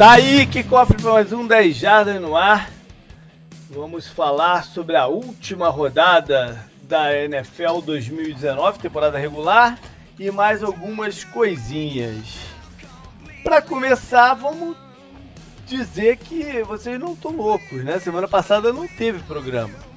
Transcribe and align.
Tá 0.00 0.12
aí 0.12 0.46
que 0.46 0.64
cofre 0.64 0.96
para 0.96 1.12
mais 1.12 1.30
um 1.30 1.46
10 1.46 1.76
Jardas 1.76 2.18
no 2.22 2.34
ar. 2.34 2.70
Vamos 3.68 4.08
falar 4.08 4.64
sobre 4.64 4.96
a 4.96 5.06
última 5.06 5.68
rodada 5.68 6.58
da 6.84 7.14
NFL 7.14 7.82
2019, 7.84 8.78
temporada 8.78 9.18
regular, 9.18 9.78
e 10.18 10.30
mais 10.30 10.62
algumas 10.62 11.22
coisinhas. 11.22 12.38
Para 13.44 13.60
começar, 13.60 14.32
vamos 14.32 14.74
dizer 15.66 16.16
que 16.16 16.62
vocês 16.62 16.98
não 16.98 17.12
estão 17.12 17.32
loucos, 17.32 17.84
né? 17.84 17.98
Semana 17.98 18.26
passada 18.26 18.72
não 18.72 18.88
teve 18.88 19.18
programa. 19.24 19.89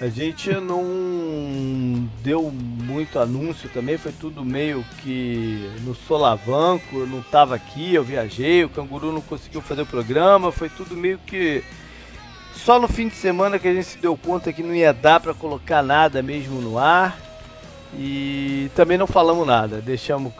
A 0.00 0.08
gente 0.08 0.50
não 0.52 2.08
deu 2.22 2.50
muito 2.50 3.18
anúncio 3.18 3.68
também, 3.68 3.98
foi 3.98 4.12
tudo 4.12 4.42
meio 4.42 4.82
que 5.02 5.70
no 5.82 5.94
solavanco, 5.94 6.96
eu 6.96 7.06
não 7.06 7.20
estava 7.20 7.54
aqui, 7.54 7.94
eu 7.94 8.02
viajei, 8.02 8.64
o 8.64 8.70
Canguru 8.70 9.12
não 9.12 9.20
conseguiu 9.20 9.60
fazer 9.60 9.82
o 9.82 9.86
programa, 9.86 10.50
foi 10.50 10.70
tudo 10.70 10.96
meio 10.96 11.18
que 11.18 11.62
só 12.54 12.80
no 12.80 12.88
fim 12.88 13.08
de 13.08 13.14
semana 13.14 13.58
que 13.58 13.68
a 13.68 13.74
gente 13.74 13.86
se 13.86 13.98
deu 13.98 14.16
conta 14.16 14.52
que 14.52 14.62
não 14.62 14.74
ia 14.74 14.92
dar 14.92 15.20
para 15.20 15.34
colocar 15.34 15.82
nada 15.82 16.22
mesmo 16.22 16.60
no 16.60 16.78
ar. 16.78 17.18
E 17.94 18.70
também 18.74 18.96
não 18.96 19.06
falamos 19.06 19.46
nada, 19.46 19.80
deixamos 19.80 20.32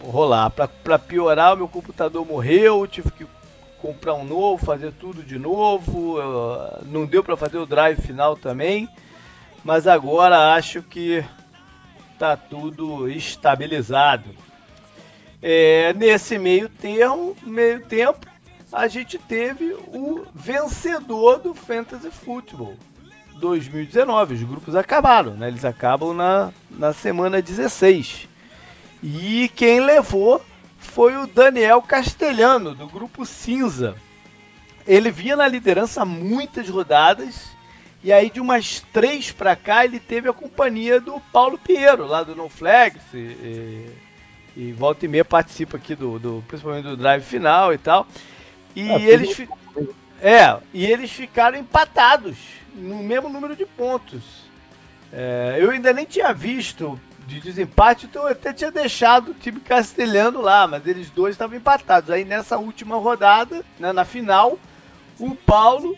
rolar. 0.00 0.50
Para 0.50 0.98
piorar, 0.98 1.54
o 1.54 1.56
meu 1.56 1.68
computador 1.68 2.26
morreu, 2.26 2.86
tive 2.86 3.10
que 3.10 3.26
comprar 3.82 4.14
um 4.14 4.24
novo, 4.24 4.64
fazer 4.64 4.92
tudo 4.92 5.24
de 5.24 5.38
novo. 5.38 6.16
Não 6.86 7.04
deu 7.04 7.22
para 7.24 7.36
fazer 7.36 7.58
o 7.58 7.66
drive 7.66 8.00
final 8.00 8.36
também, 8.36 8.88
mas 9.64 9.88
agora 9.88 10.54
acho 10.54 10.80
que 10.82 11.22
tá 12.18 12.36
tudo 12.36 13.10
estabilizado. 13.10 14.30
É, 15.42 15.92
nesse 15.94 16.38
meio 16.38 16.68
termo, 16.68 17.36
meio 17.42 17.80
tempo, 17.80 18.24
a 18.72 18.86
gente 18.86 19.18
teve 19.18 19.74
o 19.88 20.24
vencedor 20.32 21.40
do 21.40 21.52
Fantasy 21.52 22.10
Football 22.12 22.76
2019. 23.34 24.34
Os 24.34 24.42
grupos 24.44 24.76
acabaram, 24.76 25.34
né? 25.34 25.48
Eles 25.48 25.64
acabam 25.64 26.14
na, 26.14 26.52
na 26.70 26.92
semana 26.92 27.42
16. 27.42 28.28
E 29.02 29.50
quem 29.56 29.80
levou 29.80 30.40
foi 30.82 31.16
o 31.16 31.26
Daniel 31.26 31.80
Castelhano, 31.80 32.74
do 32.74 32.86
grupo 32.86 33.24
Cinza. 33.24 33.96
Ele 34.86 35.10
vinha 35.10 35.36
na 35.36 35.48
liderança 35.48 36.04
muitas 36.04 36.68
rodadas, 36.68 37.50
e 38.02 38.12
aí 38.12 38.28
de 38.28 38.40
umas 38.40 38.84
três 38.92 39.30
para 39.30 39.54
cá 39.54 39.84
ele 39.84 40.00
teve 40.00 40.28
a 40.28 40.32
companhia 40.32 41.00
do 41.00 41.20
Paulo 41.32 41.56
Pinheiro, 41.56 42.06
lá 42.06 42.22
do 42.22 42.34
No 42.34 42.48
Flags, 42.48 43.00
e, 43.14 43.16
e, 43.16 43.90
e 44.56 44.72
volta 44.72 45.06
e 45.06 45.08
meia 45.08 45.24
participa 45.24 45.76
aqui 45.76 45.94
do, 45.94 46.18
do, 46.18 46.44
principalmente 46.48 46.84
do 46.84 46.96
drive 46.96 47.22
final 47.22 47.72
e 47.72 47.78
tal. 47.78 48.06
E 48.74 48.90
ah, 48.90 48.98
eles 48.98 49.34
fi... 49.34 49.48
é, 50.20 50.58
e 50.74 50.84
eles 50.84 51.10
ficaram 51.10 51.56
empatados 51.58 52.36
no 52.74 53.02
mesmo 53.02 53.28
número 53.28 53.54
de 53.54 53.64
pontos. 53.64 54.42
É, 55.12 55.58
eu 55.60 55.70
ainda 55.70 55.92
nem 55.92 56.04
tinha 56.04 56.34
visto 56.34 56.98
de 57.26 57.40
desempate, 57.40 58.06
então 58.06 58.22
eu 58.22 58.28
até 58.28 58.52
tinha 58.52 58.70
deixado 58.70 59.30
o 59.30 59.34
time 59.34 59.60
castelhano 59.60 60.40
lá, 60.40 60.66
mas 60.66 60.86
eles 60.86 61.10
dois 61.10 61.34
estavam 61.34 61.56
empatados. 61.56 62.10
Aí 62.10 62.24
nessa 62.24 62.58
última 62.58 62.96
rodada, 62.96 63.64
né, 63.78 63.92
na 63.92 64.04
final, 64.04 64.58
o 65.18 65.34
Paulo, 65.34 65.96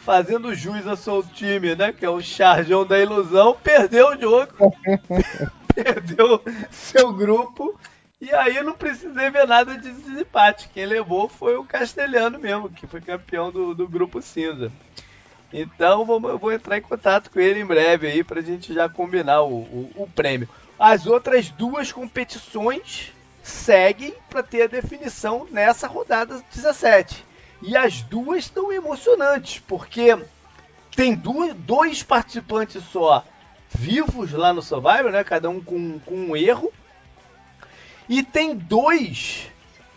fazendo 0.00 0.54
jus 0.54 0.86
ao 0.86 0.96
seu 0.96 1.22
time, 1.22 1.74
né, 1.74 1.92
que 1.92 2.04
é 2.04 2.10
o 2.10 2.20
Charjão 2.20 2.86
da 2.86 2.98
Ilusão, 2.98 3.56
perdeu 3.62 4.08
o 4.08 4.20
jogo, 4.20 4.52
perdeu 5.74 6.42
seu 6.70 7.12
grupo. 7.12 7.78
E 8.20 8.32
aí 8.32 8.56
eu 8.56 8.64
não 8.64 8.72
precisei 8.72 9.30
ver 9.30 9.46
nada 9.46 9.78
de 9.78 9.92
desempate. 9.92 10.68
Quem 10.74 10.86
levou 10.86 11.28
foi 11.28 11.56
o 11.56 11.64
Castelhano 11.64 12.38
mesmo, 12.38 12.68
que 12.68 12.86
foi 12.86 13.00
campeão 13.00 13.52
do, 13.52 13.74
do 13.74 13.86
grupo 13.86 14.20
cinza. 14.20 14.72
Então 15.52 16.06
eu 16.28 16.38
vou 16.38 16.52
entrar 16.52 16.78
em 16.78 16.82
contato 16.82 17.30
com 17.30 17.40
ele 17.40 17.60
em 17.60 17.66
breve 17.66 18.06
aí 18.06 18.22
pra 18.22 18.40
gente 18.40 18.74
já 18.74 18.88
combinar 18.88 19.42
o, 19.42 19.54
o, 19.54 19.90
o 19.96 20.08
prêmio. 20.08 20.48
As 20.78 21.06
outras 21.06 21.50
duas 21.50 21.90
competições 21.90 23.12
seguem 23.42 24.14
para 24.28 24.42
ter 24.42 24.62
a 24.62 24.66
definição 24.66 25.46
nessa 25.50 25.86
rodada 25.86 26.42
17. 26.54 27.24
E 27.62 27.76
as 27.76 28.02
duas 28.02 28.44
estão 28.44 28.70
emocionantes, 28.70 29.58
porque 29.58 30.16
tem 30.94 31.14
duas, 31.14 31.54
dois 31.54 32.02
participantes 32.02 32.84
só 32.84 33.24
vivos 33.70 34.32
lá 34.32 34.52
no 34.52 34.62
Survivor, 34.62 35.10
né? 35.10 35.24
Cada 35.24 35.50
um 35.50 35.60
com, 35.60 35.98
com 36.00 36.14
um 36.14 36.36
erro. 36.36 36.72
E 38.08 38.22
tem 38.22 38.54
dois 38.54 39.50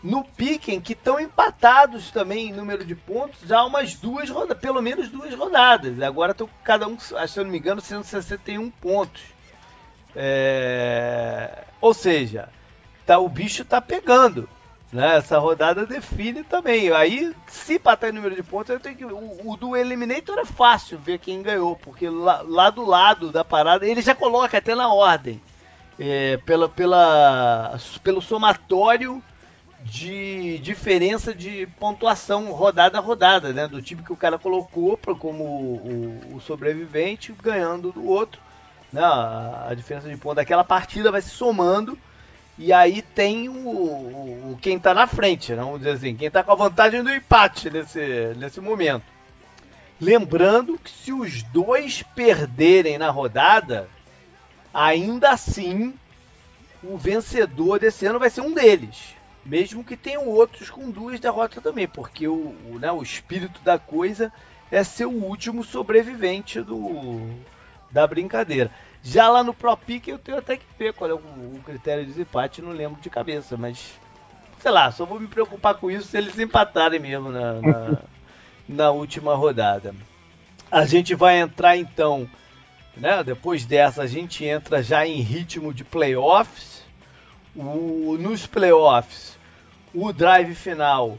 no 0.03 0.23
Piquen 0.23 0.81
que 0.81 0.93
estão 0.93 1.19
empatados 1.19 2.09
também 2.11 2.49
em 2.49 2.53
número 2.53 2.83
de 2.83 2.95
pontos 2.95 3.51
há 3.51 3.63
umas 3.65 3.93
duas 3.95 4.29
rodadas, 4.29 4.59
pelo 4.59 4.81
menos 4.81 5.09
duas 5.09 5.33
rodadas. 5.33 6.01
Agora 6.01 6.31
estão 6.31 6.49
cada 6.63 6.87
um, 6.87 6.99
se 6.99 7.13
eu 7.37 7.43
não 7.43 7.51
me 7.51 7.59
engano, 7.59 7.81
161 7.81 8.69
pontos. 8.71 9.21
É... 10.15 11.63
Ou 11.79 11.93
seja, 11.93 12.49
tá, 13.05 13.19
o 13.19 13.29
bicho 13.29 13.63
tá 13.63 13.79
pegando. 13.79 14.49
Né? 14.91 15.17
Essa 15.17 15.37
rodada 15.37 15.85
define 15.85 16.43
também. 16.43 16.91
Aí, 16.91 17.33
se 17.47 17.79
bater 17.79 18.09
em 18.09 18.15
número 18.15 18.35
de 18.35 18.43
pontos, 18.43 18.71
eu 18.71 18.79
tenho 18.79 18.97
que. 18.97 19.05
O, 19.05 19.51
o, 19.51 19.55
do 19.55 19.75
Eliminator 19.75 20.37
é 20.39 20.45
fácil 20.45 20.97
ver 20.97 21.19
quem 21.19 21.41
ganhou, 21.41 21.77
porque 21.77 22.09
lá, 22.09 22.43
lá 22.45 22.69
do 22.69 22.83
lado 22.83 23.31
da 23.31 23.45
parada 23.45 23.87
ele 23.87 24.01
já 24.01 24.13
coloca 24.13 24.57
até 24.57 24.75
na 24.75 24.93
ordem. 24.93 25.41
É, 25.99 26.37
pela, 26.37 26.67
pela, 26.67 27.77
pelo 28.03 28.21
somatório 28.21 29.21
de 29.83 30.59
diferença 30.59 31.33
de 31.33 31.67
pontuação 31.79 32.51
rodada 32.51 32.97
a 32.97 33.01
rodada, 33.01 33.51
né? 33.51 33.67
Do 33.67 33.81
time 33.81 34.03
que 34.03 34.13
o 34.13 34.17
cara 34.17 34.37
colocou 34.37 34.97
pra, 34.97 35.15
como 35.15 35.43
o, 35.43 36.35
o 36.35 36.41
sobrevivente 36.41 37.33
ganhando 37.41 37.91
do 37.91 38.05
outro. 38.05 38.41
Né? 38.91 39.01
A, 39.01 39.73
diferença 39.75 40.09
de 40.09 40.17
ponto 40.17 40.35
daquela 40.35 40.63
partida 40.63 41.11
vai 41.11 41.21
se 41.21 41.29
somando. 41.29 41.97
E 42.57 42.71
aí 42.71 43.01
tem 43.01 43.49
o, 43.49 43.53
o, 43.53 44.59
quem 44.61 44.77
está 44.77 44.93
na 44.93 45.07
frente, 45.07 45.53
né? 45.53 45.63
vamos 45.63 45.79
dizer 45.79 45.91
assim, 45.91 46.15
quem 46.15 46.27
está 46.27 46.43
com 46.43 46.51
a 46.51 46.55
vantagem 46.55 47.03
do 47.03 47.09
empate 47.09 47.69
nesse, 47.69 48.33
nesse 48.37 48.61
momento. 48.61 49.05
Lembrando 49.99 50.77
que 50.77 50.91
se 50.91 51.13
os 51.13 51.41
dois 51.43 52.03
perderem 52.15 52.97
na 52.97 53.09
rodada, 53.09 53.87
ainda 54.73 55.31
assim 55.31 55.93
o 56.83 56.97
vencedor 56.97 57.79
desse 57.79 58.05
ano 58.05 58.19
vai 58.19 58.29
ser 58.29 58.41
um 58.41 58.53
deles. 58.53 59.15
Mesmo 59.45 59.83
que 59.83 59.97
tenham 59.97 60.27
outros 60.27 60.69
com 60.69 60.91
duas 60.91 61.19
derrotas 61.19 61.63
também, 61.63 61.87
porque 61.87 62.27
o, 62.27 62.55
o, 62.69 62.77
né, 62.79 62.91
o 62.91 63.01
espírito 63.01 63.59
da 63.61 63.79
coisa 63.79 64.31
é 64.71 64.83
ser 64.83 65.05
o 65.05 65.23
último 65.23 65.63
sobrevivente 65.63 66.61
do, 66.61 67.27
da 67.91 68.05
brincadeira. 68.05 68.71
Já 69.03 69.29
lá 69.29 69.43
no 69.43 69.53
Pro 69.53 69.75
Pick 69.75 70.07
eu 70.07 70.19
tenho 70.19 70.37
até 70.37 70.57
que 70.57 70.65
ver 70.77 70.93
qual 70.93 71.09
é 71.09 71.13
o, 71.13 71.17
o 71.17 71.61
critério 71.65 72.05
de 72.05 72.11
desempate, 72.11 72.61
não 72.61 72.71
lembro 72.71 73.01
de 73.01 73.09
cabeça, 73.09 73.57
mas 73.57 73.99
sei 74.59 74.71
lá, 74.71 74.91
só 74.91 75.05
vou 75.05 75.19
me 75.19 75.27
preocupar 75.27 75.75
com 75.75 75.89
isso 75.89 76.07
se 76.07 76.17
eles 76.17 76.37
empatarem 76.37 76.99
mesmo 76.99 77.31
na, 77.31 77.53
na, 77.53 77.97
na 78.69 78.91
última 78.91 79.35
rodada. 79.35 79.93
A 80.69 80.85
gente 80.85 81.15
vai 81.15 81.39
entrar 81.39 81.75
então, 81.75 82.29
né? 82.95 83.23
Depois 83.23 83.65
dessa 83.65 84.03
a 84.03 84.07
gente 84.07 84.45
entra 84.45 84.83
já 84.83 85.05
em 85.05 85.19
ritmo 85.21 85.73
de 85.73 85.83
playoffs. 85.83 86.80
O, 87.55 88.17
nos 88.17 88.47
playoffs, 88.47 89.37
o 89.93 90.13
drive 90.13 90.55
final, 90.55 91.17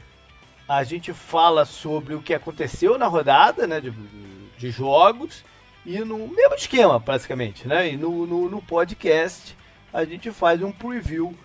a 0.67 0.82
gente 0.82 1.12
fala 1.12 1.64
sobre 1.64 2.14
o 2.14 2.23
que 2.23 2.32
aconteceu 2.32 2.96
na 2.96 3.06
rodada, 3.06 3.67
né? 3.67 3.81
De, 3.81 3.90
de 3.90 4.70
jogos 4.70 5.44
e 5.84 5.99
no 5.99 6.29
mesmo 6.29 6.55
esquema, 6.55 7.00
praticamente, 7.00 7.67
né? 7.67 7.93
E 7.93 7.96
no, 7.96 8.26
no, 8.26 8.49
no 8.49 8.62
podcast 8.62 9.56
a 9.93 10.05
gente 10.05 10.31
faz 10.31 10.62
um 10.62 10.73
preview 10.73 11.37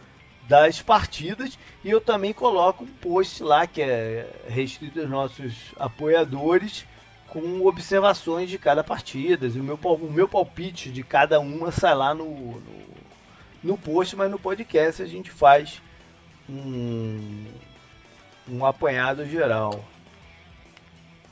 das 0.47 0.81
partidas 0.81 1.59
e 1.83 1.89
eu 1.89 1.99
também 1.99 2.33
coloco 2.33 2.85
um 2.85 2.87
post 2.87 3.43
lá 3.43 3.67
que 3.67 3.81
é 3.81 4.29
restrito 4.47 5.01
aos 5.01 5.09
nossos 5.09 5.53
apoiadores 5.77 6.85
com 7.27 7.65
observações 7.65 8.49
de 8.49 8.57
cada 8.57 8.83
partida. 8.83 9.47
O 9.47 9.63
meu, 9.63 9.77
o 9.83 10.11
meu 10.11 10.27
palpite 10.29 10.89
de 10.89 11.03
cada 11.03 11.39
uma 11.41 11.71
sai 11.71 11.93
lá 11.93 12.13
no, 12.13 12.25
no, 12.25 12.61
no 13.63 13.77
post, 13.77 14.15
mas 14.15 14.29
no 14.29 14.39
podcast 14.39 15.01
a 15.01 15.05
gente 15.05 15.31
faz 15.31 15.81
um, 16.49 17.45
um 18.47 18.65
apanhado 18.65 19.25
geral. 19.25 19.83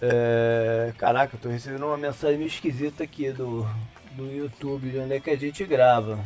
É, 0.02 0.94
caraca, 0.98 1.36
eu 1.36 1.40
tô 1.40 1.50
recebendo 1.50 1.86
uma 1.86 1.98
mensagem 1.98 2.38
meio 2.38 2.48
esquisita 2.48 3.04
aqui 3.04 3.32
do, 3.32 3.66
do 4.12 4.32
YouTube, 4.32 4.90
de 4.90 5.00
onde 5.00 5.16
é 5.16 5.20
que 5.20 5.30
a 5.30 5.38
gente 5.38 5.66
grava. 5.66 6.20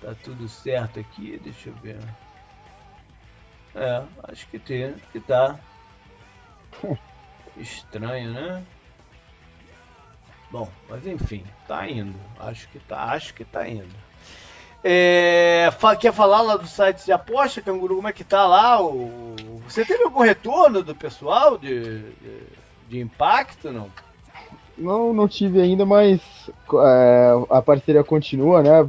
Tá 0.00 0.14
tudo 0.22 0.48
certo 0.48 1.00
aqui? 1.00 1.40
Deixa 1.42 1.70
eu 1.70 1.74
ver. 1.76 1.98
É, 3.74 4.04
acho 4.24 4.46
que 4.48 4.58
tem, 4.58 4.94
que 5.12 5.20
tá. 5.20 5.58
Estranho, 7.56 8.32
né? 8.32 8.64
Bom, 10.50 10.70
mas 10.88 11.06
enfim, 11.06 11.44
tá 11.66 11.88
indo. 11.88 12.18
Acho 12.38 12.68
que 12.68 12.78
tá, 12.78 13.12
acho 13.12 13.34
que 13.34 13.44
tá 13.44 13.68
indo. 13.68 13.94
É, 14.86 15.70
quer 15.98 16.12
falar 16.12 16.42
lá 16.42 16.56
do 16.58 16.66
site 16.66 17.06
de 17.06 17.12
aposta, 17.12 17.62
Canguru? 17.62 17.96
Como 17.96 18.08
é 18.08 18.12
que 18.12 18.22
tá 18.22 18.46
lá 18.46 18.84
o, 18.84 19.34
Você 19.66 19.82
teve 19.82 20.04
algum 20.04 20.20
retorno 20.20 20.82
do 20.82 20.94
pessoal 20.94 21.56
de, 21.56 22.00
de, 22.00 22.42
de 22.90 23.00
impacto, 23.00 23.72
não? 23.72 23.88
Não, 24.76 25.14
não 25.14 25.26
tive 25.26 25.60
ainda, 25.62 25.86
mas 25.86 26.20
é, 26.74 27.32
a 27.48 27.62
parceria 27.62 28.04
continua, 28.04 28.62
né? 28.62 28.86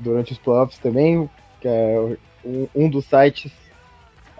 Durante 0.00 0.32
os 0.32 0.38
playoffs 0.38 0.78
também, 0.78 1.30
é 1.64 2.16
um, 2.44 2.68
um 2.74 2.90
dos 2.90 3.06
sites 3.06 3.50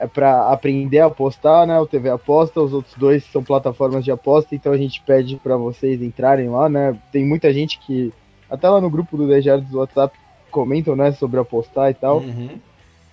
é 0.01 0.07
para 0.07 0.53
aprender 0.53 1.01
a 1.01 1.07
apostar, 1.07 1.67
né? 1.67 1.79
O 1.81 1.87
TV 1.87 2.09
Aposta, 2.09 2.61
os 2.61 2.73
outros 2.73 2.95
dois 2.95 3.25
são 3.25 3.43
plataformas 3.43 4.05
de 4.05 4.13
aposta, 4.13 4.55
então 4.55 4.73
a 4.73 4.77
gente 4.77 5.03
pede 5.03 5.37
para 5.37 5.57
vocês 5.57 6.01
entrarem 6.01 6.49
lá, 6.49 6.69
né? 6.69 6.97
Tem 7.11 7.25
muita 7.25 7.53
gente 7.53 7.79
que, 7.81 8.13
até 8.49 8.69
lá 8.69 8.81
no 8.81 8.91
grupo 8.91 9.17
do 9.17 9.27
10 9.27 9.45
Jardas 9.45 9.69
do 9.69 9.79
WhatsApp, 9.79 10.17
comentam, 10.51 10.97
né, 10.97 11.13
sobre 11.13 11.41
apostar 11.41 11.91
e 11.91 11.95
tal. 11.95 12.19
Uhum. 12.19 12.59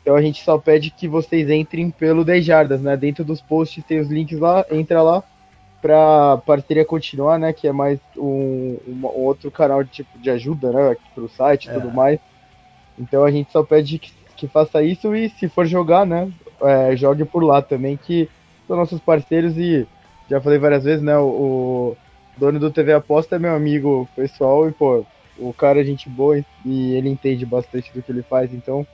Então 0.02 0.16
a 0.16 0.22
gente 0.22 0.44
só 0.44 0.58
pede 0.58 0.92
que 0.92 1.08
vocês 1.08 1.50
entrem 1.50 1.90
pelo 1.90 2.24
10 2.24 2.46
Jardas, 2.46 2.82
né? 2.82 2.96
Dentro 2.96 3.24
dos 3.26 3.42
posts 3.42 3.84
tem 3.84 4.00
os 4.00 4.08
links 4.10 4.40
lá, 4.40 4.64
entra 4.72 5.02
lá 5.02 5.24
para 5.82 6.38
parceria 6.46 6.86
continuar, 6.86 7.40
né? 7.40 7.52
Que 7.52 7.68
é 7.68 7.72
mais 7.72 8.00
um, 8.16 8.78
um, 8.88 9.00
outro 9.04 9.50
canal 9.50 9.84
de 9.84 9.90
tipo 9.90 10.20
de 10.20 10.30
ajuda, 10.30 10.72
né? 10.72 10.96
Para 11.14 11.24
o 11.24 11.30
site 11.30 11.66
e 11.66 11.70
é. 11.70 11.74
tudo 11.74 11.92
mais. 11.92 12.20
Então 13.00 13.24
a 13.24 13.32
gente 13.32 13.52
só 13.52 13.64
pede 13.64 13.98
que, 13.98 14.14
que 14.36 14.48
faça 14.48 14.84
isso 14.84 15.16
e 15.16 15.30
se 15.30 15.50
for 15.50 15.66
jogar, 15.66 16.06
né? 16.06 16.31
é, 16.62 16.96
jogue 16.96 17.26
por 17.26 17.44
lá 17.44 17.62
também, 17.62 17.98
que 17.98 18.30
são 18.68 18.76
nossos 18.76 19.00
parceiros 19.00 19.58
e 19.58 19.88
já 20.30 20.42
falei 20.42 20.58
várias 20.58 20.84
vezes, 20.84 21.04
né? 21.04 21.18
O, 21.18 21.26
o 21.26 21.98
dono 22.38 22.60
do 22.60 22.72
TV 22.72 22.94
Aposta 22.94 23.36
é 23.36 23.40
meu 23.40 23.56
amigo 23.56 24.08
pessoal 24.16 24.68
e, 24.68 24.72
pô, 24.72 25.06
o 25.38 25.54
cara 25.54 25.82
é 25.82 25.84
gente 25.84 26.10
boa 26.10 26.44
e 26.66 26.94
ele 26.94 27.10
entende 27.10 27.46
bastante 27.46 27.92
do 27.94 28.02
que 28.02 28.12
ele 28.12 28.24
faz, 28.24 28.54
então 28.54 28.86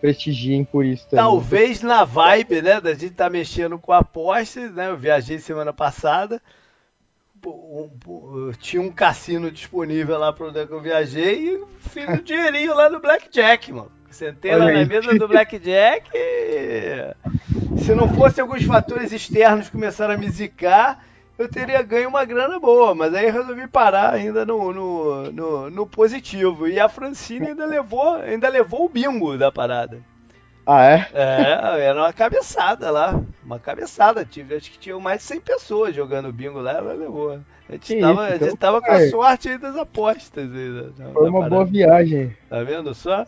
prestigiem 0.00 0.64
por 0.64 0.84
isso 0.84 1.06
também. 1.08 1.24
Talvez 1.24 1.82
na 1.82 2.04
vibe, 2.04 2.62
né, 2.62 2.80
da 2.80 2.92
gente 2.92 3.10
tá 3.10 3.30
mexendo 3.30 3.78
com 3.78 3.92
apostas, 3.92 4.72
né? 4.72 4.90
Eu 4.90 4.96
viajei 4.96 5.38
semana 5.38 5.72
passada, 5.72 6.42
tinha 8.58 8.82
um 8.82 8.90
cassino 8.90 9.50
disponível 9.50 10.18
lá 10.18 10.32
para 10.32 10.48
onde 10.48 10.58
eu 10.58 10.80
viajei 10.80 11.54
e 11.54 11.64
fiz 11.78 12.08
um 12.08 12.22
dinheirinho 12.22 12.74
lá 12.74 12.90
no 12.90 13.00
Blackjack, 13.00 13.72
mano. 13.72 13.92
Sentei 14.10 14.54
lá 14.54 14.70
na 14.70 14.84
mesa 14.84 15.18
do 15.18 15.26
Blackjack 15.26 16.08
e... 16.14 17.14
Se 17.78 17.94
não 17.94 18.08
fosse 18.14 18.40
alguns 18.40 18.62
fatores 18.62 19.12
externos 19.12 19.68
começaram 19.68 20.14
a 20.14 20.16
me 20.16 20.30
zicar, 20.30 21.04
eu 21.36 21.48
teria 21.48 21.82
ganho 21.82 22.08
uma 22.08 22.24
grana 22.24 22.58
boa, 22.58 22.94
mas 22.94 23.12
aí 23.14 23.30
resolvi 23.30 23.66
parar 23.66 24.14
ainda 24.14 24.44
no, 24.44 24.72
no, 24.72 25.32
no, 25.32 25.70
no 25.70 25.86
positivo. 25.86 26.68
E 26.68 26.78
a 26.78 26.88
Francine 26.88 27.48
ainda 27.48 27.66
levou, 27.66 28.14
ainda 28.14 28.48
levou 28.48 28.84
o 28.84 28.88
bingo 28.88 29.36
da 29.36 29.50
parada. 29.50 30.00
Ah, 30.66 30.84
é? 30.84 31.08
É, 31.12 31.80
era 31.86 32.00
uma 32.00 32.12
cabeçada 32.12 32.90
lá. 32.90 33.20
Uma 33.44 33.58
cabeçada. 33.58 34.24
Tive, 34.24 34.54
acho 34.54 34.70
que 34.70 34.78
tinham 34.78 34.98
mais 34.98 35.20
de 35.20 35.24
100 35.24 35.40
pessoas 35.40 35.94
jogando 35.94 36.32
bingo 36.32 36.60
lá, 36.60 36.72
ela 36.72 36.94
levou. 36.94 37.38
A 37.68 37.72
gente, 37.72 38.00
tava, 38.00 38.12
isso, 38.12 38.20
a 38.20 38.38
gente 38.38 38.54
então, 38.54 38.80
com 38.80 38.90
a 38.90 39.08
sorte 39.10 39.48
aí 39.48 39.58
das 39.58 39.76
apostas. 39.76 40.50
Aí, 40.50 41.12
Foi 41.12 41.28
uma 41.28 41.40
parada. 41.40 41.50
boa 41.50 41.64
viagem. 41.66 42.34
Tá 42.48 42.62
vendo 42.62 42.94
só? 42.94 43.26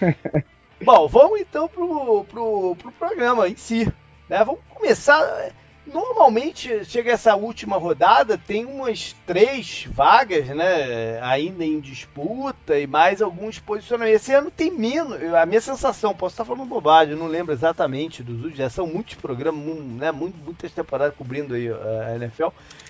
Bom, 0.82 1.08
vamos 1.08 1.40
então 1.40 1.68
pro, 1.68 2.24
pro, 2.24 2.76
pro 2.76 2.92
programa 2.92 3.48
em 3.48 3.56
si. 3.56 3.92
Né? 4.28 4.44
Vamos 4.44 4.60
começar. 4.68 5.50
Normalmente 5.86 6.84
chega 6.84 7.12
essa 7.12 7.36
última 7.36 7.76
rodada, 7.76 8.36
tem 8.36 8.64
umas 8.64 9.14
três 9.24 9.86
vagas, 9.88 10.48
né? 10.48 11.20
Ainda 11.22 11.64
em 11.64 11.78
disputa 11.78 12.76
e 12.76 12.88
mais 12.88 13.22
alguns 13.22 13.60
posicionamentos. 13.60 14.22
Esse 14.22 14.32
ano 14.32 14.50
tem 14.50 14.70
menos. 14.70 15.22
A 15.34 15.46
minha 15.46 15.60
sensação, 15.60 16.12
posso 16.12 16.32
estar 16.32 16.44
falando 16.44 16.68
bobagem, 16.68 17.14
não 17.14 17.28
lembro 17.28 17.52
exatamente 17.52 18.22
dos 18.22 18.36
últimos. 18.36 18.58
Já 18.58 18.68
são 18.68 18.86
muitos 18.86 19.14
programas, 19.14 19.62
né? 19.78 20.10
Muitas 20.10 20.72
temporadas 20.72 21.14
cobrindo 21.16 21.54
aí 21.54 21.68
a 21.68 22.16
NFL. 22.16 22.48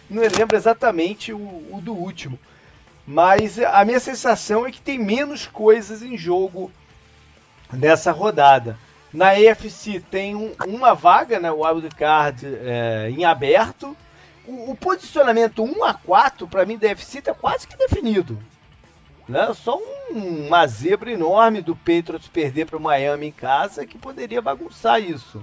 Não 0.09 0.23
lembro 0.23 0.57
exatamente 0.57 1.35
o, 1.35 1.39
o 1.39 1.81
do 1.83 1.93
último. 1.93 2.39
Mas 3.07 3.59
a 3.59 3.85
minha 3.85 4.01
sensação 4.01 4.67
é 4.67 4.73
que 4.73 4.81
tem 4.81 4.99
menos 4.99 5.47
coisas 5.47 6.03
em 6.03 6.17
jogo 6.17 6.73
nessa 7.73 8.11
rodada. 8.11 8.79
Na 9.17 9.41
EFC 9.41 9.99
tem 9.99 10.35
um, 10.35 10.53
uma 10.67 10.93
vaga, 10.93 11.41
né, 11.41 11.51
o 11.51 11.65
wildcard 11.65 12.47
é, 12.47 13.09
em 13.09 13.25
aberto. 13.25 13.97
O, 14.47 14.73
o, 14.73 14.77
posicionamento 14.77 15.65
1 15.65 15.85
a 15.85 15.95
4 15.95 16.47
para 16.47 16.67
mim 16.67 16.77
da 16.77 16.89
EFC 16.89 17.21
está 17.21 17.33
quase 17.33 17.67
que 17.67 17.79
definido. 17.79 18.39
Né? 19.27 19.51
Só 19.55 19.79
um, 19.79 20.47
uma 20.47 20.67
zebra 20.67 21.11
enorme 21.11 21.63
do 21.63 21.75
Patriots 21.75 22.29
perder 22.29 22.67
para 22.67 22.77
o 22.77 22.81
Miami 22.81 23.29
em 23.29 23.33
casa 23.33 23.87
que 23.87 23.97
poderia 23.97 24.43
bagunçar 24.43 25.01
isso. 25.01 25.43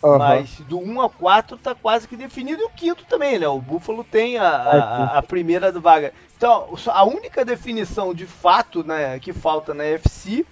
Uhum. 0.00 0.16
Mas 0.16 0.60
do 0.60 0.78
1 0.78 1.00
a 1.00 1.10
4 1.10 1.56
está 1.56 1.74
quase 1.74 2.06
que 2.06 2.16
definido 2.16 2.62
e 2.62 2.64
o 2.64 2.70
quinto 2.70 3.04
também, 3.06 3.40
né? 3.40 3.48
O 3.48 3.60
Buffalo 3.60 4.04
tem 4.04 4.38
a, 4.38 4.48
a, 4.48 5.18
a 5.18 5.22
primeira 5.22 5.72
vaga. 5.72 6.14
Então, 6.36 6.68
a 6.86 7.04
única 7.04 7.44
definição 7.44 8.14
de 8.14 8.24
fato 8.24 8.84
né, 8.84 9.18
que 9.18 9.32
falta 9.32 9.74
na 9.74 9.82
FC 9.82 10.46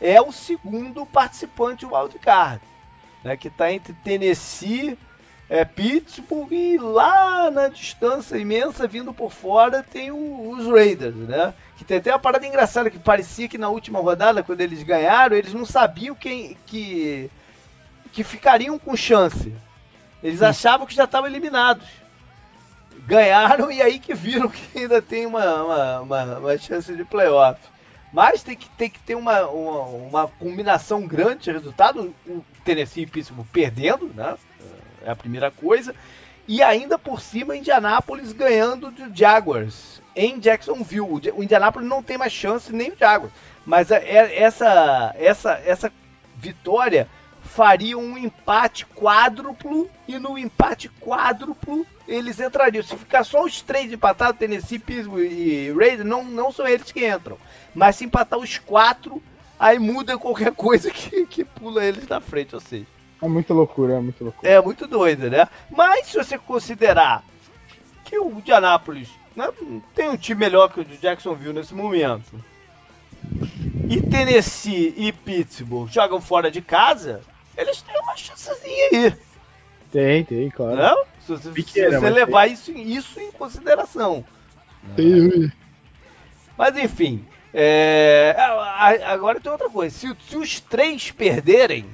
é 0.00 0.20
o 0.20 0.32
segundo 0.32 1.06
participante 1.06 1.86
do 1.86 1.94
wildcard, 1.94 2.60
né, 3.22 3.36
que 3.36 3.48
está 3.48 3.72
entre 3.72 3.92
Tennessee, 4.04 4.98
é, 5.48 5.64
Pittsburgh 5.64 6.52
e 6.52 6.78
lá 6.78 7.50
na 7.50 7.68
distância 7.68 8.36
imensa, 8.36 8.86
vindo 8.86 9.12
por 9.12 9.30
fora, 9.30 9.82
tem 9.82 10.10
o, 10.10 10.50
os 10.50 10.66
Raiders, 10.66 11.14
né? 11.14 11.52
Que 11.76 11.84
tem 11.84 11.98
até 11.98 12.10
uma 12.10 12.18
parada 12.18 12.46
engraçada 12.46 12.90
que 12.90 12.98
parecia 12.98 13.48
que 13.48 13.58
na 13.58 13.68
última 13.68 14.00
rodada, 14.00 14.42
quando 14.42 14.62
eles 14.62 14.82
ganharam, 14.82 15.36
eles 15.36 15.52
não 15.52 15.66
sabiam 15.66 16.14
quem, 16.14 16.56
que, 16.66 17.30
que 18.12 18.24
ficariam 18.24 18.78
com 18.78 18.96
chance. 18.96 19.54
Eles 20.22 20.40
achavam 20.40 20.86
que 20.86 20.94
já 20.94 21.04
estavam 21.04 21.28
eliminados. 21.28 21.86
Ganharam 23.06 23.70
e 23.70 23.82
aí 23.82 23.98
que 23.98 24.14
viram 24.14 24.48
que 24.48 24.78
ainda 24.78 25.02
tem 25.02 25.26
uma, 25.26 25.62
uma, 25.62 26.00
uma, 26.00 26.38
uma 26.38 26.58
chance 26.58 26.94
de 26.94 27.04
playoff. 27.04 27.60
Mas 28.14 28.44
tem 28.44 28.54
que, 28.54 28.68
tem 28.70 28.88
que 28.88 29.00
ter 29.00 29.16
uma, 29.16 29.44
uma, 29.48 29.80
uma 29.80 30.28
combinação 30.28 31.04
grande 31.04 31.42
de 31.42 31.52
resultado. 31.52 32.14
O 32.24 32.44
Tennessee 32.64 33.02
e 33.02 33.06
Pittsburgh 33.08 33.44
perdendo, 33.52 34.06
né? 34.14 34.36
É 35.04 35.10
a 35.10 35.16
primeira 35.16 35.50
coisa. 35.50 35.92
E 36.46 36.62
ainda 36.62 36.96
por 36.96 37.20
cima, 37.20 37.56
Indianápolis 37.56 38.30
ganhando 38.30 38.92
de 38.92 39.10
Jaguars 39.12 40.00
em 40.14 40.38
Jacksonville. 40.38 41.32
O 41.34 41.42
Indianápolis 41.42 41.88
não 41.88 42.04
tem 42.04 42.16
mais 42.16 42.32
chance 42.32 42.72
nem 42.72 42.92
o 42.92 42.96
Jaguars. 42.96 43.32
Mas 43.66 43.90
é, 43.90 43.96
é, 43.96 44.42
essa, 44.42 45.12
essa, 45.18 45.60
essa 45.64 45.92
vitória 46.36 47.08
faria 47.54 47.96
um 47.96 48.18
empate 48.18 48.84
quádruplo 48.84 49.88
e 50.08 50.18
no 50.18 50.36
empate 50.36 50.88
quádruplo 50.88 51.86
eles 52.06 52.40
entrariam. 52.40 52.82
Se 52.82 52.96
ficar 52.96 53.22
só 53.22 53.44
os 53.44 53.62
três 53.62 53.92
empatados, 53.92 54.40
Tennessee, 54.40 54.78
Pittsburgh 54.78 55.30
e 55.30 55.72
Raiders, 55.72 56.04
não, 56.04 56.24
não 56.24 56.50
são 56.50 56.66
eles 56.66 56.90
que 56.90 57.06
entram. 57.06 57.38
Mas 57.72 57.94
se 57.94 58.04
empatar 58.04 58.40
os 58.40 58.58
quatro, 58.58 59.22
aí 59.58 59.78
muda 59.78 60.18
qualquer 60.18 60.50
coisa 60.56 60.90
que, 60.90 61.24
que 61.26 61.44
pula 61.44 61.84
eles 61.84 62.08
na 62.08 62.20
frente, 62.20 62.56
ou 62.56 62.60
seja. 62.60 62.86
É 63.22 63.28
muita 63.28 63.54
loucura, 63.54 63.94
é 63.94 64.00
muito 64.00 64.24
loucura. 64.24 64.50
É 64.50 64.60
muito 64.60 64.88
doido, 64.88 65.30
né? 65.30 65.48
Mas 65.70 66.08
se 66.08 66.16
você 66.16 66.36
considerar 66.36 67.22
que 68.04 68.18
o 68.18 68.30
Indianapolis 68.30 69.08
né, 69.36 69.48
tem 69.94 70.08
um 70.10 70.16
time 70.16 70.40
melhor 70.40 70.72
que 70.72 70.80
o 70.80 70.84
de 70.84 70.96
Jacksonville 70.96 71.54
nesse 71.54 71.72
momento, 71.72 72.34
e 73.88 74.02
Tennessee 74.02 74.92
e 74.96 75.12
Pittsburgh 75.12 75.88
jogam 75.88 76.20
fora 76.20 76.50
de 76.50 76.60
casa, 76.60 77.22
eles 77.56 77.82
têm 77.82 78.00
uma 78.00 78.16
chancezinha 78.16 78.88
aí. 78.92 79.16
Tem, 79.90 80.24
tem, 80.24 80.50
claro. 80.50 80.76
Não? 80.76 81.04
Se 81.20 81.32
você, 81.32 81.50
Pequena, 81.50 81.90
se 81.90 81.98
você 81.98 82.10
levar 82.10 82.46
isso, 82.46 82.72
isso 82.72 83.20
em 83.20 83.30
consideração. 83.30 84.24
Tem. 84.96 85.52
Mas 86.56 86.76
enfim, 86.76 87.24
é, 87.52 88.34
agora 89.06 89.40
tem 89.40 89.50
outra 89.50 89.70
coisa. 89.70 89.96
Se, 89.96 90.16
se, 90.28 90.36
os 90.36 90.60
três 90.60 91.10
perderem, 91.12 91.86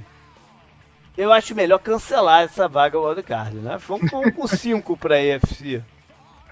eu 1.17 1.33
acho 1.33 1.55
melhor 1.55 1.79
cancelar 1.79 2.43
essa 2.43 2.67
vaga 2.67 2.99
wildcard, 2.99 3.57
né? 3.57 3.79
Vamos 3.87 4.11
com 4.11 4.47
cinco 4.47 4.97
para 4.97 5.17
a 5.17 5.23
EFC. 5.23 5.83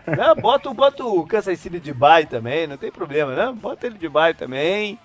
Né? 0.07 0.35
Bota, 0.41 0.73
bota 0.73 1.05
o 1.05 1.27
Kansas 1.27 1.59
City 1.59 1.81
de 1.81 1.93
bye 1.93 2.27
também, 2.27 2.67
não 2.67 2.77
tem 2.77 2.93
problema, 2.93 3.35
né? 3.35 3.53
Bota 3.53 3.87
ele 3.87 3.99
de 3.99 4.09
bye 4.09 4.35
também. 4.35 4.99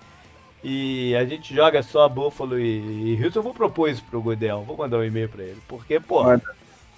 E 0.66 1.14
a 1.14 1.26
gente 1.26 1.54
joga 1.54 1.82
só 1.82 2.08
Buffalo 2.08 2.58
e, 2.58 3.12
e 3.16 3.22
Houston. 3.22 3.40
Eu 3.40 3.42
vou 3.42 3.52
propor 3.52 3.90
isso 3.90 4.02
pro 4.04 4.22
Godel. 4.22 4.62
Vou 4.62 4.78
mandar 4.78 4.96
um 4.96 5.04
e-mail 5.04 5.28
para 5.28 5.42
ele. 5.42 5.60
Porque, 5.68 6.00
pô, 6.00 6.24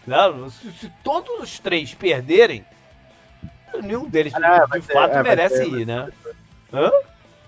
não, 0.06 0.48
se, 0.48 0.70
se, 0.70 0.92
todos 1.02 1.42
os 1.42 1.58
três 1.58 1.92
perderem, 1.92 2.64
nenhum 3.82 4.08
deles 4.08 4.32
ah, 4.36 4.66
de, 4.72 4.80
fato 4.82 5.16
é, 5.16 5.22
merece 5.24 5.56
ser, 5.56 5.66
ir, 5.66 5.84
né? 5.84 6.08
Hã? 6.72 6.92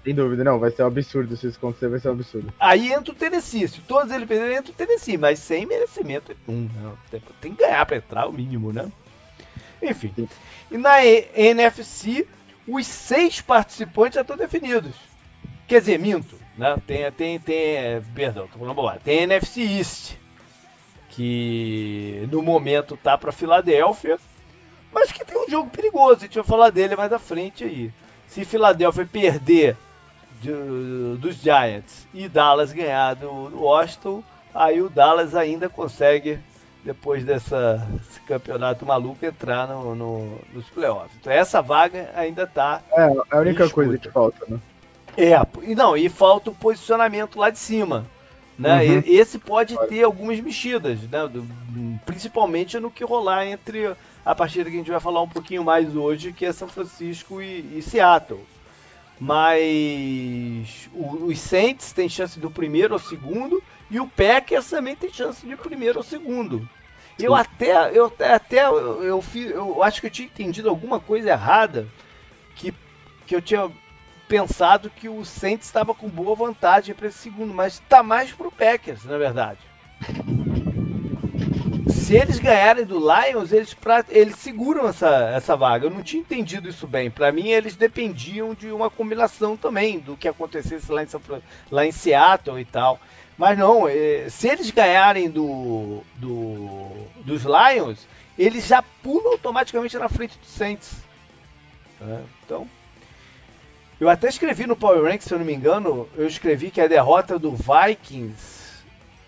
Sem 0.03 0.13
dúvida, 0.13 0.43
não. 0.43 0.59
Vai 0.59 0.73
ser 0.73 0.83
um 0.83 0.89
absurdo 0.89 1.37
se 1.37 1.47
isso 1.47 1.57
acontecer, 1.57 1.89
vai 1.89 2.01
ser 2.01 2.09
um 2.09 2.13
absurdo. 2.13 2.53
Aí 2.59 2.93
entra 2.93 3.13
o 3.13 3.17
Tennessee. 3.17 3.69
Se 3.69 3.81
todos 3.83 4.11
eles 4.11 4.27
perderem, 4.27 4.57
entra 4.57 4.73
o 4.73 4.75
Tennessee. 4.75 5.17
Mas 5.17 5.39
sem 5.39 5.67
merecimento 5.67 6.35
nenhum. 6.49 6.69
Não. 6.83 6.99
Tem, 7.41 7.53
que 7.55 7.63
ganhar 7.63 7.87
pra 7.87 7.99
entrar, 7.99 8.27
o 8.27 8.33
mínimo, 8.33 8.73
né? 8.73 8.91
Enfim. 9.81 10.29
E 10.69 10.77
na 10.77 11.05
NFC, 11.05 12.27
os 12.67 12.85
seis 12.89 13.41
participantes 13.41 14.17
já 14.17 14.23
estão 14.23 14.37
definidos. 14.37 14.97
Quer 15.69 15.81
dizer, 15.81 15.99
minto. 15.99 16.37
Né? 16.57 16.77
Tem, 16.87 17.13
tem, 17.13 17.39
tem, 17.39 18.03
perdão, 18.15 18.49
tô 18.49 18.59
falando 18.59 18.75
boa. 18.75 18.99
Tem 19.05 19.21
NFC 19.21 19.61
East. 19.61 20.17
que 21.11 22.27
no 22.33 22.43
momento 22.43 22.97
tá 22.97 23.19
para 23.19 23.31
Filadélfia, 23.31 24.19
mas 24.93 25.13
que 25.13 25.25
tem 25.25 25.37
um 25.39 25.49
jogo 25.49 25.71
perigoso. 25.71 26.17
A 26.17 26.21
gente 26.21 26.37
vai 26.37 26.45
falar 26.45 26.71
dele 26.71 26.97
mais 26.97 27.13
à 27.13 27.19
frente 27.19 27.65
aí. 27.65 27.93
Se 28.27 28.45
Filadélfia 28.45 29.07
perder 29.07 29.77
de, 30.41 30.53
dos 31.19 31.37
Giants 31.37 32.07
e 32.15 32.29
Dallas 32.29 32.73
ganhar 32.73 33.15
do 33.15 33.61
Washington, 33.61 34.23
aí 34.55 34.81
o 34.81 34.89
Dallas 34.89 35.35
ainda 35.35 35.69
consegue 35.69 36.39
depois 36.85 37.25
dessa, 37.25 37.77
desse 37.91 38.21
campeonato 38.23 38.87
maluco 38.87 39.25
entrar 39.25 39.67
no, 39.69 39.95
no, 39.95 40.39
nos 40.55 40.69
playoffs. 40.71 41.17
Então 41.21 41.33
essa 41.33 41.61
vaga 41.61 42.11
ainda 42.15 42.45
está. 42.45 42.81
É, 42.93 43.03
é 43.03 43.23
a 43.31 43.39
única 43.39 43.69
coisa 43.69 43.99
que 43.99 44.11
falta, 44.11 44.47
né? 44.49 44.59
É, 45.17 45.35
e 45.63 45.75
não, 45.75 45.97
e 45.97 46.09
falta 46.09 46.51
o 46.51 46.55
posicionamento 46.55 47.39
lá 47.39 47.51
de 47.51 47.59
cima. 47.59 48.07
Né? 48.59 48.83
Uhum. 48.83 49.03
Esse 49.07 49.39
pode 49.39 49.77
ter 49.89 50.03
algumas 50.03 50.41
mexidas, 50.41 51.01
né? 51.03 51.29
Do, 51.29 51.47
principalmente 52.05 52.79
no 52.81 52.91
que 52.91 53.05
rolar 53.05 53.47
entre 53.47 53.95
a 54.25 54.35
partida 54.35 54.69
que 54.69 54.77
a 54.77 54.79
gente 54.79 54.91
vai 54.91 55.01
falar 55.01 55.23
um 55.23 55.29
pouquinho 55.29 55.63
mais 55.63 55.95
hoje, 55.95 56.33
que 56.33 56.45
é 56.45 56.53
São 56.53 56.69
Francisco 56.69 57.41
e, 57.41 57.79
e 57.79 57.83
Seattle. 57.83 58.41
Mas 59.21 60.89
o, 60.93 61.27
os 61.27 61.39
Saints 61.39 61.93
têm 61.93 62.09
chance 62.09 62.39
do 62.39 62.51
primeiro 62.51 62.95
ao 62.95 63.01
segundo 63.01 63.63
e 63.91 64.01
o 64.01 64.09
Packers 64.09 64.69
também 64.69 64.97
tem 64.97 65.13
chance 65.13 65.47
de 65.47 65.57
primeiro 65.57 65.99
ou 65.99 66.05
segundo. 66.05 66.69
Eu 67.19 67.35
até, 67.35 67.91
eu 67.97 68.07
até, 68.07 68.65
eu, 68.65 69.03
eu, 69.03 69.25
eu, 69.35 69.83
acho 69.83 70.01
que 70.01 70.07
eu 70.07 70.11
tinha 70.11 70.27
entendido 70.27 70.69
alguma 70.69 71.01
coisa 71.01 71.31
errada, 71.31 71.89
que, 72.55 72.73
que 73.27 73.35
eu 73.35 73.43
tinha 73.43 73.69
pensado 74.29 74.91
que 74.91 75.09
o 75.09 75.25
Saints 75.25 75.67
estava 75.67 75.95
com 75.95 76.09
boa 76.09 76.37
vantagem 76.37 76.95
para 76.95 77.09
esse 77.09 77.19
segundo, 77.19 77.53
mas 77.55 77.75
está 77.75 78.03
mais 78.03 78.31
para 78.31 78.47
o 78.47 78.53
Packers, 78.53 79.05
na 79.05 79.17
verdade. 79.17 79.59
Se 81.89 82.15
eles 82.15 82.39
ganharem 82.39 82.85
do 82.85 82.99
Lions, 82.99 83.53
eles, 83.53 83.75
pra, 83.75 84.05
eles 84.09 84.37
seguram 84.37 84.89
essa, 84.89 85.31
essa 85.35 85.57
vaga. 85.57 85.87
Eu 85.87 85.91
não 85.91 86.03
tinha 86.03 86.21
entendido 86.21 86.69
isso 86.69 86.87
bem. 86.87 87.11
Para 87.11 87.33
mim, 87.33 87.49
eles 87.49 87.77
dependiam 87.77 88.55
de 88.55 88.71
uma 88.71 88.89
combinação 88.89 89.57
também 89.57 89.99
do 89.99 90.17
que 90.17 90.29
acontecesse 90.29 90.91
lá 90.91 91.03
em, 91.03 91.09
lá 91.71 91.87
em 91.87 91.93
Seattle 91.93 92.61
e 92.61 92.65
tal. 92.65 93.01
Mas 93.37 93.59
não, 93.59 93.87
é, 93.89 94.27
se 94.31 94.49
eles 94.49 94.71
ganharem 94.71 95.29
do, 95.29 96.03
do, 96.17 96.89
dos 97.25 97.45
Lions, 97.45 98.07
eles 98.39 98.67
já 98.67 98.83
pulam 99.03 99.33
automaticamente 99.33 99.97
na 99.99 100.09
frente 100.09 100.39
do 100.39 100.47
Saints. 100.47 100.93
É, 102.01 102.21
então, 102.45 102.69
eu 104.01 104.09
até 104.09 104.29
escrevi 104.29 104.67
no 104.67 104.77
Power 104.77 105.03
Rank, 105.05 105.23
se 105.23 105.33
eu 105.33 105.39
não 105.39 105.47
me 105.47 105.55
engano, 105.55 106.09
eu 106.17 106.27
escrevi 106.27 106.71
que 106.71 106.81
a 106.81 106.87
derrota 106.87 107.39
do 107.39 107.53
Vikings 107.53 108.59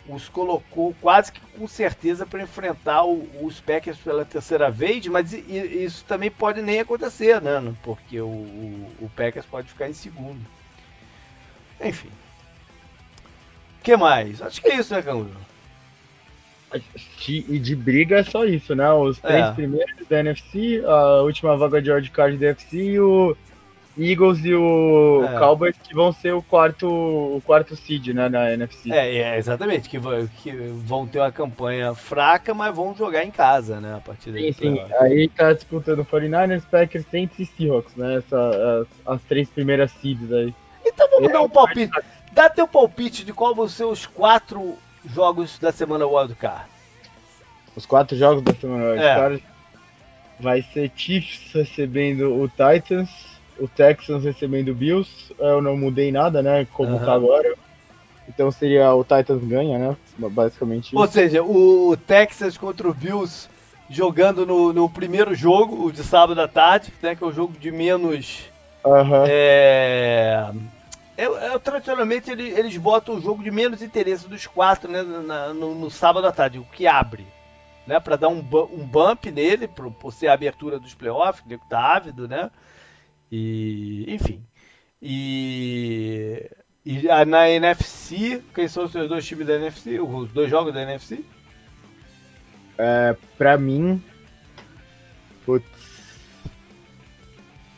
os 0.08 0.28
colocou 0.28 0.94
quase 1.00 1.32
que 1.32 1.40
com 1.40 1.68
certeza 1.68 2.26
para 2.26 2.42
enfrentar 2.42 3.04
o, 3.04 3.28
os 3.42 3.60
Packers 3.60 3.98
pela 3.98 4.24
terceira 4.24 4.70
vez, 4.70 5.06
mas 5.06 5.32
isso 5.32 6.04
também 6.04 6.30
pode 6.30 6.62
nem 6.62 6.80
acontecer, 6.80 7.40
né? 7.40 7.74
Porque 7.82 8.20
o, 8.20 8.26
o, 8.26 8.92
o 9.00 9.10
Packers 9.14 9.46
pode 9.46 9.68
ficar 9.68 9.88
em 9.88 9.92
segundo. 9.92 10.40
Enfim, 11.80 12.10
o 13.80 13.82
que 13.82 13.96
mais? 13.96 14.42
Acho 14.42 14.60
que 14.60 14.68
é 14.68 14.76
isso, 14.76 14.94
né, 14.94 15.02
Cangudo? 15.02 15.36
E 17.28 17.58
de 17.58 17.74
briga 17.74 18.18
é 18.18 18.22
só 18.24 18.44
isso, 18.44 18.74
né? 18.74 18.90
Os 18.92 19.18
três 19.18 19.46
é. 19.46 19.52
primeiros 19.52 20.06
da 20.08 20.20
NFC, 20.20 20.82
a 20.86 21.22
última 21.22 21.56
vaga 21.56 21.82
de 21.82 21.90
wildcard 21.90 22.36
da 22.36 22.46
NFC 22.46 22.76
e 22.76 23.00
o 23.00 23.36
Eagles 23.98 24.44
e 24.44 24.54
o 24.54 25.24
é. 25.24 25.38
Cowboys 25.38 25.76
que 25.76 25.94
vão 25.94 26.12
ser 26.12 26.32
o 26.32 26.42
quarto, 26.42 26.86
o 26.88 27.42
quarto 27.44 27.74
seed 27.76 28.08
né, 28.08 28.28
na 28.28 28.52
NFC. 28.52 28.92
É, 28.92 29.16
é 29.16 29.38
exatamente, 29.38 29.88
que, 29.88 29.98
que, 30.42 30.52
vão 30.84 31.06
ter 31.06 31.18
uma 31.18 31.32
campanha 31.32 31.94
fraca, 31.94 32.54
mas 32.54 32.74
vão 32.74 32.94
jogar 32.94 33.24
em 33.24 33.30
casa, 33.30 33.80
né, 33.80 33.94
a 33.96 34.00
partir 34.00 34.30
daí. 34.30 34.52
Sim, 34.52 34.76
sim. 34.76 34.94
Aí 35.00 35.28
tá 35.28 35.52
disputando 35.52 36.04
49ers, 36.04 36.62
Packers, 36.70 37.04
Saints 37.10 37.38
e 37.38 37.46
Seahawks, 37.46 37.94
né, 37.96 38.18
essa, 38.18 38.86
as, 39.06 39.14
as 39.16 39.22
três 39.22 39.48
primeiras 39.48 39.90
seeds 39.92 40.32
aí. 40.32 40.54
Então 40.84 41.08
vamos 41.10 41.28
é, 41.28 41.32
dar 41.32 41.42
um 41.42 41.48
palpite. 41.48 41.92
Dá 42.32 42.48
teu 42.48 42.68
palpite 42.68 43.24
de 43.24 43.32
qual 43.32 43.54
vão 43.54 43.68
ser 43.68 43.84
os 43.84 44.06
quatro 44.06 44.78
jogos 45.04 45.58
da 45.58 45.72
semana 45.72 46.06
Wildcard. 46.06 46.64
Os 47.74 47.86
quatro 47.86 48.16
jogos 48.16 48.42
da 48.42 48.54
semana 48.54 48.92
Wildcard. 48.92 49.44
É. 49.46 50.42
Vai 50.42 50.62
ser 50.62 50.90
Chiefs 50.96 51.52
recebendo 51.52 52.40
o 52.40 52.48
Titans, 52.48 53.10
o 53.60 53.68
Texans 53.68 54.24
recebendo 54.24 54.70
o 54.70 54.74
Bills. 54.74 55.10
Eu 55.38 55.62
não 55.62 55.76
mudei 55.76 56.10
nada, 56.10 56.42
né? 56.42 56.66
Como 56.72 56.92
uhum. 56.92 57.04
tá 57.04 57.12
agora. 57.12 57.54
Então 58.28 58.50
seria 58.50 58.92
o 58.94 59.02
Titans 59.02 59.42
ganha, 59.44 59.78
né? 59.78 59.96
Basicamente. 60.16 60.94
Ou 60.96 61.06
seja, 61.06 61.42
o 61.42 61.96
Texas 61.96 62.56
contra 62.56 62.88
o 62.88 62.94
Bills 62.94 63.48
jogando 63.88 64.46
no, 64.46 64.72
no 64.72 64.88
primeiro 64.88 65.34
jogo, 65.34 65.86
o 65.86 65.92
de 65.92 66.02
sábado 66.02 66.40
à 66.40 66.48
tarde, 66.48 66.92
né? 67.02 67.14
Que 67.14 67.22
é 67.22 67.26
o 67.26 67.32
jogo 67.32 67.54
de 67.58 67.70
menos. 67.70 68.50
Uhum. 68.84 69.24
É 69.26 70.50
é, 71.20 71.24
é, 71.24 71.58
tradicionalmente 71.58 72.30
eles, 72.30 72.56
eles 72.56 72.76
botam 72.78 73.16
o 73.16 73.20
jogo 73.20 73.42
de 73.42 73.50
menos 73.50 73.82
interesse 73.82 74.26
dos 74.26 74.46
quatro 74.46 74.90
né, 74.90 75.02
na, 75.02 75.52
no, 75.52 75.74
no, 75.74 75.90
sábado 75.90 76.26
à 76.26 76.32
tarde, 76.32 76.58
o 76.58 76.64
que 76.64 76.86
abre. 76.86 77.26
Né, 77.86 78.00
para 78.00 78.16
dar 78.16 78.28
um, 78.28 78.38
um 78.38 78.86
bump 78.86 79.26
nele, 79.30 79.68
por, 79.68 79.90
por 79.90 80.12
ser 80.12 80.28
a 80.28 80.32
abertura 80.32 80.78
dos 80.78 80.94
playoffs, 80.94 81.44
que 81.46 81.58
tá 81.68 81.96
ávido, 81.96 82.26
né? 82.26 82.50
E, 83.30 84.04
enfim. 84.08 84.44
E, 85.00 86.50
e 86.84 87.02
na 87.26 87.48
NFC, 87.48 88.42
quem 88.54 88.68
são 88.68 88.84
os 88.84 88.92
dois 88.92 89.26
times 89.26 89.46
da 89.46 89.54
NFC? 89.54 90.00
Os 90.00 90.30
dois 90.32 90.50
jogos 90.50 90.74
da 90.74 90.82
NFC? 90.82 91.24
É, 92.76 93.16
pra 93.36 93.56
mim, 93.58 94.02
putz, 95.44 95.64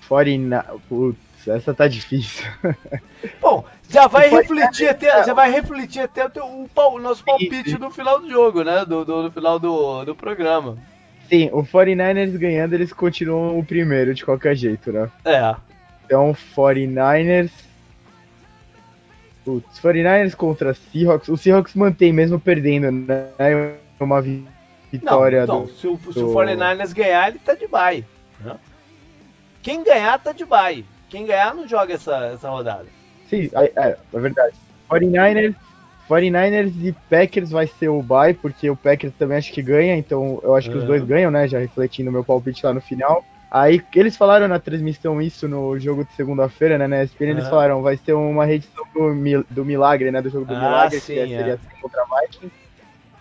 49, 0.09 0.81
putz, 0.89 1.49
essa 1.49 1.75
tá 1.75 1.89
difícil. 1.89 2.47
Bom, 3.41 3.65
já 3.89 4.07
vai 4.07 4.29
refletir 4.29 4.89
até, 4.89 5.25
já 5.25 5.35
vai 5.35 5.51
refletir 5.51 6.01
até 6.01 6.25
o, 6.25 6.31
teu, 6.31 6.45
o, 6.45 6.69
o 6.75 6.99
nosso 7.01 7.25
palpite 7.25 7.79
no 7.79 7.91
final 7.91 8.21
do 8.21 8.31
jogo, 8.31 8.63
né? 8.63 8.85
Do, 8.85 9.05
do, 9.05 9.25
no 9.25 9.31
final 9.31 9.59
do, 9.59 10.05
do 10.05 10.15
programa. 10.15 10.79
Sim, 11.33 11.49
o 11.51 11.63
49ers 11.63 12.37
ganhando, 12.37 12.75
eles 12.75 12.93
continuam 12.93 13.59
o 13.59 13.65
primeiro 13.65 14.13
de 14.13 14.23
qualquer 14.23 14.55
jeito, 14.55 14.93
né? 14.93 15.11
É. 15.25 15.57
Então, 16.05 16.37
49ers. 16.55 17.51
Putz, 19.43 19.81
49ers 19.81 20.35
contra 20.35 20.75
Seahawks. 20.75 21.29
O 21.29 21.37
Seahawks 21.39 21.75
mantém 21.75 22.13
mesmo 22.13 22.39
perdendo, 22.39 22.93
né? 22.93 23.31
Uma 23.99 24.23
vitória 24.93 25.47
não, 25.47 25.61
não, 25.61 25.65
do. 25.65 25.73
Se 25.73 25.87
o, 25.87 25.97
do... 25.97 26.13
se 26.13 26.19
o 26.19 26.35
49ers 26.35 26.93
ganhar, 26.93 27.29
ele 27.31 27.39
tá 27.39 27.55
de 27.55 27.67
bye. 27.67 28.05
Né? 28.39 28.55
Quem 29.63 29.83
ganhar 29.83 30.19
tá 30.19 30.33
de 30.33 30.45
bye. 30.45 30.85
Quem 31.09 31.25
ganhar 31.25 31.55
não 31.55 31.67
joga 31.67 31.95
essa, 31.95 32.27
essa 32.27 32.51
rodada. 32.51 32.87
Sim, 33.31 33.49
é, 33.55 33.73
é, 33.75 33.97
é 34.13 34.21
verdade. 34.21 34.55
49ers, 34.91 35.55
49ers 36.13 36.73
e 36.83 36.93
Packers 37.09 37.51
vai 37.51 37.67
ser 37.67 37.89
o 37.89 38.03
bye, 38.03 38.35
porque 38.35 38.69
o 38.69 38.77
Packers 38.77 39.15
também 39.19 39.39
acho 39.39 39.53
que 39.53 39.63
ganha, 39.63 39.97
então 39.97 40.41
eu 40.43 40.55
acho 40.55 40.71
que 40.71 40.77
os 40.77 40.85
dois 40.85 41.03
ganham, 41.03 41.31
né? 41.31 41.49
Já 41.49 41.59
refletindo 41.59 42.13
meu 42.13 42.23
palpite 42.23 42.65
lá 42.67 42.75
no 42.75 42.81
final. 42.81 43.25
Aí 43.51 43.83
eles 43.95 44.17
falaram 44.17 44.49
na 44.49 44.59
transmissão 44.59 45.21
isso 45.21 45.47
no 45.49 45.79
jogo 45.79 46.05
de 46.05 46.13
segunda-feira, 46.13 46.79
né? 46.79 46.87
Na 46.87 47.03
ESPN, 47.03 47.31
eles 47.31 47.49
falaram, 47.49 47.83
vai 47.83 47.97
ser 47.97 48.13
uma 48.13 48.45
redição 48.45 48.85
do, 48.95 49.47
do 49.51 49.65
Milagre, 49.65 50.11
né? 50.11 50.21
Do 50.21 50.31
jogo 50.31 50.45
do 50.45 50.55
ah, 50.55 50.59
Milagre, 50.59 51.01
sim, 51.01 51.15
que 51.15 51.21
é, 51.21 51.27
seria 51.27 51.55
é. 51.55 51.81
contra 51.81 52.05
Vikings. 52.05 52.55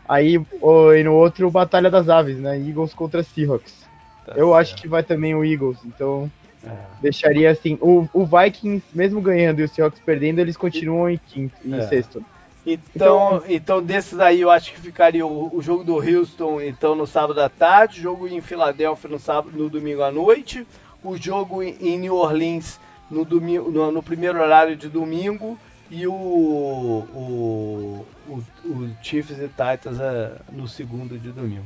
Aí 0.08 0.36
e 0.36 1.04
no 1.04 1.14
outro, 1.14 1.50
Batalha 1.50 1.90
das 1.90 2.10
Aves, 2.10 2.38
né? 2.38 2.58
Eagles 2.58 2.94
contra 2.94 3.24
Seahawks. 3.24 3.86
Tá 4.26 4.34
eu 4.34 4.48
certo. 4.48 4.54
acho 4.56 4.76
que 4.76 4.88
vai 4.88 5.04
também 5.04 5.36
o 5.36 5.44
Eagles, 5.44 5.78
então 5.86 6.30
é. 6.64 6.70
Deixaria 7.02 7.50
assim, 7.50 7.78
o, 7.82 8.08
o 8.14 8.26
Vikings, 8.26 8.86
mesmo 8.94 9.20
ganhando 9.20 9.60
e 9.60 9.64
o 9.64 9.68
Seahawks 9.68 10.00
perdendo, 10.06 10.40
eles 10.40 10.56
continuam 10.56 11.10
em 11.10 11.18
quinto, 11.18 11.56
em 11.66 11.74
é. 11.74 11.82
sexto. 11.88 12.24
Então, 12.66 13.38
então, 13.38 13.44
então, 13.48 13.84
desses 13.84 14.20
aí 14.20 14.42
eu 14.42 14.52
acho 14.52 14.72
que 14.72 14.80
ficaria 14.80 15.26
o, 15.26 15.56
o, 15.56 15.62
jogo 15.62 15.84
do 15.84 15.96
Houston 15.96 16.62
então 16.62 16.94
no 16.94 17.08
sábado 17.08 17.42
à 17.42 17.50
tarde, 17.50 18.00
o 18.00 18.04
jogo 18.04 18.28
em 18.28 18.40
Filadélfia 18.40 19.10
no 19.10 19.18
sábado, 19.18 19.58
no 19.58 19.68
domingo 19.68 20.04
à 20.04 20.12
noite, 20.12 20.66
o 21.04 21.18
jogo 21.18 21.64
em 21.64 21.98
New 21.98 22.16
Orleans 22.16 22.80
no, 23.10 23.26
domingo, 23.26 23.72
no, 23.72 23.92
no 23.92 24.04
primeiro 24.04 24.40
horário 24.40 24.76
de 24.76 24.88
domingo 24.88 25.58
e 25.90 26.06
o, 26.06 26.14
o, 26.14 28.06
o, 28.30 28.44
o 28.66 28.96
Chiefs 29.02 29.40
e 29.40 29.48
Titans 29.48 30.00
é, 30.00 30.38
no 30.52 30.68
segundo 30.68 31.18
de 31.18 31.32
domingo. 31.32 31.66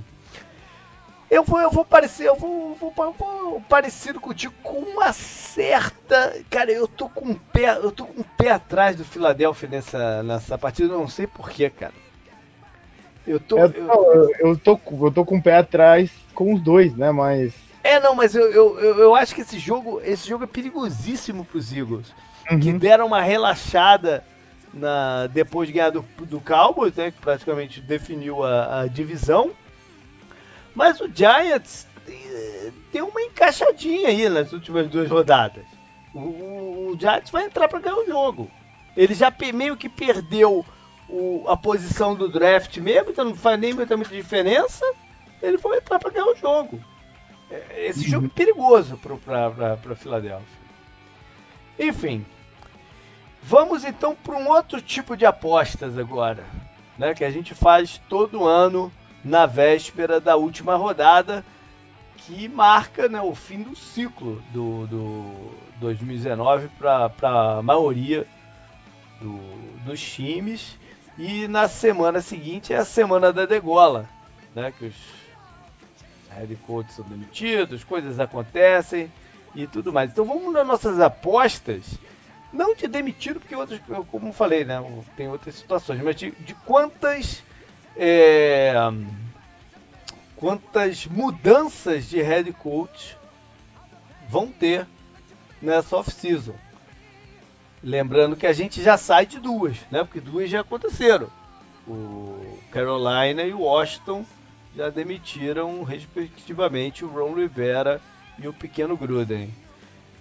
Eu 1.30 1.44
vou, 1.44 1.60
eu 1.60 1.72
vou 1.72 1.84
parecer, 1.84 2.28
eu 2.28 2.36
vou, 2.36 2.76
vou, 2.76 2.94
vou, 2.96 3.62
parecido 3.68 4.20
contigo 4.20 4.54
com 4.62 4.80
uma 4.80 5.12
certa. 5.12 6.36
Cara, 6.50 6.72
eu 6.72 6.88
tô 6.88 7.10
com 7.10 7.30
um 7.30 7.34
pé, 7.34 7.78
eu 7.78 7.92
tô 7.92 8.06
com 8.06 8.22
um 8.22 8.26
pé 8.38 8.52
atrás 8.52 8.96
do 8.96 9.04
Philadelphia 9.04 9.68
nessa, 9.68 10.22
nessa 10.22 10.58
partida, 10.58 10.94
eu 10.94 11.00
não 11.00 11.08
sei 11.08 11.26
porquê, 11.26 11.70
cara. 11.70 11.94
Eu 13.26 13.40
tô. 13.40 13.58
Eu, 13.58 13.72
eu, 13.72 14.32
eu, 14.40 14.58
tô, 14.58 14.80
eu 15.02 15.12
tô 15.12 15.26
com 15.26 15.38
o 15.38 15.42
pé 15.42 15.58
atrás 15.58 16.12
com 16.34 16.54
os 16.54 16.62
dois, 16.62 16.96
né? 16.96 17.12
Mas. 17.12 17.54
É, 17.84 18.00
não, 18.00 18.16
mas 18.16 18.36
eu, 18.36 18.52
eu, 18.52 18.80
eu 18.80 19.16
acho 19.16 19.34
que 19.34 19.42
esse 19.42 19.58
jogo, 19.58 20.02
esse 20.04 20.28
jogo 20.28 20.44
é 20.44 20.48
perigosíssimo 20.48 21.44
pros 21.46 21.72
Eagles. 21.72 22.14
Uhum. 22.52 22.60
Que 22.60 22.74
deram 22.74 23.08
uma 23.08 23.22
relaxada 23.22 24.24
na, 24.74 25.28
depois 25.28 25.68
de 25.68 25.74
ganhar 25.74 25.90
do, 25.90 26.06
do 26.20 26.40
Cowboys, 26.40 26.94
né, 26.96 27.12
que 27.12 27.20
praticamente 27.20 27.82
definiu 27.82 28.44
a, 28.44 28.82
a 28.82 28.88
divisão. 28.88 29.52
Mas 30.76 31.00
o 31.00 31.10
Giants 31.12 31.88
tem 32.92 33.02
uma 33.02 33.22
encaixadinha 33.22 34.10
aí 34.10 34.30
nas 34.30 34.52
últimas 34.54 34.88
duas 34.88 35.10
rodadas. 35.10 35.66
O, 36.14 36.92
o 36.92 36.98
Giants 37.00 37.32
vai 37.32 37.46
entrar 37.46 37.68
para 37.68 37.80
ganhar 37.80 37.98
o 37.98 38.06
jogo. 38.06 38.52
Ele 38.96 39.14
já 39.14 39.34
meio 39.54 39.76
que 39.76 39.90
perdeu 39.90 40.66
o, 41.10 41.46
a 41.48 41.58
posição 41.58 42.16
do 42.16 42.30
draft 42.30 42.78
mesmo, 42.78 43.12
então 43.12 43.26
não 43.26 43.36
faz 43.36 43.60
nem 43.60 43.74
muita, 43.74 43.98
muita 43.98 44.16
diferença. 44.16 44.86
Ele 45.42 45.58
vai 45.58 45.78
entrar 45.78 46.00
para 46.00 46.12
ganhar 46.12 46.28
o 46.28 46.36
jogo. 46.36 46.80
É, 47.50 47.88
esse 47.88 48.06
uhum. 48.06 48.12
jogo 48.12 48.26
é 48.28 48.30
perigoso 48.30 48.98
para 48.98 49.96
Filadélfia. 49.96 50.66
Enfim, 51.78 52.26
vamos 53.44 53.84
então 53.84 54.16
para 54.16 54.36
um 54.36 54.48
outro 54.48 54.82
tipo 54.82 55.16
de 55.18 55.26
apostas 55.26 55.98
agora, 55.98 56.44
né, 56.98 57.14
que 57.14 57.26
a 57.26 57.30
gente 57.30 57.54
faz 57.54 58.02
todo 58.10 58.46
ano 58.46 58.92
na 59.26 59.48
véspera 59.48 60.22
da 60.22 60.36
última 60.36 60.76
rodada, 60.76 61.44
que 62.18 62.48
marca 62.48 63.10
né, 63.10 63.20
o 63.20 63.34
fim 63.34 63.64
do 63.64 63.76
ciclo 63.76 64.42
do, 64.54 64.86
do 64.86 65.52
2019 65.80 66.70
para 66.78 67.12
a 67.24 67.62
maioria 67.62 68.28
do, 69.20 69.40
dos 69.84 70.00
times. 70.00 70.78
E 71.18 71.48
na 71.48 71.68
semana 71.68 72.22
seguinte 72.22 72.72
é 72.72 72.78
a 72.78 72.86
semana 72.86 73.34
da 73.34 73.46
degola, 73.46 74.08
né, 74.54 74.72
que 74.78 74.86
os 74.86 74.96
head 76.30 76.56
coaches 76.58 76.96
são 76.96 77.06
demitidos, 77.06 77.84
coisas 77.84 78.20
acontecem 78.20 79.12
e 79.56 79.66
tudo 79.66 79.92
mais. 79.92 80.12
Então 80.12 80.26
vamos 80.26 80.54
nas 80.54 80.68
nossas 80.68 81.00
apostas, 81.00 81.98
não 82.54 82.76
de 82.76 82.88
demitido, 82.88 83.40
porque 83.40 83.56
outros, 83.56 83.80
como 84.12 84.34
falei, 84.34 84.66
né, 84.66 84.84
tem 85.16 85.30
outras 85.30 85.56
situações, 85.56 86.02
mas 86.04 86.16
de, 86.16 86.32
de 86.32 86.54
quantas 86.54 87.45
é, 87.96 88.74
quantas 90.36 91.06
mudanças 91.06 92.10
de 92.10 92.22
head 92.22 92.52
coach 92.54 93.18
vão 94.30 94.48
ter 94.48 94.86
nessa 95.62 95.98
off-season. 95.98 96.56
Lembrando 97.82 98.36
que 98.36 98.48
a 98.48 98.54
gente 98.54 98.82
já 98.82 98.98
sai 98.98 99.26
de 99.26 99.40
duas, 99.40 99.78
né? 99.92 100.04
Porque 100.04 100.20
duas 100.20 100.50
já 100.50 100.62
aconteceram. 100.62 101.30
O 101.88 102.58
Carolina 102.72 103.44
e 103.44 103.54
o 103.54 103.62
Washington 103.62 104.26
já 104.76 104.90
demitiram, 104.90 105.84
respectivamente, 105.84 107.06
o 107.06 107.08
Ron 107.08 107.36
Rivera 107.36 108.02
e 108.40 108.48
o 108.48 108.54
pequeno 108.54 108.98
Gruden. 108.98 109.54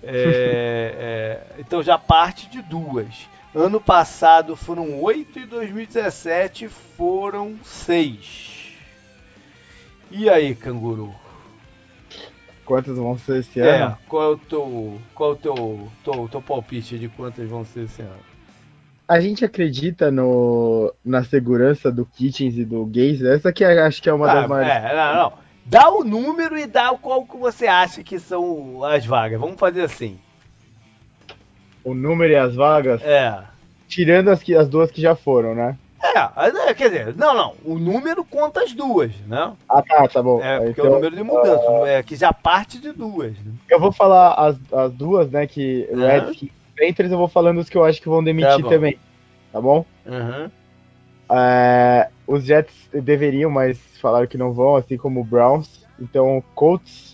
É, 0.03 1.47
é, 1.57 1.61
então 1.61 1.83
já 1.83 1.99
parte 1.99 2.49
de 2.49 2.61
duas. 2.63 3.27
Ano 3.55 3.81
passado 3.81 4.57
foram 4.57 5.01
oito 5.01 5.39
e 5.39 5.47
2017 5.47 6.69
foram 6.69 7.55
seis. 7.63 8.75
E 10.11 10.29
aí, 10.29 10.57
canguru? 10.57 11.15
Quantas 12.65 12.97
vão 12.97 13.17
ser 13.17 13.41
esse 13.41 13.61
é, 13.61 13.83
ano? 13.83 13.99
Qual 14.09 14.23
é 14.23 14.35
o 14.35 14.39
teu, 14.39 15.01
qual 15.15 15.31
é 15.31 15.33
o 15.35 15.37
teu, 15.37 15.89
teu, 16.03 16.29
teu 16.29 16.43
palpite 16.43 16.99
de 16.99 17.09
quantas 17.09 17.49
vão 17.49 17.65
ser 17.65 17.85
esse 17.85 18.03
ano? 18.03 18.19
A 19.07 19.21
gente 19.21 19.45
acredita 19.45 20.11
no, 20.11 20.93
na 21.05 21.23
segurança 21.23 21.93
do 21.93 22.05
Kitchens 22.05 22.57
e 22.57 22.65
do 22.65 22.85
Gaze? 22.87 23.25
Essa 23.25 23.53
que 23.53 23.65
acho 23.65 24.03
que 24.03 24.09
é 24.09 24.13
uma 24.13 24.29
ah, 24.31 24.35
das 24.35 24.49
maiores. 24.49 24.73
É, 24.73 24.97
não, 24.97 25.15
não. 25.15 25.33
Dá 25.65 25.89
o 25.91 26.03
número 26.03 26.59
e 26.59 26.67
dá 26.67 26.91
qual 27.01 27.25
que 27.25 27.37
você 27.37 27.69
acha 27.69 28.03
que 28.03 28.19
são 28.19 28.83
as 28.83 29.07
vagas. 29.07 29.39
Vamos 29.39 29.61
fazer 29.61 29.83
assim. 29.83 30.19
O 31.85 31.95
número 31.95 32.33
e 32.33 32.37
as 32.37 32.55
vagas? 32.55 33.03
É. 33.03 33.43
Tirando 33.89 34.31
as, 34.31 34.43
que, 34.43 34.55
as 34.55 34.69
duas 34.69 34.91
que 34.91 35.01
já 35.01 35.15
foram, 35.15 35.55
né? 35.55 35.77
É, 36.03 36.69
é, 36.69 36.75
quer 36.75 36.91
dizer, 36.91 37.17
não, 37.17 37.35
não. 37.35 37.55
O 37.65 37.79
número 37.79 38.25
conta 38.25 38.63
as 38.63 38.73
duas, 38.73 39.13
né? 39.27 39.53
Ah, 39.69 39.83
tá, 39.83 40.07
tá 40.07 40.23
bom. 40.23 40.43
É, 40.43 40.59
porque 40.59 40.81
então, 40.81 40.87
é 40.87 40.89
o 40.89 40.95
número 40.95 41.17
de 41.17 41.23
mudança, 41.23 41.71
uh... 41.71 41.87
é 41.87 42.03
que 42.03 42.15
já 42.15 42.33
parte 42.33 42.79
de 42.79 42.93
duas. 42.93 43.33
Né? 43.33 43.53
Eu 43.71 43.81
vou 43.81 43.91
falar 43.91 44.35
as, 44.35 44.57
as 44.73 44.93
duas, 44.93 45.31
né? 45.31 45.47
Que 45.47 45.89
uhum. 45.91 46.07
Redskins 46.07 46.51
Panthers, 46.77 47.11
eu 47.11 47.19
vou 47.19 47.29
falando 47.29 47.59
os 47.59 47.69
que 47.69 47.77
eu 47.77 47.85
acho 47.85 48.03
que 48.03 48.09
vão 48.09 48.23
demitir 48.23 48.63
tá 48.63 48.69
também. 48.69 48.99
Tá 49.53 49.61
bom? 49.61 49.87
Uhum. 50.05 50.51
É, 51.31 52.09
os 52.27 52.45
Jets 52.45 52.75
deveriam, 52.93 53.51
mas 53.51 53.79
falaram 54.01 54.27
que 54.27 54.37
não 54.37 54.53
vão, 54.53 54.77
assim 54.77 54.97
como 54.97 55.21
o 55.21 55.25
Browns. 55.25 55.87
Então, 55.99 56.43
Colts, 56.55 57.14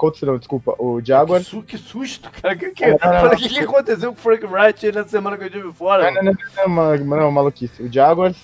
Colts 0.00 0.22
não, 0.22 0.38
desculpa, 0.38 0.74
o 0.78 0.98
Jaguars. 1.04 1.44
Que, 1.44 1.50
su 1.50 1.62
que 1.62 1.76
susto, 1.76 2.30
cara. 2.30 2.56
Que, 2.56 2.70
que, 2.70 2.86
não, 2.86 3.36
que, 3.36 3.50
que 3.50 3.58
aconteceu 3.58 4.10
com 4.14 4.18
o 4.18 4.22
Frank 4.22 4.46
Wright 4.46 4.92
na 4.92 5.06
semana 5.06 5.36
que 5.36 5.44
eu 5.44 5.50
tive 5.50 5.70
fora? 5.74 6.10
Não, 6.10 6.22
não, 6.22 6.32
não, 6.32 6.96
não, 6.96 7.16
não, 7.18 7.30
maluquice. 7.30 7.82
O 7.82 7.92
Jaguars, 7.92 8.38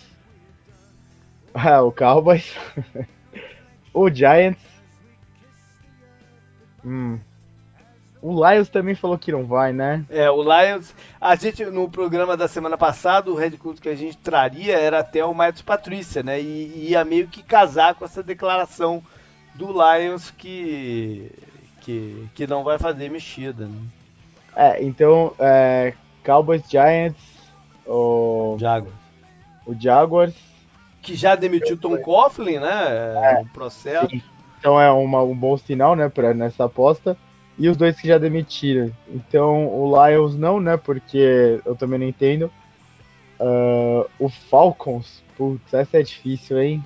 ah, 1.55 1.81
o 1.81 1.91
Cowboys, 1.91 2.55
o 3.95 4.11
Giants, 4.11 4.61
hum, 6.85 7.19
o 8.21 8.35
Lions 8.35 8.69
também 8.69 8.95
falou 8.95 9.17
que 9.17 9.33
não 9.33 9.47
vai, 9.47 9.73
né? 9.73 10.05
É, 10.11 10.31
o 10.31 10.43
Lions. 10.43 10.95
A 11.19 11.37
gente, 11.37 11.65
no 11.65 11.89
programa 11.89 12.37
da 12.37 12.49
semana 12.49 12.77
passada, 12.77 13.31
o 13.31 13.35
Red 13.35 13.53
Coat 13.53 13.81
que 13.81 13.89
a 13.89 13.97
gente 13.97 14.19
traria 14.19 14.79
era 14.79 14.99
até 14.99 15.25
o 15.25 15.33
Matos 15.33 15.63
Patrícia, 15.63 16.23
né? 16.23 16.39
E 16.39 16.91
ia 16.91 17.03
meio 17.03 17.29
que 17.29 17.43
casar 17.43 17.95
com 17.95 18.05
essa 18.05 18.23
declaração 18.23 19.03
do 19.57 19.73
Lions 19.73 20.31
que, 20.31 21.31
que, 21.81 22.29
que 22.35 22.47
não 22.47 22.63
vai 22.63 22.79
fazer 22.79 23.11
mexida. 23.11 23.67
Né? 23.67 23.79
É, 24.55 24.83
então, 24.83 25.35
é, 25.39 25.93
Cowboys, 26.25 26.63
Giants, 26.69 27.17
o 27.87 28.57
Jaguars. 28.59 28.95
O 29.67 29.75
Jaguars. 29.75 30.35
Que 31.03 31.15
já 31.15 31.35
demitiu 31.35 31.77
Tom 31.77 31.97
Coughlin, 31.99 32.59
né? 32.59 33.39
É, 33.39 33.43
o 33.43 33.47
processo. 33.47 34.09
Sim. 34.11 34.23
Então 34.59 34.81
é 34.81 34.91
uma, 34.91 35.23
um 35.23 35.37
bom 35.37 35.57
sinal, 35.57 35.95
né, 35.95 36.09
pra, 36.09 36.35
nessa 36.35 36.65
aposta. 36.65 37.17
E 37.59 37.69
os 37.69 37.77
dois 37.77 37.99
que 37.99 38.09
já 38.09 38.19
demitiram. 38.19 38.91
Então 39.09 39.67
o 39.69 39.95
Lions 39.95 40.37
não, 40.37 40.61
né? 40.61 40.77
Porque 40.77 41.61
eu 41.65 41.75
também 41.75 41.99
não 41.99 42.07
entendo. 42.07 42.51
Uh, 43.39 44.09
o 44.19 44.29
Falcons, 44.29 45.23
putz, 45.37 45.73
essa 45.73 45.99
é 45.99 46.03
difícil, 46.03 46.61
hein? 46.61 46.85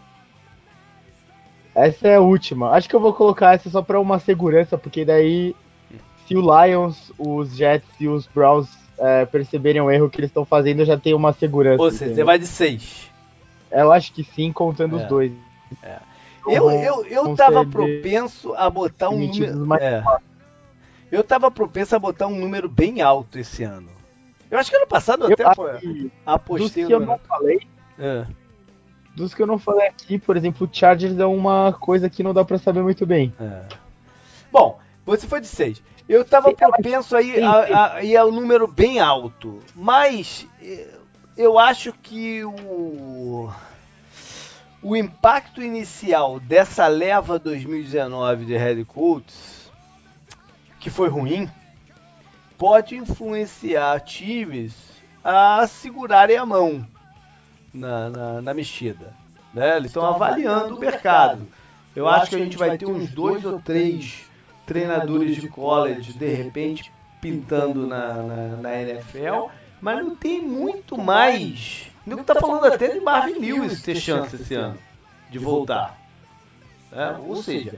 Essa 1.80 2.08
é 2.08 2.16
a 2.16 2.20
última. 2.20 2.70
Acho 2.72 2.88
que 2.88 2.94
eu 2.94 3.00
vou 3.00 3.14
colocar 3.14 3.54
essa 3.54 3.70
só 3.70 3.80
para 3.80 3.98
uma 3.98 4.18
segurança, 4.18 4.76
porque 4.76 5.02
daí, 5.02 5.56
se 6.26 6.36
o 6.36 6.40
Lions, 6.40 7.10
os 7.18 7.56
Jets 7.56 7.88
e 7.98 8.06
os 8.06 8.26
Browns 8.26 8.68
é, 8.98 9.24
perceberem 9.24 9.80
o 9.80 9.90
erro 9.90 10.10
que 10.10 10.20
eles 10.20 10.28
estão 10.28 10.44
fazendo, 10.44 10.84
já 10.84 10.98
tem 10.98 11.14
uma 11.14 11.32
segurança. 11.32 11.82
Ou 11.82 11.90
seja, 11.90 12.14
você 12.14 12.22
vai 12.22 12.38
de 12.38 12.46
seis. 12.46 13.10
Eu 13.70 13.90
acho 13.92 14.12
que 14.12 14.22
sim, 14.22 14.52
contando 14.52 14.98
é. 14.98 15.02
os 15.02 15.08
dois. 15.08 15.32
É. 15.82 15.98
Eu, 16.46 16.70
eu, 16.70 17.06
eu 17.06 17.34
tava 17.34 17.64
propenso 17.64 18.54
a 18.54 18.68
botar 18.68 19.08
um 19.08 19.26
número. 19.26 19.74
É. 19.82 20.02
Eu 21.10 21.24
tava 21.24 21.50
propenso 21.50 21.96
a 21.96 21.98
botar 21.98 22.26
um 22.26 22.38
número 22.38 22.68
bem 22.68 23.00
alto 23.00 23.38
esse 23.38 23.62
ano. 23.62 23.88
Eu 24.50 24.58
acho 24.58 24.70
que 24.70 24.76
ano 24.76 24.86
passado 24.86 25.24
eu 25.24 25.32
até 25.32 25.44
apostei. 26.26 26.68
Dos 26.68 26.72
que 26.74 26.92
eu 26.92 27.00
não 27.00 27.18
falei, 27.18 27.60
é 27.98 28.26
dos 29.14 29.34
que 29.34 29.42
eu 29.42 29.46
não 29.46 29.58
falei 29.58 29.88
aqui, 29.88 30.18
por 30.18 30.36
exemplo, 30.36 30.66
o 30.66 30.74
Chargers 30.74 31.18
é 31.18 31.26
uma 31.26 31.72
coisa 31.72 32.08
que 32.08 32.22
não 32.22 32.32
dá 32.32 32.44
para 32.44 32.58
saber 32.58 32.82
muito 32.82 33.04
bem. 33.04 33.32
É. 33.40 33.62
Bom, 34.50 34.78
você 35.04 35.26
foi 35.26 35.40
de 35.40 35.46
6. 35.46 35.82
Eu 36.08 36.24
tava 36.24 36.52
propenso 36.52 37.16
aí 37.16 37.40
a, 37.40 37.94
a, 37.94 38.02
ir 38.02 38.16
ao 38.16 38.32
número 38.32 38.66
bem 38.66 38.98
alto, 38.98 39.60
mas 39.74 40.46
eh, 40.60 40.88
eu 41.36 41.58
acho 41.58 41.92
que 41.92 42.44
o 42.44 43.48
o 44.82 44.96
impacto 44.96 45.62
inicial 45.62 46.40
dessa 46.40 46.86
leva 46.86 47.38
2019 47.38 48.46
de 48.46 48.56
Red 48.56 48.84
Coats, 48.86 49.70
que 50.80 50.88
foi 50.88 51.08
ruim, 51.08 51.48
pode 52.56 52.96
influenciar 52.96 54.00
times 54.00 54.74
a 55.22 55.66
segurarem 55.66 56.38
a 56.38 56.46
mão 56.46 56.86
na, 57.72 58.11
na, 58.11 58.42
na 58.42 58.54
mexida. 58.54 59.14
Né? 59.52 59.76
Eles 59.76 59.90
estão 59.90 60.04
avaliando 60.06 60.76
o 60.76 60.80
mercado. 60.80 61.46
Eu 61.94 62.09
acho 62.09 62.30
que 62.30 62.37
a 62.37 62.38
gente 62.38 62.56
vai 62.56 62.78
ter 62.78 62.87
uns 62.87 63.11
dois 63.11 63.44
ou 63.44 63.61
três 63.61 64.24
treinadores 64.66 65.37
de 65.37 65.48
college, 65.48 66.12
de 66.12 66.28
repente, 66.28 66.92
pintando 67.20 67.87
na, 67.87 68.14
na, 68.14 68.56
na 68.56 68.83
NFL, 68.83 69.48
mas 69.80 69.98
não 69.98 70.14
tem 70.14 70.40
muito 70.40 70.96
mais. 70.96 71.90
Nego 72.06 72.22
tá 72.22 72.35
falando 72.37 72.64
até 72.66 72.88
de 72.88 73.00
Marvin 73.00 73.38
Lewis 73.38 73.83
ter 73.83 73.96
chance 73.96 74.37
esse 74.37 74.54
ano 74.54 74.78
de 75.28 75.38
voltar. 75.38 75.98
É, 76.92 77.16
ou 77.18 77.37
seja, 77.42 77.74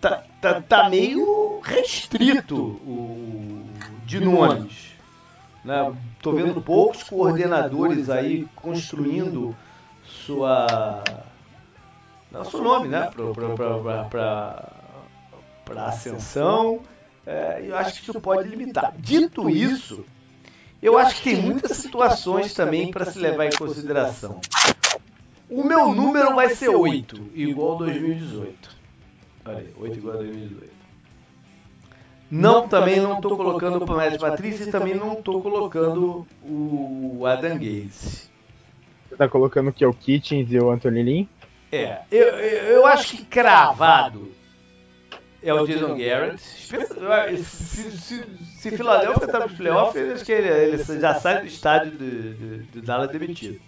tá, 0.00 0.22
tá, 0.40 0.60
tá 0.60 0.88
meio 0.88 1.60
restrito 1.60 2.56
o, 2.56 3.66
de 4.04 4.20
nomes. 4.20 4.93
Né? 5.64 5.94
Tô 6.20 6.32
vendo 6.32 6.60
poucos 6.60 7.02
coordenadores 7.02 8.10
aí 8.10 8.46
construindo 8.54 9.56
sua 10.04 11.02
nosso 12.30 12.60
nome, 12.60 12.88
né, 12.88 13.10
para 14.10 15.86
ascensão. 15.86 16.80
É, 17.26 17.64
eu 17.64 17.76
acho 17.76 17.94
que 17.94 18.10
isso 18.10 18.20
pode 18.20 18.48
limitar. 18.48 18.92
Dito 18.98 19.48
isso, 19.48 20.04
eu 20.82 20.98
acho 20.98 21.16
que 21.16 21.30
tem 21.30 21.40
muitas 21.40 21.76
situações 21.78 22.52
também 22.52 22.90
para 22.90 23.06
se 23.06 23.18
levar 23.18 23.46
em 23.46 23.56
consideração. 23.56 24.40
O 25.48 25.64
meu 25.64 25.94
número 25.94 26.34
vai 26.34 26.54
ser 26.54 26.68
8, 26.68 27.30
igual 27.34 27.78
2018. 27.78 28.76
Olha 29.46 29.58
aí, 29.58 29.72
8 29.78 29.98
igual 29.98 30.14
a 30.14 30.18
2018. 30.18 30.73
Não, 32.30 32.66
também 32.66 33.00
não 33.00 33.16
estou 33.16 33.36
colocando 33.36 33.76
o 33.76 33.86
Pamela 33.86 34.18
Patrícia 34.18 34.64
e 34.64 34.70
também 34.70 34.94
não 34.94 35.14
estou 35.14 35.40
colocando 35.42 36.26
o 36.42 37.24
Adam 37.26 37.56
Gaze. 37.56 38.28
Você 39.08 39.16
tá 39.16 39.28
colocando 39.28 39.72
que 39.72 39.84
é 39.84 39.86
o 39.86 39.92
Kitchens 39.92 40.50
e 40.50 40.58
o 40.58 40.70
Anthony 40.70 41.02
Lynn? 41.02 41.26
É, 41.70 42.00
eu, 42.10 42.26
eu, 42.26 42.62
eu 42.76 42.86
acho 42.86 43.16
que 43.16 43.24
cravado 43.24 44.32
é 45.42 45.52
o 45.52 45.66
Jason 45.66 45.96
Garrett. 45.96 46.40
Se, 46.40 47.44
se, 47.44 48.24
se 48.56 48.70
Philadelphia 48.76 49.28
tá 49.28 49.40
nos 49.40 49.52
playoffs, 49.52 50.12
acho 50.12 50.24
que 50.24 50.32
ele, 50.32 50.48
ele, 50.48 51.00
já 51.00 51.14
sai 51.14 51.40
do 51.40 51.46
estádio 51.46 51.92
de, 51.92 52.34
de, 52.34 52.58
de 52.64 52.80
Dallas 52.80 53.10
demitido. 53.10 53.60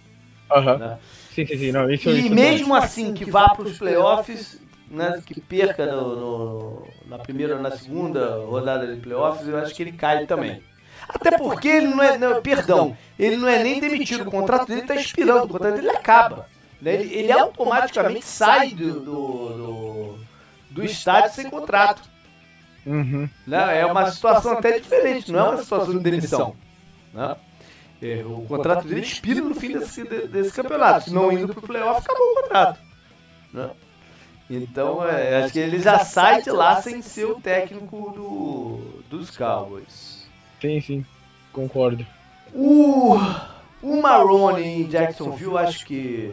Aham. 0.51 0.73
Uh 0.73 0.75
-huh. 0.75 0.79
né? 0.79 0.99
Sim, 1.33 1.45
sim, 1.45 1.57
sim. 1.57 1.71
Não, 1.71 1.89
isso, 1.91 2.09
e 2.09 2.19
isso 2.19 2.33
mesmo 2.33 2.73
assim 2.73 3.13
que 3.13 3.29
vá 3.29 3.49
para 3.49 3.65
os 3.65 3.77
playoffs, 3.77 4.59
né, 4.89 5.21
que 5.25 5.39
perca 5.41 5.85
no, 5.85 6.15
no, 6.15 6.87
na 7.05 7.19
primeira 7.19 7.55
ou 7.55 7.61
na 7.61 7.71
segunda 7.71 8.37
rodada 8.45 8.87
de 8.87 8.99
playoffs, 9.01 9.47
eu 9.47 9.57
acho 9.57 9.73
que 9.73 9.83
ele 9.83 9.91
cai 9.91 10.25
também. 10.25 10.61
Até 11.07 11.37
porque 11.37 11.67
ele 11.67 11.87
não 11.87 12.03
é. 12.03 12.17
Não, 12.17 12.41
perdão, 12.41 12.97
ele 13.17 13.37
não 13.37 13.47
é 13.47 13.63
nem 13.63 13.79
demitido, 13.79 14.27
o 14.27 14.31
contrato 14.31 14.67
dele 14.67 14.81
está 14.81 14.95
expirando, 14.95 15.45
o 15.45 15.49
contrato 15.49 15.75
dele 15.75 15.89
acaba. 15.89 16.47
Né? 16.81 16.95
Ele, 16.95 17.13
ele 17.13 17.31
automaticamente 17.31 18.25
sai 18.25 18.71
do, 18.71 18.99
do, 18.99 19.47
do, 19.49 20.19
do 20.71 20.83
estádio 20.83 21.33
sem 21.33 21.49
contrato. 21.49 22.01
Uhum. 22.85 23.29
Né? 23.45 23.79
É 23.79 23.85
uma 23.85 24.09
situação 24.11 24.53
até 24.53 24.79
diferente, 24.79 25.31
não 25.31 25.39
é 25.39 25.49
uma 25.49 25.63
situação 25.63 25.93
de 25.93 25.99
demissão. 25.99 26.55
Né? 27.13 27.35
É, 28.01 28.23
o 28.25 28.45
contrato 28.47 28.87
dele 28.87 29.01
expira 29.01 29.41
no 29.41 29.55
fim 29.55 29.77
desse, 29.77 30.03
desse 30.03 30.51
campeonato. 30.51 31.05
Se 31.05 31.13
não 31.13 31.31
indo 31.31 31.53
para 31.53 31.63
o 31.63 31.67
playoff, 31.67 32.01
acabou 32.01 32.31
o 32.31 32.41
contrato. 32.43 32.79
Né? 33.53 33.69
Então, 34.49 35.05
é, 35.05 35.43
acho 35.43 35.53
que 35.53 35.59
ele 35.59 35.79
já 35.79 35.99
sai 35.99 36.41
de 36.41 36.49
lá 36.49 36.81
sem 36.81 37.01
ser 37.01 37.25
o 37.25 37.39
técnico 37.39 38.11
do, 38.15 39.03
dos 39.09 39.35
Cowboys. 39.35 40.25
Sim, 40.61 40.79
sim, 40.79 41.05
concordo. 41.51 42.05
O, 42.53 43.17
o 43.81 44.01
Marrone 44.01 44.63
em 44.63 44.87
Jacksonville, 44.87 45.57
acho 45.57 45.85
que, 45.85 46.31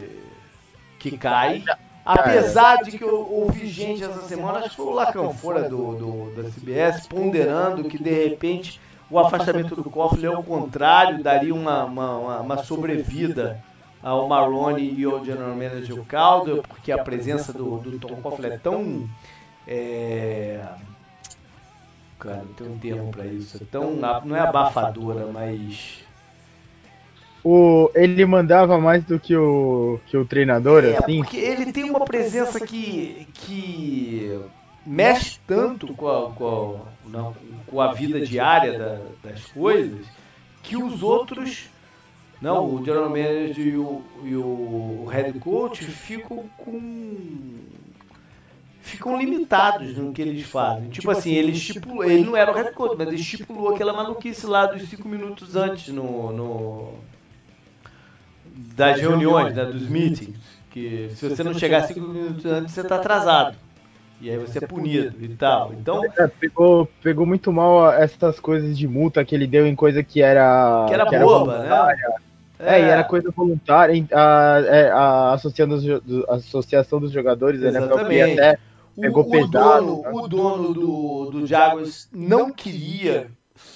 que 0.97 1.17
cai. 1.17 1.63
Apesar 2.05 2.83
de 2.83 2.97
que 2.97 3.03
eu 3.03 3.27
ouvi 3.31 3.67
gente 3.67 4.03
essa 4.03 4.21
semana, 4.21 4.59
acho 4.59 4.69
que 4.69 4.75
foi 4.75 4.85
o 4.85 4.91
Lacan 4.91 5.33
fora 5.33 5.67
do, 5.67 5.95
do, 5.95 6.41
da 6.41 6.49
CBS, 6.49 7.07
ponderando 7.07 7.83
que 7.89 8.01
de 8.01 8.11
repente 8.11 8.79
o 9.09 9.19
afastamento 9.19 9.75
do 9.75 9.89
Coughlin, 9.89 10.27
ao 10.27 10.43
contrário, 10.43 11.21
daria 11.21 11.53
uma, 11.53 11.83
uma, 11.83 12.39
uma 12.41 12.63
sobrevida 12.63 13.61
ao 14.05 14.27
Marrone 14.27 14.93
e 14.95 15.03
ao 15.03 15.25
General 15.25 15.55
Manager 15.55 16.03
Calder, 16.03 16.61
porque 16.61 16.91
a 16.91 17.03
presença 17.03 17.51
do, 17.51 17.79
do 17.79 17.97
Tom 17.97 18.15
Coughlin 18.17 18.49
é 18.49 18.57
tão... 18.59 19.09
É... 19.67 20.63
Cara, 22.19 22.43
não 22.43 22.53
tem 22.53 22.67
um 22.67 22.77
termo 22.77 23.11
para 23.11 23.25
isso. 23.25 23.57
É 23.57 23.65
tão, 23.65 23.95
não 24.23 24.35
é 24.35 24.39
abafadora, 24.39 25.25
mas... 25.33 26.05
O, 27.43 27.89
ele 27.95 28.23
mandava 28.27 28.77
mais 28.79 29.03
do 29.03 29.19
que 29.19 29.35
o, 29.35 29.99
que 30.05 30.15
o 30.15 30.23
treinador, 30.23 30.83
é, 30.83 30.97
assim? 30.97 31.23
porque 31.23 31.37
ele 31.37 31.71
tem 31.71 31.83
uma 31.83 32.05
presença 32.05 32.59
que, 32.59 33.27
que 33.33 34.39
mexe 34.85 35.39
tanto 35.47 35.93
com 35.95 36.07
a, 36.07 36.31
com 36.31 36.79
a, 37.07 37.09
não, 37.09 37.35
com 37.65 37.81
a 37.81 37.91
vida 37.93 38.21
diária 38.21 38.77
da, 38.77 38.99
das 39.23 39.45
coisas 39.45 40.05
que 40.61 40.75
os 40.75 41.03
outros, 41.03 41.69
não, 42.45 42.75
o 42.75 42.85
general 42.85 43.09
manager 43.09 43.57
e 43.57 43.75
o, 43.75 44.03
e 44.23 44.35
o 44.35 45.07
head 45.09 45.39
coach 45.39 45.83
ficam 45.83 46.45
com 46.55 47.55
ficam 48.83 49.17
limitados 49.17 49.97
no 49.97 50.13
que 50.13 50.21
eles 50.21 50.45
fazem. 50.45 50.89
Tipo 50.89 51.09
assim, 51.09 51.33
ele 51.33 51.53
estipulou, 51.53 52.03
ele 52.03 52.23
não 52.23 52.37
era 52.37 52.51
o 52.51 52.53
head 52.53 52.71
coach, 52.73 52.95
mas 52.95 53.07
ele 53.07 53.15
estipulou 53.15 53.73
aquela 53.73 53.93
maluquice 53.93 54.45
lá 54.45 54.67
dos 54.67 54.87
cinco 54.87 55.09
minutos 55.09 55.55
antes 55.55 55.91
no, 55.91 56.31
no 56.31 56.93
das 58.75 59.01
reuniões, 59.01 59.55
né, 59.55 59.65
dos 59.65 59.89
meetings, 59.89 60.37
que 60.69 61.09
se 61.15 61.27
você 61.27 61.43
não 61.43 61.55
chegar 61.55 61.87
cinco 61.87 62.01
minutos 62.01 62.45
antes, 62.45 62.75
você 62.75 62.81
está 62.81 62.97
atrasado. 62.97 63.57
E 64.21 64.29
aí 64.29 64.37
você 64.37 64.63
é 64.63 64.67
punido 64.67 65.15
e 65.19 65.29
tal. 65.29 65.73
Então. 65.73 66.03
É, 66.15 66.27
pegou, 66.27 66.87
pegou 67.01 67.25
muito 67.25 67.51
mal 67.51 67.91
essas 67.91 68.39
coisas 68.39 68.77
de 68.77 68.87
multa 68.87 69.25
que 69.25 69.33
ele 69.33 69.47
deu 69.47 69.65
em 69.65 69.75
coisa 69.75 70.03
que 70.03 70.21
era. 70.21 70.85
Que 70.87 70.93
era 70.93 71.05
que 71.07 71.17
boba, 71.17 71.57
né? 71.57 71.69
É, 72.59 72.79
é, 72.79 72.79
e 72.79 72.83
era 72.83 73.03
coisa 73.03 73.31
voluntária. 73.31 74.05
A, 74.13 74.57
a, 74.93 75.33
associação, 75.33 75.77
a 76.29 76.35
Associação 76.35 76.99
dos 76.99 77.11
Jogadores, 77.11 77.59
né, 77.61 77.69
Exatamente. 77.69 78.39
até 78.39 78.57
pegou 78.99 79.23
o, 79.23 79.29
pesado. 79.29 79.47
O 79.47 79.51
dono, 79.51 80.01
né? 80.01 80.11
o 80.11 80.27
dono 80.27 80.73
do, 80.73 81.29
do 81.31 81.47
Jaguars 81.47 82.09
não 82.13 82.51
queria 82.51 83.29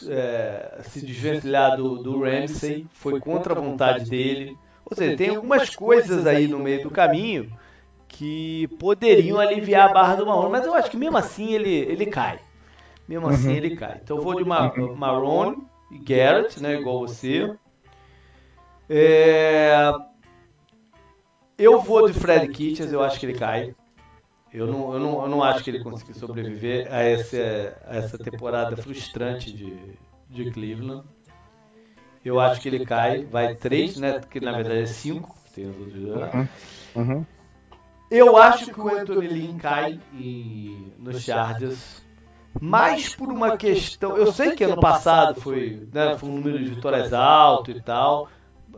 é, 0.08 0.80
se 0.84 1.06
desvencilhar 1.06 1.78
do, 1.78 2.02
do 2.02 2.24
Ramsey, 2.24 2.86
foi 2.92 3.20
contra 3.20 3.54
a 3.54 3.62
vontade 3.62 4.10
dele. 4.10 4.56
Ou 4.86 4.96
seja, 4.96 5.16
tem 5.16 5.30
algumas 5.30 5.76
coisas 5.76 6.26
aí 6.26 6.48
no 6.48 6.60
meio 6.60 6.84
do 6.84 6.90
caminho 6.90 7.52
que 8.08 8.68
poderiam 8.80 9.40
aliviar 9.40 9.90
a 9.90 9.94
barra 9.94 10.16
do 10.16 10.26
Marrone, 10.26 10.52
mas 10.52 10.66
eu 10.66 10.74
acho 10.74 10.90
que 10.90 10.98
mesmo 10.98 11.18
assim 11.18 11.54
ele, 11.54 11.70
ele 11.70 12.08
cai. 12.08 12.40
Mesmo 13.08 13.28
assim 13.28 13.54
ele 13.54 13.76
cai. 13.76 14.00
Então 14.04 14.18
eu 14.18 14.24
vou 14.24 14.36
de 14.36 14.44
Ma 14.44 14.74
Marrone 14.96 15.58
e 15.92 16.00
Garrett, 16.00 16.62
né, 16.62 16.80
igual 16.80 17.00
você. 17.00 17.54
É... 18.90 19.92
Eu 21.58 21.82
vou 21.82 22.08
de 22.10 22.18
Fred 22.18 22.48
Kitchens, 22.48 22.92
eu 22.92 23.04
acho 23.04 23.20
que 23.20 23.26
ele 23.26 23.38
cai. 23.38 23.76
Eu 24.52 24.66
não, 24.66 24.94
eu, 24.94 25.00
não, 25.00 25.22
eu 25.24 25.30
não 25.30 25.44
acho 25.44 25.64
que 25.64 25.70
ele 25.70 25.84
conseguiu 25.84 26.16
sobreviver 26.16 26.92
a 26.92 27.02
essa, 27.02 27.78
a 27.86 27.98
essa 27.98 28.18
temporada 28.18 28.76
frustrante 28.78 29.52
de, 29.52 29.78
de 30.30 30.52
Cleveland. 30.52 31.04
Eu 32.26 32.40
acho 32.40 32.60
que 32.60 32.68
ele 32.68 32.86
cai, 32.86 33.26
vai 33.26 33.56
três, 33.56 33.98
né? 33.98 34.20
Que 34.30 34.40
na 34.40 34.54
verdade 34.54 34.82
é 34.82 34.86
cinco. 34.86 35.36
Tem 35.54 35.70
os 35.70 35.78
outros 35.78 36.02
dois. 36.02 36.48
Uhum. 36.96 37.26
Eu 38.10 38.38
acho 38.38 38.74
que 38.74 38.80
o 38.80 38.90
Anthony 38.90 39.28
Lynn 39.28 39.58
cai 39.58 40.00
em, 40.14 40.94
nos 40.98 41.22
Chargers, 41.22 42.02
mais 42.60 43.16
por 43.16 43.28
uma 43.28 43.56
questão. 43.56 44.18
Eu 44.18 44.32
sei 44.32 44.56
que 44.56 44.64
ano 44.64 44.80
passado 44.80 45.40
foi, 45.40 45.88
né, 45.94 46.18
foi 46.18 46.28
um 46.28 46.36
número 46.38 46.58
de 46.58 46.72
vitórias 46.72 47.14
alto 47.14 47.70
e 47.70 47.80
tal, 47.80 48.28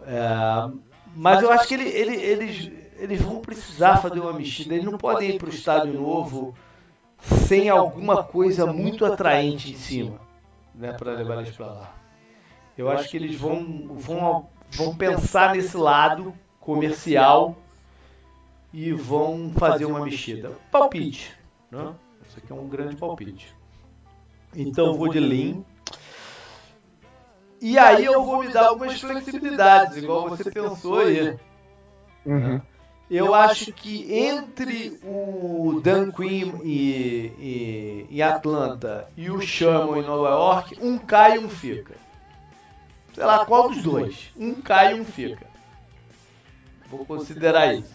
é, 0.04 0.72
mas 1.16 1.42
eu 1.42 1.52
acho 1.52 1.68
que 1.68 1.74
ele, 1.74 1.90
ele, 1.90 2.16
eles, 2.16 2.72
eles 2.98 3.22
vão 3.22 3.42
precisar 3.42 3.98
fazer 3.98 4.20
uma 4.20 4.34
mexida. 4.34 4.74
Eles 4.74 4.86
não 4.86 4.98
podem 4.98 5.32
ir 5.32 5.38
para 5.38 5.48
o 5.48 5.54
estádio 5.54 5.94
novo 5.94 6.56
sem 7.48 7.70
alguma 7.70 8.24
coisa 8.24 8.66
muito 8.66 9.06
atraente 9.06 9.72
em 9.72 9.76
cima, 9.76 10.20
né, 10.74 10.94
para 10.94 11.14
levar 11.14 11.42
eles 11.42 11.56
para 11.56 11.68
lá. 11.68 11.96
Eu 12.78 12.90
acho 12.90 13.10
que 13.10 13.18
eles 13.18 13.36
vão, 13.36 13.88
vão, 13.90 14.50
vão 14.72 14.96
pensar 14.96 15.54
nesse 15.54 15.78
lado 15.78 16.34
comercial 16.60 17.56
e 18.74 18.92
vão 18.94 19.52
fazer 19.56 19.86
uma 19.86 20.04
mexida. 20.04 20.52
Palpite. 20.72 21.36
Né? 21.70 21.94
Isso 22.28 22.40
aqui 22.40 22.52
é 22.52 22.56
um 22.56 22.68
grande 22.68 22.96
palpite. 22.96 23.54
Então 24.56 24.96
vou 24.96 25.10
de 25.10 25.20
Lean. 25.20 25.64
E 27.62 27.78
aí 27.78 28.04
eu 28.06 28.26
vou 28.26 28.44
me 28.44 28.52
dar 28.52 28.70
algumas 28.70 29.00
flexibilidades, 29.00 29.98
igual 29.98 30.28
você 30.28 30.50
pensou 30.50 31.00
aí. 31.00 31.38
Uhum. 32.26 32.60
Eu 33.10 33.36
acho 33.36 33.72
que 33.72 34.12
entre 34.12 34.98
o 35.04 35.80
Dan 35.84 36.12
Quinn 36.12 36.62
e, 36.64 37.32
e, 37.38 38.08
em 38.10 38.22
Atlanta 38.22 39.08
e 39.16 39.30
o 39.30 39.40
Sherman 39.42 40.02
em 40.02 40.06
Nova 40.06 40.30
York, 40.30 40.78
um 40.82 40.98
cai 40.98 41.36
e 41.36 41.40
um 41.40 41.50
fica. 41.50 41.94
Sei 43.14 43.24
lá 43.24 43.46
qual 43.46 43.70
dos 43.70 43.84
dois. 43.84 44.32
Um 44.36 44.56
cai 44.56 44.96
e 44.96 45.02
um 45.02 45.06
fica. 45.06 45.46
Vou 46.90 47.06
considerar 47.06 47.74
isso. 47.74 47.94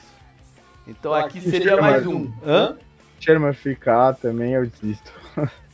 Então 0.86 1.12
aqui 1.12 1.40
seria 1.40 1.80
mais 1.80 2.06
um. 2.06 2.30
Hã? 2.44 2.76
Sherman 3.18 3.54
ficar 3.54 4.14
também, 4.14 4.52
eu 4.52 4.66
desisto. 4.66 5.12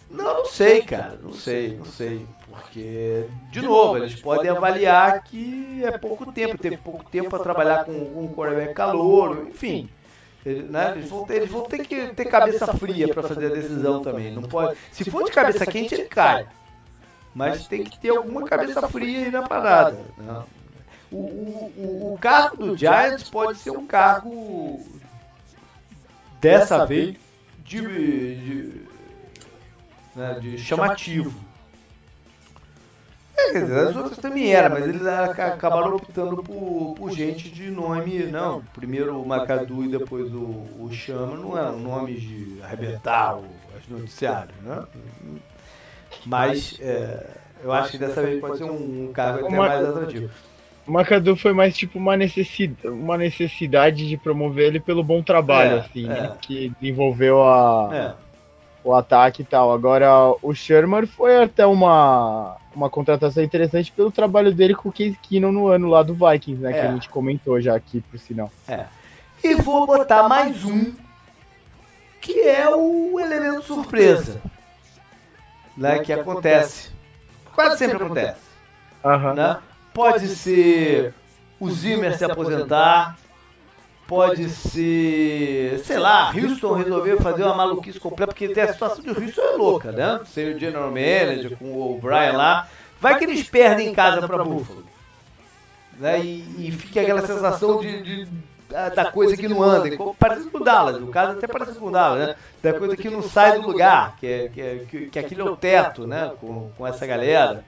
Não, 0.08 0.38
não 0.38 0.44
sei, 0.46 0.80
cara. 0.86 1.18
Não 1.20 1.32
sei, 1.32 1.76
não 1.76 1.84
sei. 1.84 2.26
Porque, 2.52 3.26
de 3.50 3.62
novo, 3.62 3.96
eles 3.96 4.14
podem 4.20 4.50
avaliar 4.50 5.24
que 5.24 5.82
é 5.82 5.96
pouco 5.96 6.30
tempo. 6.30 6.58
Teve 6.58 6.76
pouco 6.76 7.02
tempo 7.10 7.30
para 7.30 7.38
trabalhar 7.38 7.84
com 7.86 7.92
um 7.92 8.30
quarterback 8.34 8.74
calor, 8.74 9.46
enfim. 9.48 9.88
Né? 10.44 10.92
Eles, 10.96 11.08
vão 11.08 11.24
ter, 11.24 11.34
eles 11.36 11.50
vão 11.50 11.62
ter 11.62 11.86
que 11.86 12.08
ter 12.08 12.24
cabeça 12.26 12.66
fria 12.74 13.08
para 13.08 13.22
fazer 13.22 13.46
a 13.46 13.54
decisão 13.54 14.02
também. 14.02 14.32
Não 14.32 14.42
pode. 14.42 14.76
Se 14.90 15.10
for 15.10 15.24
de 15.24 15.30
cabeça 15.30 15.64
quente, 15.64 15.94
ele 15.94 16.04
cai. 16.04 16.46
Mas 17.34 17.66
tem 17.66 17.84
que 17.84 17.98
ter 17.98 18.10
alguma 18.10 18.44
cabeça 18.44 18.86
fria 18.88 19.24
aí 19.24 19.30
na 19.30 19.42
parada. 19.42 19.98
Né? 20.18 20.42
O, 21.10 21.16
o, 21.16 21.72
o, 21.76 22.14
o 22.14 22.18
cargo 22.18 22.56
do 22.58 22.76
Giants 22.76 23.30
pode 23.30 23.58
ser 23.58 23.70
um 23.70 23.86
cargo 23.86 24.84
dessa 26.38 26.84
vez 26.84 27.16
de, 27.64 27.80
de, 28.36 28.82
né, 30.14 30.38
de 30.40 30.58
chamativo. 30.58 31.51
Quer 33.34 33.62
dizer, 33.62 33.88
as 33.88 33.96
outras 33.96 34.18
também 34.18 34.54
eram, 34.54 34.74
mas 34.74 34.86
eles 34.86 35.06
acabaram 35.06 35.96
optando 35.96 36.42
por, 36.42 36.94
por 36.96 37.10
gente 37.12 37.48
de 37.50 37.70
nome, 37.70 38.24
não, 38.24 38.62
primeiro 38.74 39.20
o 39.20 39.26
Macadu 39.26 39.84
e 39.84 39.88
depois 39.88 40.32
o, 40.32 40.66
o 40.78 40.88
Chama, 40.92 41.36
não 41.36 41.56
eram 41.56 41.78
nomes 41.78 42.20
de 42.20 42.58
arrebentar 42.62 43.36
os 43.36 43.88
noticiários, 43.88 44.56
né? 44.62 44.84
Mas 46.26 46.78
é, 46.80 47.26
eu 47.62 47.72
acho 47.72 47.92
que 47.92 47.98
dessa 47.98 48.22
vez 48.22 48.40
pode 48.40 48.58
ser 48.58 48.64
um, 48.64 49.08
um 49.08 49.12
cargo 49.12 49.46
até 49.46 49.56
mais 49.56 49.84
atrativo. 49.84 50.30
O 50.86 50.90
Macadu 50.92 51.36
foi 51.36 51.52
mais 51.52 51.76
tipo 51.76 51.98
uma 51.98 52.16
necessidade, 52.16 52.88
uma 52.88 53.16
necessidade 53.16 54.08
de 54.08 54.16
promover 54.16 54.66
ele 54.66 54.80
pelo 54.80 55.04
bom 55.04 55.22
trabalho, 55.22 55.76
É, 55.76 55.80
assim, 55.80 56.04
é. 56.04 56.08
né? 56.08 56.36
Que 56.40 56.72
desenvolveu 56.80 57.42
a, 57.42 57.90
É, 57.92 58.14
o 58.82 58.92
ataque 58.92 59.42
e 59.42 59.44
tal. 59.44 59.72
Agora, 59.72 60.34
o 60.42 60.52
Sherman 60.52 61.06
foi 61.06 61.40
até 61.40 61.64
uma, 61.64 62.56
uma 62.74 62.88
contratação 62.90 63.42
interessante 63.42 63.92
pelo 63.92 64.10
trabalho 64.10 64.52
dele 64.52 64.74
com 64.74 64.88
o 64.88 64.92
Case 64.92 65.18
Keenum 65.22 65.52
no 65.52 65.68
ano 65.68 65.88
lá 65.88 66.02
do 66.02 66.14
Vikings, 66.14 66.62
né? 66.62 66.72
Que 66.72 66.78
É. 66.78 66.86
a 66.88 66.92
gente 66.92 67.08
comentou 67.08 67.60
já 67.60 67.74
aqui, 67.76 68.00
por 68.10 68.18
sinal. 68.18 68.50
é. 68.68 68.86
E 69.44 69.56
vou 69.56 69.84
botar 69.86 70.28
mais 70.28 70.64
um, 70.64 70.92
que 72.20 72.38
é 72.42 72.68
o 72.72 73.18
elemento 73.18 73.62
surpresa, 73.64 74.40
né, 75.76 75.98
que 75.98 76.12
acontece, 76.12 76.90
quase 77.52 77.76
sempre 77.78 77.96
acontece. 77.96 78.40
Aham. 79.04 79.34
né? 79.34 79.58
Pode 79.92 80.28
ser 80.28 81.12
o 81.58 81.68
Zimmer 81.70 82.16
se 82.16 82.24
aposentar, 82.24 83.18
pode 84.12 84.50
ser, 84.50 85.78
sei 85.86 85.98
lá, 85.98 86.30
Houston 86.36 86.74
resolver 86.74 87.16
fazer 87.22 87.44
uma 87.44 87.54
maluquice 87.54 87.98
completa, 87.98 88.34
porque 88.34 88.60
a 88.60 88.70
situação 88.70 89.02
de 89.02 89.08
Houston 89.08 89.40
é 89.40 89.56
louca, 89.56 89.90
né? 89.90 90.20
Sem 90.26 90.54
o 90.54 90.58
General 90.58 90.88
Manager, 90.88 91.56
com 91.56 91.64
o 91.94 91.98
Brian 91.98 92.32
lá. 92.36 92.68
Vai 93.00 93.16
que 93.16 93.24
eles 93.24 93.48
perdem 93.48 93.88
em 93.88 93.94
casa 93.94 94.28
para 94.28 94.44
Buffalo. 94.44 94.84
Né? 95.98 96.20
E, 96.20 96.68
e 96.68 96.72
fica 96.72 97.00
aquela 97.00 97.26
sensação 97.26 97.80
de, 97.80 98.02
de- 98.02 98.28
da, 98.68 98.90
da 98.90 99.10
coisa 99.10 99.34
que 99.34 99.48
não 99.48 99.62
anda, 99.62 99.88
parecido 100.18 100.50
com 100.50 100.58
o 100.58 100.64
Dallas, 100.64 100.96
o 101.00 101.06
caso 101.06 101.38
até 101.38 101.46
parece 101.46 101.78
com 101.78 101.86
o 101.86 101.90
Dallas, 101.90 102.28
né? 102.28 102.34
Da 102.62 102.74
coisa 102.74 102.94
que 102.94 103.08
não 103.08 103.22
sai 103.22 103.58
do 103.58 103.66
lugar, 103.66 104.16
que, 104.16 104.26
é, 104.26 104.48
que, 104.48 104.60
é, 104.60 104.84
que, 104.90 105.06
que 105.06 105.18
aquilo 105.18 105.48
é 105.48 105.50
o 105.50 105.56
teto, 105.56 106.06
né? 106.06 106.32
Com, 106.38 106.70
com 106.76 106.86
essa 106.86 107.06
galera. 107.06 107.64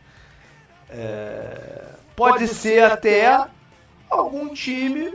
É, 0.90 1.84
pode 2.14 2.46
ser 2.48 2.84
até 2.84 3.46
algum 4.10 4.48
time, 4.54 5.14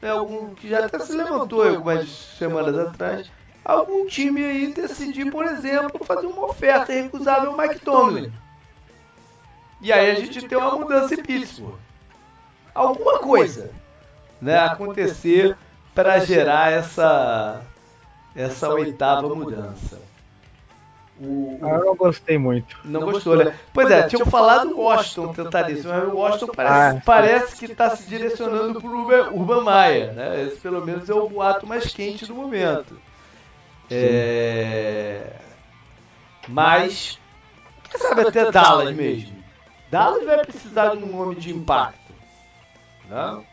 né, 0.00 0.10
algum 0.10 0.54
que 0.54 0.68
já 0.68 0.84
até 0.84 0.98
se 0.98 1.12
levantou 1.12 1.66
algumas 1.66 2.08
semanas 2.38 2.78
atrás, 2.78 3.30
algum 3.64 4.06
time 4.06 4.44
aí 4.44 4.72
decidir, 4.72 5.30
por 5.30 5.44
exemplo, 5.44 6.04
fazer 6.04 6.26
uma 6.26 6.46
oferta 6.46 6.92
irrecusável 6.92 7.50
ao 7.52 7.58
Mike 7.58 7.80
Tomlin. 7.80 8.32
E 9.80 9.92
aí 9.92 10.10
a 10.10 10.14
gente 10.14 10.46
tem 10.46 10.58
uma 10.58 10.76
mudança 10.76 11.14
em 11.14 11.22
Pittsburgh. 11.22 11.78
Alguma 12.74 13.18
coisa 13.18 13.70
né, 14.40 14.58
acontecer 14.58 15.56
para 15.94 16.18
gerar 16.20 16.72
essa, 16.72 17.62
essa 18.34 18.68
oitava 18.68 19.34
mudança. 19.34 19.98
O, 21.22 21.58
Ah, 21.62 21.68
eu 21.70 21.84
não 21.84 21.96
gostei 21.96 22.38
muito. 22.38 22.78
não 22.84 23.02
gostou, 23.02 23.36
né? 23.36 23.54
Pois 23.74 23.90
é, 23.90 24.04
tinham 24.04 24.24
falado 24.24 24.72
o 24.74 24.80
Washington 24.80 25.34
tentar 25.34 25.70
isso, 25.70 25.86
mas 25.86 26.04
o 26.04 26.16
Washington 26.16 26.52
parece, 26.56 26.96
Ah, 26.96 27.02
parece 27.04 27.56
que 27.56 27.70
está 27.70 27.94
se 27.94 28.08
direcionando 28.08 28.80
para 28.80 28.88
o 28.88 29.02
Urban, 29.02 29.30
Urban 29.32 29.64
Meyer, 29.64 30.12
né? 30.14 30.44
Esse 30.44 30.56
pelo 30.56 30.84
menos 30.84 31.10
é 31.10 31.14
o 31.14 31.28
boato 31.28 31.66
mais 31.66 31.92
quente 31.92 32.24
do 32.24 32.34
momento. 32.34 32.98
É... 33.90 35.32
Mas, 36.48 37.18
quem 37.90 38.00
sabe 38.00 38.22
até 38.22 38.50
Dallas 38.50 38.94
mesmo. 38.94 39.40
Dallas 39.90 40.24
vai 40.24 40.44
precisar 40.46 40.94
de 40.94 41.04
um 41.04 41.06
nome 41.06 41.34
de 41.34 41.52
impacto. 41.52 42.14
Né? 43.08 43.44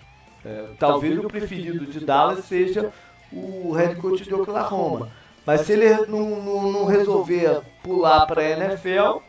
É, 0.46 0.68
talvez 0.80 1.18
o 1.18 1.28
preferido 1.28 1.86
de 1.86 2.00
Dallas 2.00 2.46
seja 2.46 2.92
o 3.32 3.74
head 3.74 3.96
coach 3.96 4.24
de 4.24 4.34
Oklahoma. 4.34 5.10
Mas 5.48 5.62
se 5.62 5.72
ele 5.72 6.06
não, 6.08 6.42
não- 6.42 6.72
não 6.72 6.86
resolver 6.86 7.62
pular 7.82 8.26
para 8.26 8.42
a 8.42 8.50
NFL, 8.50 9.20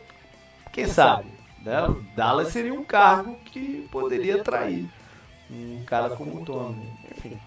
quem 0.73 0.85
sabe? 0.85 1.29
Né? 1.63 1.95
Dallas 2.13 2.49
seria 2.49 2.73
um 2.73 2.83
cargo 2.83 3.35
que 3.45 3.87
poderia 3.89 4.35
atrair 4.41 4.85
um 5.49 5.81
cara 5.85 6.09
como 6.09 6.41
o 6.41 6.45
Tomlin. 6.45 6.93
Enfim. 7.09 7.39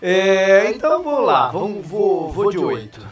É, 0.00 0.70
então 0.70 1.02
vou 1.02 1.20
lá, 1.20 1.48
vamos, 1.50 1.86
vou, 1.86 2.32
vou 2.32 2.50
de 2.50 2.58
8. 2.58 3.06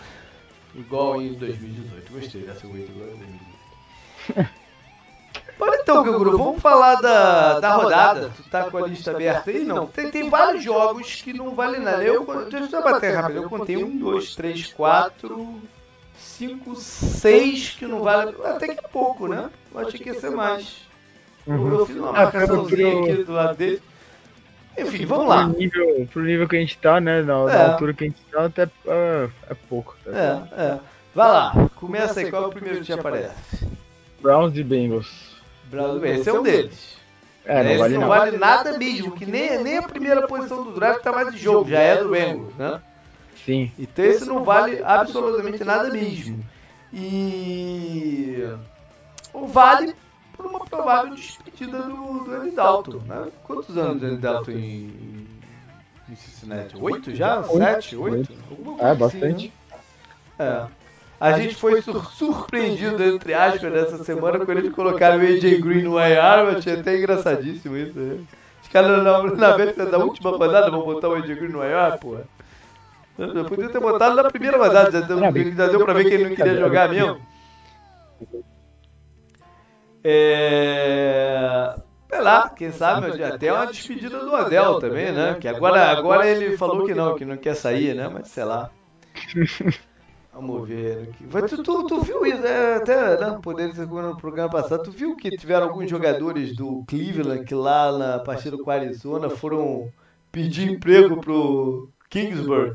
Igual 0.75 1.21
em 1.21 1.35
2018. 1.35 2.13
Gostei 2.13 2.43
dessa 2.43 2.67
8 2.67 2.91
igual 2.91 3.09
em 3.11 3.19
2018. 3.19 4.60
Bom, 5.61 5.75
então, 5.75 6.03
Canguru, 6.03 6.39
vamos 6.39 6.63
falar 6.63 6.95
da, 7.03 7.61
da 7.61 7.75
rodada. 7.75 8.31
Tu 8.35 8.43
tá 8.49 8.65
com 8.71 8.79
a 8.79 8.87
lista 8.89 9.11
aberta 9.11 9.51
aí? 9.51 9.63
Não. 9.63 9.87
Tem, 9.87 10.11
tem 10.11 10.31
vários 10.31 10.65
jogos 10.65 11.21
que 11.21 11.35
não 11.35 11.55
valem 11.55 11.81
nada. 11.83 12.03
Eu, 12.03 12.25
deixa 12.49 12.77
eu 12.77 12.83
bater 12.83 13.15
rápido. 13.15 13.43
Eu 13.43 13.49
contei 13.51 13.77
um, 13.77 13.99
dois, 13.99 14.35
três, 14.35 14.73
quatro, 14.73 15.61
cinco, 16.17 16.75
seis 16.77 17.77
que 17.79 17.87
não 17.87 18.01
vale. 18.03 18.35
Até 18.43 18.69
que 18.75 18.89
pouco, 18.89 19.29
né? 19.29 19.51
Eu 19.75 19.81
achei 19.87 20.01
que 20.01 20.09
ia 20.09 20.19
ser 20.19 20.31
mais. 20.31 20.79
Eu, 21.47 21.69
eu 21.81 21.87
fiz 21.87 21.97
uma 21.97 22.09
Ah, 22.09 22.13
marcaçãozinha 22.25 22.91
pro- 22.91 23.05
aqui 23.13 23.25
do 23.25 23.33
lado 23.33 23.57
dele. 23.57 23.83
Enfim, 24.79 25.05
vamos 25.05 25.25
Pro 25.27 25.35
lá. 25.35 25.47
nível, 25.47 26.09
pro 26.11 26.23
nível 26.23 26.49
que 26.49 26.57
a 26.57 26.61
gente 26.61 26.79
tá, 26.79 27.01
né? 27.01 27.21
Na, 27.23 27.45
na 27.45 27.53
É. 27.53 27.67
altura 27.73 27.93
que 27.93 28.05
a 28.05 28.07
gente 28.07 28.21
tá, 28.33 28.45
até 28.47 28.63
é, 28.87 29.29
é 29.51 29.55
pouco. 29.69 29.95
tá? 30.05 30.11
É, 30.57 30.63
é. 30.63 30.79
Vai 31.15 31.29
lá, 31.29 31.53
começa 31.77 32.21
aí. 32.21 32.31
Qual 32.31 32.45
é 32.45 32.47
o 32.47 32.51
primeiro 32.51 32.79
que 32.79 32.85
te 32.87 32.93
aparece? 32.95 33.35
Browns 34.23 34.57
e 34.57 34.63
Bengals. 34.63 35.30
Browns, 35.71 36.03
esse 36.03 36.29
é 36.29 36.33
um 36.33 36.43
deles. 36.43 36.97
É, 37.45 37.63
não 37.65 37.71
Esse 37.71 37.79
vale 37.79 37.95
não 37.95 38.01
nada. 38.09 38.19
vale 38.21 38.37
nada 38.37 38.79
mesmo, 38.79 39.13
que 39.13 39.25
nem, 39.25 39.63
nem 39.63 39.79
a 39.79 39.83
primeira 39.83 40.27
posição 40.27 40.63
do 40.63 40.73
draft 40.73 41.01
tá 41.03 41.11
mais 41.11 41.33
em 41.35 41.39
jogo, 41.39 41.69
já 41.71 41.79
é 41.81 42.03
do 42.03 42.11
Bengals, 42.11 42.55
né? 42.57 42.81
Sim. 43.45 43.73
Então 43.79 44.05
esse 44.05 44.27
não 44.27 44.45
vale 44.45 44.83
absolutamente 44.85 45.65
nada 45.65 45.89
mesmo. 45.91 46.45
E 46.93 48.45
o 49.33 49.47
vale 49.47 49.95
por 50.37 50.47
uma 50.47 50.61
provável 50.61 51.15
despedida 51.15 51.83
do, 51.83 52.25
do 52.25 52.31
Andy 52.35 52.51
Dalton, 52.51 52.99
né? 53.07 53.29
Quantos 53.45 53.77
anos 53.79 54.03
o 54.03 54.07
Andy 54.07 54.17
Dalton 54.21 54.51
em, 54.53 55.27
em 56.09 56.15
Cincinnati? 56.17 56.77
Oito 56.79 57.15
já? 57.15 57.39
Oito. 57.41 57.57
Sete? 57.59 57.97
Oito? 57.97 58.33
É, 58.81 58.87
assim, 58.91 58.99
bastante. 58.99 59.53
né? 59.71 59.77
É. 60.39 60.80
A 61.21 61.33
gente 61.39 61.55
foi 61.55 61.83
sur- 61.83 62.11
surpreendido, 62.13 63.03
entre 63.05 63.35
aspas, 63.35 63.71
nessa 63.71 64.03
semana 64.03 64.45
quando 64.45 64.59
eles 64.59 64.73
colocaram 64.73 65.19
o 65.19 65.21
AJ 65.21 65.61
Green 65.61 65.83
no 65.83 65.99
IR, 66.01 66.39
eu 66.49 66.59
achei 66.59 66.81
até 66.81 66.97
engraçadíssimo 66.97 67.77
isso. 67.77 67.99
Né? 67.99 68.25
Os 68.63 68.69
caras 68.69 69.05
na, 69.05 69.23
na 69.25 69.57
véspera 69.57 69.91
da 69.91 69.99
última 69.99 70.31
rodada 70.31 70.71
vão 70.71 70.83
botar 70.83 71.11
o 71.11 71.15
AJ 71.15 71.27
Green 71.39 71.51
no 71.51 71.63
IR, 71.63 71.99
porra. 72.01 72.25
Eu 73.19 73.45
podia 73.45 73.69
ter 73.69 73.81
botado 73.81 74.17
na 74.17 74.31
primeira 74.31 74.57
rodada, 74.57 74.91
já 74.91 75.01
deu, 75.01 75.19
já 75.55 75.67
deu 75.67 75.85
pra 75.85 75.93
ver 75.93 76.05
que 76.07 76.15
ele 76.15 76.29
não 76.31 76.37
queria 76.37 76.57
jogar 76.57 76.89
mesmo. 76.89 77.21
É... 80.03 81.75
Sei 82.09 82.21
lá, 82.23 82.49
quem 82.49 82.73
sabe 82.73 83.23
até 83.23 83.53
uma 83.53 83.67
despedida 83.67 84.19
do 84.21 84.33
Odell 84.33 84.79
também, 84.79 85.13
né? 85.13 85.37
Que 85.39 85.47
agora, 85.47 85.91
agora 85.91 86.27
ele 86.27 86.57
falou 86.57 86.87
que 86.87 86.95
não, 86.95 87.15
que 87.15 87.25
não 87.27 87.37
quer 87.37 87.55
sair, 87.55 87.95
né? 87.95 88.09
Mas 88.09 88.29
sei 88.29 88.45
lá. 88.45 88.71
Vamos 90.41 90.67
ver 90.67 91.03
aqui. 91.03 91.27
Vai, 91.27 91.43
Tu, 91.43 91.63
tu, 91.63 91.87
tu 91.87 92.01
viu 92.01 92.25
isso? 92.25 92.45
É, 92.47 92.77
até 92.77 93.21
né, 93.21 93.39
poder 93.43 93.75
ser 93.75 93.87
no 93.87 94.17
programa 94.17 94.51
passado, 94.51 94.85
tu 94.85 94.91
viu 94.91 95.15
que 95.15 95.31
tiveram 95.37 95.69
alguns 95.69 95.91
jogadores 95.91 96.57
do 96.57 96.83
Cleveland 96.89 97.45
que 97.45 97.55
lá 97.55 97.97
na 97.97 98.19
partida 98.19 98.57
com 98.57 98.71
a 98.71 98.75
Arizona 98.75 99.29
foram 99.29 99.93
pedir 100.33 100.71
emprego 100.71 101.21
pro 101.21 101.91
Kingsbury? 102.09 102.73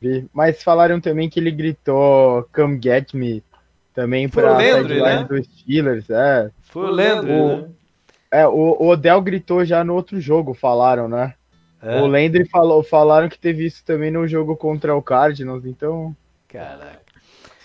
Vi. 0.00 0.26
Mas 0.32 0.62
falaram 0.62 0.98
também 0.98 1.28
que 1.28 1.38
ele 1.38 1.50
gritou 1.50 2.48
Come 2.54 2.80
Get 2.82 3.12
Me 3.12 3.44
também 3.94 4.26
sideline 4.28 5.00
né? 5.02 5.24
dos 5.24 5.46
Steelers. 5.46 6.08
É. 6.08 6.50
Foi 6.62 6.86
o 6.86 6.90
Landry, 6.90 7.30
O- 7.32 7.46
né? 7.48 7.68
É, 8.30 8.48
o, 8.48 8.52
o 8.80 8.88
Odell 8.88 9.20
gritou 9.20 9.62
já 9.62 9.84
no 9.84 9.94
outro 9.94 10.18
jogo, 10.18 10.54
falaram, 10.54 11.06
né? 11.06 11.34
É. 11.82 12.00
O 12.00 12.06
Landry 12.06 12.46
falou, 12.48 12.82
falaram 12.82 13.28
que 13.28 13.38
teve 13.38 13.66
isso 13.66 13.84
também 13.84 14.10
no 14.10 14.26
jogo 14.26 14.56
contra 14.56 14.94
o 14.96 15.02
Cardinals, 15.02 15.66
então, 15.66 16.16
Caraca. 16.52 17.00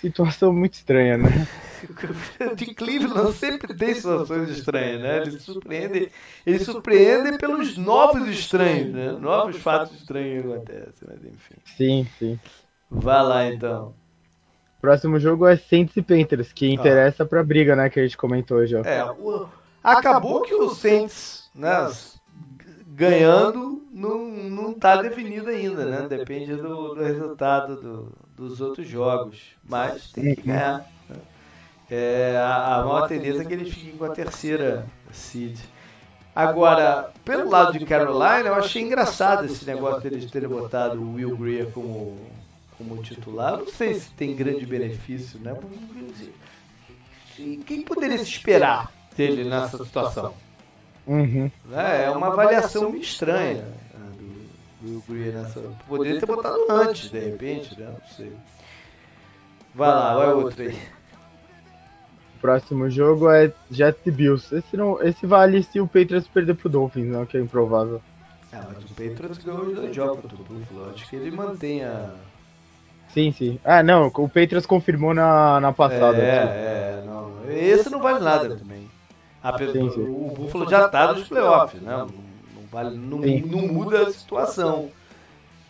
situação 0.01 0.53
muito 0.53 0.73
estranha, 0.75 1.17
né? 1.17 1.47
De 2.55 2.73
Cleveland 2.73 3.33
sempre 3.33 3.73
tem 3.75 3.93
situações 3.93 4.49
estranhas, 4.49 5.01
né? 5.01 5.17
Eles 5.17 5.43
surpreendem, 5.43 6.09
eles 6.45 6.63
surpreendem 6.63 7.37
pelos 7.37 7.77
novos 7.77 8.27
estranhos, 8.27 8.93
né? 8.93 9.11
Novos 9.11 9.57
fatos 9.57 9.93
estranhos 9.95 10.45
acontecem, 10.45 11.07
mas 11.07 11.23
enfim. 11.25 11.55
Sim, 11.65 12.07
sim. 12.17 12.39
Vai 12.89 13.23
lá 13.23 13.45
então. 13.45 13.93
Próximo 14.81 15.19
jogo 15.19 15.45
é 15.47 15.57
Saints 15.57 15.95
e 15.97 16.01
Panthers, 16.01 16.53
que 16.53 16.67
interessa 16.69 17.25
pra 17.25 17.43
briga, 17.43 17.75
né, 17.75 17.89
que 17.89 17.99
a 17.99 18.03
gente 18.03 18.15
comentou 18.15 18.65
já. 18.65 18.79
É, 18.81 19.03
o- 19.03 19.47
acabou 19.83 20.41
que 20.41 20.53
o 20.53 20.69
Saints, 20.69 21.49
né, 21.53 21.91
ganhando 22.87 23.83
não, 23.91 24.19
não 24.27 24.73
tá 24.73 25.01
definido 25.01 25.49
ainda, 25.49 25.85
né? 25.85 26.07
Depende 26.07 26.55
do, 26.55 26.93
do 26.95 27.03
resultado 27.03 27.75
do- 27.81 28.26
dos 28.37 28.61
outros 28.61 28.87
jogos, 28.87 29.39
mas 29.67 30.11
tem 30.11 30.35
que 30.35 30.43
ganhar. 30.43 30.87
né? 31.09 31.15
é, 31.89 32.37
a, 32.37 32.75
a 32.75 32.85
maior 32.85 33.07
tendência 33.07 33.41
é 33.41 33.45
que 33.45 33.53
eles 33.53 33.73
fiquem 33.73 33.97
com 33.97 34.05
a 34.05 34.09
terceira 34.09 34.85
seed. 35.11 35.57
Agora, 36.35 37.11
pelo 37.25 37.49
lado 37.49 37.77
de 37.77 37.83
Carolina, 37.83 38.49
eu 38.49 38.53
achei 38.53 38.83
engraçado 38.83 39.45
esse 39.45 39.65
negócio 39.65 40.01
deles 40.01 40.29
terem 40.29 40.47
botado 40.47 41.01
o 41.01 41.15
Will 41.15 41.35
Greer 41.35 41.71
como, 41.71 42.15
como 42.77 43.01
titular. 43.01 43.57
Não 43.57 43.67
sei 43.67 43.95
se 43.95 44.11
tem 44.11 44.35
grande 44.35 44.63
benefício, 44.63 45.39
né? 45.39 45.57
Quem 47.35 47.81
poderia 47.81 48.19
se 48.19 48.25
esperar 48.25 48.91
dele 49.15 49.45
nessa 49.45 49.83
situação? 49.83 50.35
Uhum. 51.07 51.49
É, 51.73 52.03
é 52.03 52.11
uma 52.11 52.27
avaliação 52.27 52.95
estranha 52.95 53.63
né, 53.63 53.73
do, 53.73 53.86
Will 54.83 55.03
Greer 55.07 55.33
nessa. 55.33 55.61
Poderia 55.87 56.19
ter 56.19 56.25
botado 56.25 56.65
antes, 56.69 57.09
de 57.09 57.19
repente, 57.19 57.79
né? 57.79 57.87
Não 57.87 58.15
sei. 58.15 58.31
Vai 59.73 59.89
lá, 59.89 60.15
vai 60.15 60.33
outro 60.33 60.61
aí. 60.61 60.77
O 62.35 62.39
próximo 62.39 62.89
jogo 62.89 63.31
é 63.31 63.51
Jets 63.71 64.05
e 64.05 64.11
Bills. 64.11 64.55
Esse, 64.55 64.77
não, 64.77 65.01
esse 65.01 65.25
vale 65.25 65.63
se 65.63 65.79
o 65.79 65.87
Patriots 65.87 66.27
perder 66.27 66.55
pro 66.55 66.69
Dolphins, 66.69 67.07
não, 67.07 67.25
que 67.25 67.37
é 67.37 67.39
improvável. 67.41 68.01
Ah, 68.53 68.65
mas 68.73 68.83
o 68.83 68.87
Patriots 68.89 69.37
ganhou 69.39 69.61
os 69.61 69.75
dois 69.75 69.95
jogos 69.95 70.21
contra 70.21 70.37
o 70.37 70.43
Buffalo. 70.43 70.91
Acho 70.93 71.09
que 71.09 71.15
ele 71.15 71.31
mantém 71.31 71.83
a. 71.83 72.13
Sim, 73.09 73.31
sim. 73.31 73.59
Ah, 73.63 73.81
não, 73.81 74.07
o 74.07 74.27
Patriots 74.27 74.65
confirmou 74.65 75.13
na, 75.13 75.59
na 75.59 75.73
passada. 75.73 76.21
É, 76.21 77.01
é, 77.01 77.03
não. 77.05 77.33
Esse 77.49 77.89
não 77.89 77.99
vale 77.99 78.19
nada 78.19 78.55
também. 78.55 78.87
Apesar, 79.41 79.71
sim, 79.71 79.89
sim. 79.91 80.01
O 80.01 80.33
Buffalo 80.35 80.69
já 80.69 80.87
tá 80.89 81.13
nos 81.13 81.27
playoffs, 81.27 81.81
né? 81.81 82.05
Vale, 82.71 82.97
não, 82.97 83.19
não 83.19 83.67
muda 83.67 84.07
a 84.07 84.11
situação. 84.11 84.89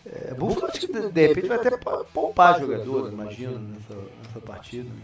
É, 0.06 0.32
Buffalo 0.34 0.66
acho 0.66 0.80
que 0.80 0.92
de, 0.92 1.10
de 1.10 1.26
repente 1.26 1.48
vai 1.48 1.58
até 1.58 1.70
poupar 2.12 2.58
jogador, 2.58 3.12
imagino, 3.12 3.58
nessa, 3.58 3.94
nessa 3.94 4.40
partida. 4.40 4.88
Né? 4.88 5.00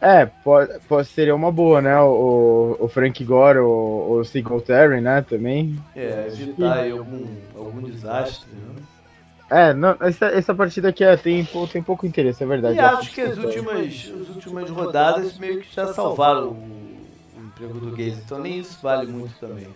É, 0.00 0.24
pode, 0.24 0.78
pode, 0.88 1.08
seria 1.08 1.34
uma 1.34 1.52
boa, 1.52 1.82
né? 1.82 2.00
O, 2.00 2.76
o 2.80 2.88
Frank 2.88 3.22
Gore, 3.22 3.58
o, 3.58 4.18
o 4.18 4.24
Singletary, 4.24 5.00
né? 5.00 5.20
Também. 5.20 5.78
É, 5.94 6.26
evitar 6.28 6.78
aí 6.78 6.90
algum, 6.90 7.26
algum 7.54 7.82
desastre, 7.82 8.48
né? 8.50 8.82
É, 9.50 9.74
não, 9.74 9.96
essa, 10.00 10.26
essa 10.26 10.54
partida 10.54 10.88
aqui 10.90 11.02
é, 11.02 11.16
tem, 11.16 11.46
tem 11.72 11.82
pouco 11.82 12.06
interesse, 12.06 12.42
é 12.42 12.46
verdade. 12.46 12.76
E 12.76 12.80
acho 12.80 13.12
que 13.12 13.20
as 13.20 13.36
últimas, 13.36 14.10
as 14.22 14.28
últimas 14.28 14.70
rodadas 14.70 15.36
meio 15.36 15.60
que 15.60 15.74
já 15.74 15.92
salvaram 15.92 16.50
o, 16.50 16.96
o 17.36 17.46
emprego 17.46 17.80
do 17.80 17.90
Gaze, 17.90 18.22
então 18.24 18.38
nem 18.38 18.60
isso 18.60 18.78
vale 18.80 19.10
muito 19.10 19.34
também. 19.40 19.66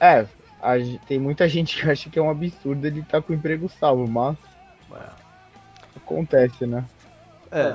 É, 0.00 0.26
a, 0.62 0.72
tem 1.06 1.18
muita 1.18 1.48
gente 1.48 1.80
que 1.80 1.88
acha 1.88 2.08
que 2.08 2.18
é 2.18 2.22
um 2.22 2.30
absurdo 2.30 2.86
ele 2.86 3.00
estar 3.00 3.20
tá 3.20 3.22
com 3.22 3.32
o 3.32 3.36
emprego 3.36 3.70
salvo, 3.78 4.08
mas. 4.08 4.36
Ué. 4.90 5.00
Acontece, 5.96 6.66
né? 6.66 6.84
É. 7.50 7.74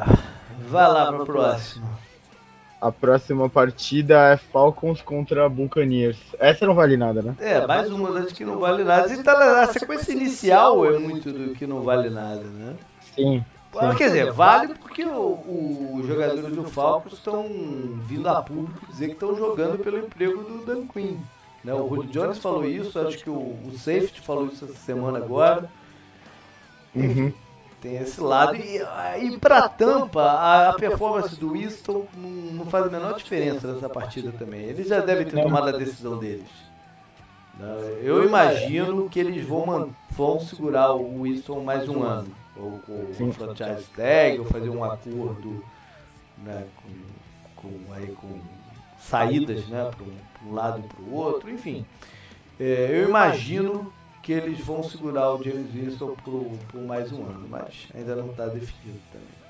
Vai 0.67 0.87
lá 0.87 1.11
para 1.11 1.23
a 1.23 1.25
próxima. 1.25 2.05
A 2.79 2.91
próxima 2.91 3.49
partida 3.49 4.33
é 4.33 4.37
Falcons 4.37 5.01
contra 5.01 5.49
Buccaneers. 5.49 6.17
Essa 6.37 6.65
não 6.65 6.75
vale 6.75 6.95
nada, 6.95 7.21
né? 7.21 7.35
É, 7.39 7.65
mais 7.65 7.91
uma 7.91 8.11
das 8.11 8.31
que 8.31 8.45
não 8.45 8.59
vale 8.59 8.83
nada. 8.83 9.11
E 9.11 9.23
tá 9.23 9.63
a 9.63 9.67
sequência 9.67 10.11
inicial 10.11 10.85
é 10.85 10.99
muito 10.99 11.31
do 11.31 11.55
que 11.55 11.65
não 11.65 11.81
vale 11.81 12.09
nada, 12.09 12.43
né? 12.43 12.75
Sim. 13.15 13.43
sim. 13.71 13.95
Quer 13.97 14.07
dizer, 14.07 14.31
vale 14.31 14.75
porque 14.75 15.03
os 15.03 16.05
jogadores 16.05 16.55
do 16.55 16.63
Falcons 16.65 17.13
estão 17.13 17.43
vindo 18.05 18.27
a 18.29 18.41
público 18.41 18.85
dizer 18.87 19.07
que 19.07 19.13
estão 19.13 19.35
jogando 19.35 19.79
pelo 19.79 19.97
emprego 19.97 20.43
do 20.43 20.65
Dan 20.65 20.85
Quinn. 20.87 21.17
Né? 21.65 21.73
O 21.73 21.89
Julio 21.89 22.09
Jones 22.11 22.37
falou 22.37 22.63
isso, 22.63 22.99
acho 22.99 23.17
que 23.17 23.29
o, 23.29 23.57
o 23.65 23.71
Safety 23.75 24.21
falou 24.21 24.45
isso 24.45 24.65
essa 24.65 24.75
semana 24.75 25.17
agora. 25.17 25.67
Uhum. 26.95 27.33
Tem 27.81 27.97
esse 27.97 28.21
lado. 28.21 28.55
E, 28.55 28.79
e 29.25 29.37
para 29.39 29.67
Tampa, 29.67 30.21
a, 30.21 30.69
a, 30.69 30.73
performance 30.73 31.35
do 31.35 31.53
Winston 31.53 32.05
não, 32.15 32.29
não, 32.29 32.65
faz 32.67 32.85
a 32.85 32.89
menor 32.89 33.15
diferença 33.17 33.73
nessa 33.73 33.89
partida 33.89 34.31
também. 34.31 34.61
Eles 34.61 34.87
já 34.87 34.99
devem 34.99 35.25
ter 35.25 35.41
tomado 35.41 35.69
a 35.69 35.71
decisão 35.71 36.19
deles. 36.19 36.49
Né? 37.57 37.99
Eu 38.03 38.23
imagino 38.23 39.09
que 39.09 39.19
eles 39.19 39.43
vão, 39.45 39.89
vão 40.11 40.39
segurar 40.39 40.93
o 40.93 41.23
Winston 41.23 41.63
mais 41.63 41.89
um 41.89 42.03
ano. 42.03 42.29
Ou 42.55 42.79
com 42.85 43.23
o 43.27 43.33
franchise 43.33 43.85
tag, 43.95 44.39
ou 44.39 44.45
fazer 44.45 44.69
um 44.69 44.83
acordo 44.83 45.63
né, 46.37 46.65
com, 46.75 47.67
com, 47.67 47.93
aí, 47.93 48.07
com 48.07 48.39
saídas 48.99 49.67
né, 49.67 49.91
para 49.95 50.05
um, 50.05 50.15
um 50.47 50.53
lado 50.53 50.81
para 50.83 51.03
o 51.03 51.13
outro, 51.13 51.49
enfim. 51.49 51.85
É, 52.59 52.89
eu 52.91 53.09
imagino 53.09 53.91
que 54.21 54.31
eles 54.31 54.59
vão 54.59 54.81
segurar 54.81 55.33
o 55.33 55.43
James 55.43 55.71
Winston 55.71 56.15
por, 56.23 56.45
por 56.71 56.81
mais 56.81 57.11
um 57.11 57.23
ano, 57.23 57.47
mas 57.49 57.87
ainda 57.93 58.15
não 58.15 58.31
está 58.31 58.45
definido 58.47 58.99
também. 59.11 59.45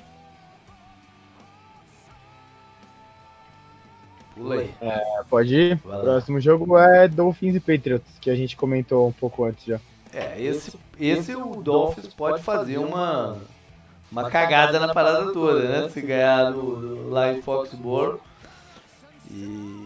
Pula 4.35 4.55
aí. 4.55 4.73
É, 4.81 5.23
pode 5.29 5.55
ir. 5.55 5.79
O 5.85 6.01
próximo 6.01 6.41
jogo 6.41 6.77
é 6.77 7.07
Dolphins 7.07 7.55
e 7.55 7.59
Patriots, 7.59 8.19
que 8.19 8.29
a 8.29 8.35
gente 8.35 8.57
comentou 8.57 9.07
um 9.07 9.13
pouco 9.13 9.45
antes 9.45 9.63
já. 9.63 9.79
É, 10.13 10.41
esse, 10.41 10.77
esse 10.99 11.35
o 11.35 11.61
Dolphins 11.61 12.07
pode 12.07 12.43
fazer 12.43 12.77
uma, 12.77 13.37
uma 14.11 14.29
cagada 14.29 14.79
na 14.79 14.93
parada 14.93 15.31
toda, 15.31 15.61
né? 15.67 15.89
Se 15.89 16.01
ganhar 16.01 16.51
no, 16.51 16.79
no, 16.79 17.09
lá 17.09 17.31
em 17.31 17.41
Foxborough 17.41 18.19
e 19.31 19.84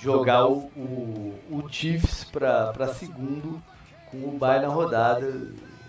jogar 0.00 0.46
o, 0.46 0.70
o, 0.76 1.34
o 1.50 1.68
Chiefs 1.68 2.24
para 2.24 2.94
segundo 2.94 3.60
com 4.10 4.18
o 4.18 4.38
bye 4.38 4.60
na 4.60 4.68
rodada 4.68 5.32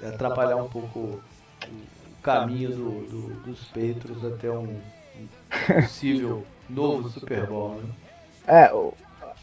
atrapalhar 0.06 0.58
um 0.58 0.68
pouco 0.68 1.00
o, 1.00 1.22
caminho 2.22 2.70
do, 2.70 2.90
do, 3.08 3.22
dos 3.46 3.64
Patriots 3.68 4.26
até 4.26 4.50
um, 4.50 4.80
um 5.18 5.82
possível 5.82 6.46
novo 6.70 7.10
Super 7.10 7.48
Bowl, 7.48 7.76
né? 7.76 7.90
É, 8.48 8.72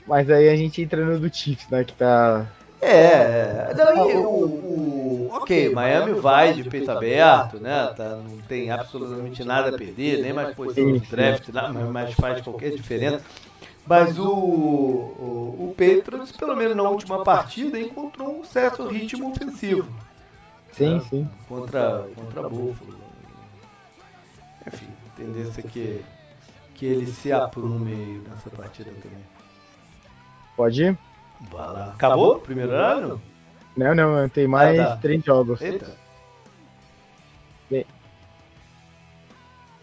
mas 0.06 0.28
aí 0.30 0.48
a 0.48 0.56
gente 0.56 0.82
entra 0.82 1.04
no 1.04 1.18
do 1.18 1.34
Chiefs, 1.34 1.68
né, 1.70 1.84
que 1.84 1.94
tá... 1.94 2.46
É, 2.80 3.72
daí 3.74 4.14
o, 4.16 4.28
o, 4.28 5.30
ok, 5.32 5.70
Miami 5.70 6.12
vai 6.20 6.52
de 6.52 6.68
peito 6.68 6.90
aberto, 6.90 7.58
né? 7.58 7.94
Tá, 7.96 8.16
não 8.16 8.36
tem 8.46 8.70
absolutamente 8.70 9.42
nada 9.42 9.70
a 9.70 9.78
perder, 9.78 10.20
nem 10.20 10.34
mais 10.34 10.54
posição 10.54 10.92
de 10.92 10.98
draft, 10.98 11.48
mas 11.90 12.12
faz 12.12 12.42
qualquer 12.42 12.72
diferença. 12.72 13.22
Mas 13.86 14.18
o, 14.18 14.26
o, 14.26 15.68
o 15.68 15.74
Patriots, 15.76 16.32
pelo 16.32 16.56
menos 16.56 16.76
na 16.76 16.84
última 16.84 17.22
partida, 17.22 17.78
encontrou 17.78 18.40
um 18.40 18.44
certo 18.44 18.86
ritmo 18.88 19.30
ofensivo. 19.30 19.92
Sim, 20.72 20.94
né? 20.94 21.00
sim. 21.10 21.28
Contra, 21.48 22.08
contra 22.14 22.48
Buffalo. 22.48 22.98
Enfim, 24.66 24.88
tendência 25.16 25.62
que, 25.62 26.02
que 26.74 26.86
ele 26.86 27.06
se 27.06 27.30
aprume 27.30 28.22
nessa 28.26 28.48
partida 28.48 28.90
também. 29.02 29.18
Pode 30.56 30.82
ir? 30.82 30.98
Vai 31.50 31.66
lá. 31.66 31.86
Acabou 31.90 32.36
o 32.36 32.40
primeiro 32.40 32.72
ano? 32.72 33.20
Não, 33.76 33.94
não, 33.94 34.28
tem 34.28 34.46
mais 34.46 34.78
ah, 34.78 34.86
tá. 34.86 34.96
três 34.96 35.22
jogos. 35.22 35.60
Eita. 35.60 36.04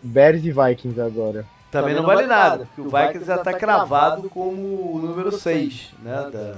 Bears 0.03 0.43
e 0.43 0.51
Vikings 0.51 0.99
agora 0.99 1.45
também 1.71 1.95
não 1.95 2.03
vale 2.03 2.27
nada, 2.27 2.65
porque 2.65 2.81
o 2.81 2.89
Vikings 2.89 3.25
já 3.25 3.35
está 3.37 3.53
cravado 3.53 4.29
como 4.29 4.93
o 4.93 4.99
número 5.01 5.31
6 5.31 5.93
né, 5.99 6.29
da, 6.29 6.55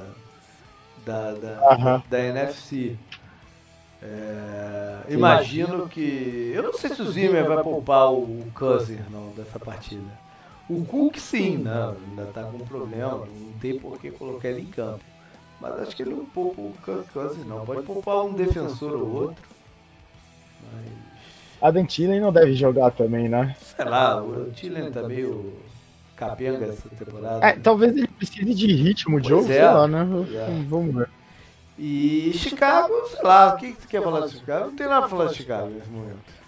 da, 1.06 1.32
da, 1.34 2.04
da 2.10 2.20
NFC. 2.20 2.98
É, 4.02 5.04
imagino 5.10 5.88
que. 5.88 6.52
Eu 6.54 6.64
não 6.64 6.74
sei 6.74 6.94
se 6.94 7.02
o 7.02 7.12
Zimmer 7.12 7.48
vai 7.48 7.64
poupar 7.64 8.12
o 8.12 8.46
Cousin 8.56 9.00
não, 9.10 9.30
dessa 9.30 9.60
partida. 9.60 10.24
O 10.68 10.84
Cook 10.84 11.18
sim, 11.18 11.58
né, 11.58 11.94
ainda 12.10 12.24
está 12.24 12.44
com 12.44 12.58
problema, 12.60 13.26
não 13.26 13.54
tem 13.62 13.80
por 13.80 14.00
que 14.00 14.12
colocar 14.12 14.50
ele 14.50 14.62
em 14.62 14.66
campo. 14.66 15.04
Mas 15.62 15.80
acho 15.80 15.96
que 15.96 16.04
ele 16.04 16.16
não 16.16 16.26
poupa 16.26 16.60
o 16.60 16.74
Cousin 17.14 17.44
não. 17.46 17.66
Pode 17.66 17.84
poupar 17.84 18.26
um 18.26 18.34
defensor 18.34 18.94
ou 18.94 19.14
outro. 19.14 19.44
Mas 20.74 21.13
Adam 21.64 21.86
Thielen 21.86 22.20
não 22.20 22.34
deve 22.34 22.54
jogar 22.56 22.92
também, 22.92 23.30
né? 23.30 23.56
Sei 23.62 23.86
lá, 23.86 24.22
o 24.22 24.52
Thielen 24.52 24.92
tá 24.92 25.02
meio 25.04 25.54
capenga 26.14 26.66
essa 26.66 26.90
temporada. 26.90 27.48
É, 27.48 27.54
talvez 27.54 27.96
ele 27.96 28.06
precise 28.06 28.54
de 28.54 28.68
ritmo 28.68 29.22
de 29.22 29.30
jogo, 29.30 29.50
é. 29.50 29.54
sei 29.54 29.64
lá, 29.64 29.88
né? 29.88 30.06
É. 30.34 30.64
Vamos 30.68 30.94
ver. 30.94 31.10
E 31.80 32.34
Chicago, 32.34 32.94
sei 33.08 33.24
lá, 33.24 33.54
o 33.54 33.58
que, 33.58 33.72
que 33.72 33.82
tu 33.82 33.88
quer 33.88 34.04
falar 34.04 34.28
de 34.28 34.34
Chicago? 34.34 34.66
Não 34.66 34.76
tem 34.76 34.88
nada 34.88 35.00
pra 35.08 35.10
falar 35.10 35.26
de 35.28 35.36
Chicago 35.36 35.70
nesse 35.70 35.90
momento. 35.90 36.44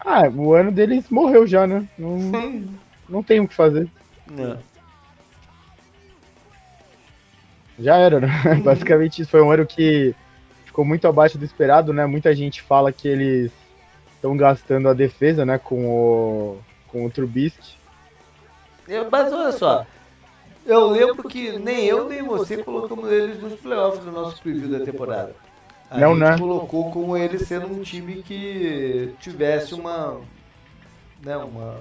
Ah, 0.00 0.28
o 0.34 0.52
ano 0.52 0.72
deles 0.72 1.08
morreu 1.08 1.46
já, 1.46 1.64
né? 1.64 1.88
Não, 1.96 2.18
Sim. 2.18 2.68
não 3.08 3.22
tem 3.22 3.38
o 3.38 3.46
que 3.46 3.54
fazer. 3.54 3.88
Não. 4.28 4.58
Já 7.78 7.96
era, 7.98 8.18
né? 8.18 8.28
Basicamente 8.64 9.22
isso 9.22 9.30
foi 9.30 9.42
um 9.42 9.52
ano 9.52 9.64
que 9.64 10.12
ficou 10.64 10.84
muito 10.84 11.06
abaixo 11.06 11.38
do 11.38 11.44
esperado, 11.44 11.92
né? 11.92 12.04
Muita 12.04 12.34
gente 12.34 12.60
fala 12.62 12.90
que 12.90 13.06
eles 13.06 13.52
estão 14.26 14.36
gastando 14.36 14.88
a 14.88 14.94
defesa, 14.94 15.46
né, 15.46 15.58
com 15.58 15.86
o, 15.86 16.58
com 16.88 17.06
o 17.06 17.10
Trubisky. 17.10 17.76
Mas 19.10 19.32
olha 19.32 19.52
só, 19.52 19.86
eu 20.64 20.90
lembro 20.90 21.28
que 21.28 21.58
nem 21.58 21.86
eu 21.86 22.08
nem 22.08 22.22
você 22.22 22.56
colocamos 22.62 23.10
eles 23.10 23.40
nos 23.40 23.54
playoffs 23.54 24.04
no 24.04 24.12
nosso 24.12 24.40
preview 24.42 24.68
da 24.68 24.84
temporada. 24.84 25.34
A 25.90 25.98
não, 25.98 26.10
gente 26.14 26.20
né? 26.20 26.38
colocou 26.38 26.90
como 26.90 27.16
ele 27.16 27.38
sendo 27.38 27.66
um 27.66 27.82
time 27.82 28.22
que 28.22 29.14
tivesse 29.20 29.74
uma, 29.74 30.20
né, 31.24 31.36
uma 31.36 31.76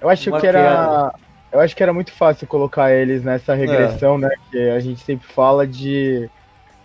Eu 0.00 0.08
acho 0.08 0.30
Uma 0.30 0.40
que 0.40 0.46
era. 0.46 0.58
queda. 0.60 1.14
Eu 1.52 1.60
acho 1.60 1.76
que 1.76 1.82
era 1.82 1.92
muito 1.92 2.12
fácil 2.12 2.46
colocar 2.46 2.92
eles 2.92 3.22
nessa 3.22 3.54
regressão, 3.54 4.16
né? 4.16 4.30
Que 4.50 4.70
a 4.70 4.80
gente 4.80 5.04
sempre 5.04 5.26
fala 5.26 5.66
de. 5.66 6.28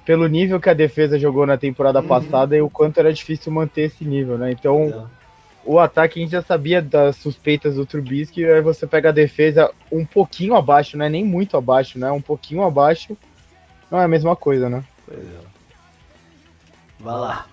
Pelo 0.08 0.26
nível 0.26 0.58
que 0.58 0.70
a 0.70 0.74
defesa 0.74 1.20
jogou 1.20 1.46
na 1.46 1.58
temporada 1.58 2.00
Uhum. 2.00 2.08
passada 2.08 2.56
e 2.56 2.62
o 2.62 2.70
quanto 2.70 2.98
era 2.98 3.12
difícil 3.12 3.52
manter 3.52 3.82
esse 3.82 4.06
nível, 4.06 4.38
né? 4.38 4.50
Então, 4.52 5.10
o 5.66 5.78
ataque 5.80 6.18
a 6.18 6.24
gente 6.24 6.32
já 6.32 6.42
sabia 6.42 6.82
das 6.82 7.18
suspeitas 7.18 7.76
do 7.76 7.86
Trubisky, 7.86 8.46
aí 8.46 8.62
você 8.62 8.88
pega 8.88 9.10
a 9.10 9.12
defesa 9.12 9.70
um 9.92 10.06
pouquinho 10.06 10.56
abaixo, 10.56 10.98
né? 10.98 11.10
Nem 11.10 11.26
muito 11.26 11.58
abaixo, 11.58 12.00
né? 12.00 12.10
Um 12.10 12.22
pouquinho 12.22 12.64
abaixo. 12.64 13.18
Não 13.92 14.00
é 14.00 14.06
a 14.06 14.08
mesma 14.08 14.34
coisa, 14.34 14.70
né? 14.70 14.82
Pois 15.06 15.20
é. 15.20 15.40
Vai 17.02 17.16
lá. 17.16 17.46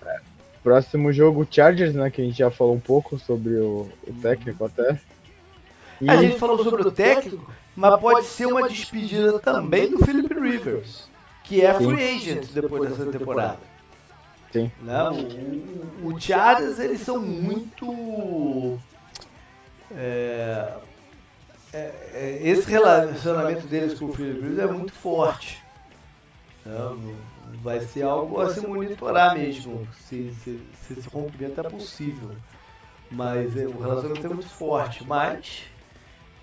Próximo 0.63 1.11
jogo, 1.11 1.45
Chargers, 1.51 1.93
né? 1.93 2.09
Que 2.09 2.21
a 2.21 2.23
gente 2.23 2.37
já 2.37 2.49
falou 2.49 2.73
um 2.73 2.79
pouco 2.79 3.19
sobre 3.19 3.55
o, 3.55 3.89
o 4.07 4.13
técnico 4.21 4.63
até. 4.63 4.97
E 5.99 6.09
A 6.09 6.15
gente 6.15 6.39
falou 6.39 6.63
sobre 6.63 6.87
o 6.87 6.91
técnico, 6.91 7.53
mas 7.75 7.99
pode 7.99 8.25
ser 8.25 8.45
uma 8.45 8.67
despedida 8.69 9.39
também 9.39 9.89
do 9.89 9.99
Philip 10.05 10.33
Rivers, 10.33 11.09
que 11.45 11.61
é 11.61 11.73
Sim. 11.77 11.89
free 11.89 12.15
agent 12.15 12.51
depois 12.51 12.89
dessa 12.89 13.11
temporada. 13.11 13.59
Sim. 14.51 14.71
Né? 14.81 15.03
O, 16.01 16.07
o, 16.07 16.19
Chargers, 16.19 16.79
eles 16.79 17.01
são 17.01 17.19
muito... 17.19 18.79
é, 19.91 20.73
é, 21.73 21.93
é, 22.13 22.39
esse 22.41 22.69
relacionamento 22.69 23.67
deles 23.67 23.99
com 23.99 24.05
o 24.05 24.13
Philip 24.13 24.41
Rivers 24.41 24.59
é 24.59 24.71
muito 24.71 24.93
forte. 24.93 25.61
Né? 26.65 26.73
Vai 27.61 27.79
ser 27.81 28.03
algo 28.03 28.39
a 28.39 28.53
se 28.53 28.65
monitorar 28.65 29.35
mesmo, 29.35 29.87
se, 30.07 30.33
se, 30.43 30.59
se 30.81 30.93
esse 30.93 31.09
rompimento 31.09 31.59
é 31.59 31.63
possível. 31.63 32.31
Mas 33.11 33.55
é, 33.55 33.67
o 33.67 33.79
relacionamento 33.79 34.25
é 34.25 34.29
muito 34.29 34.49
forte. 34.49 35.05
Mas 35.05 35.63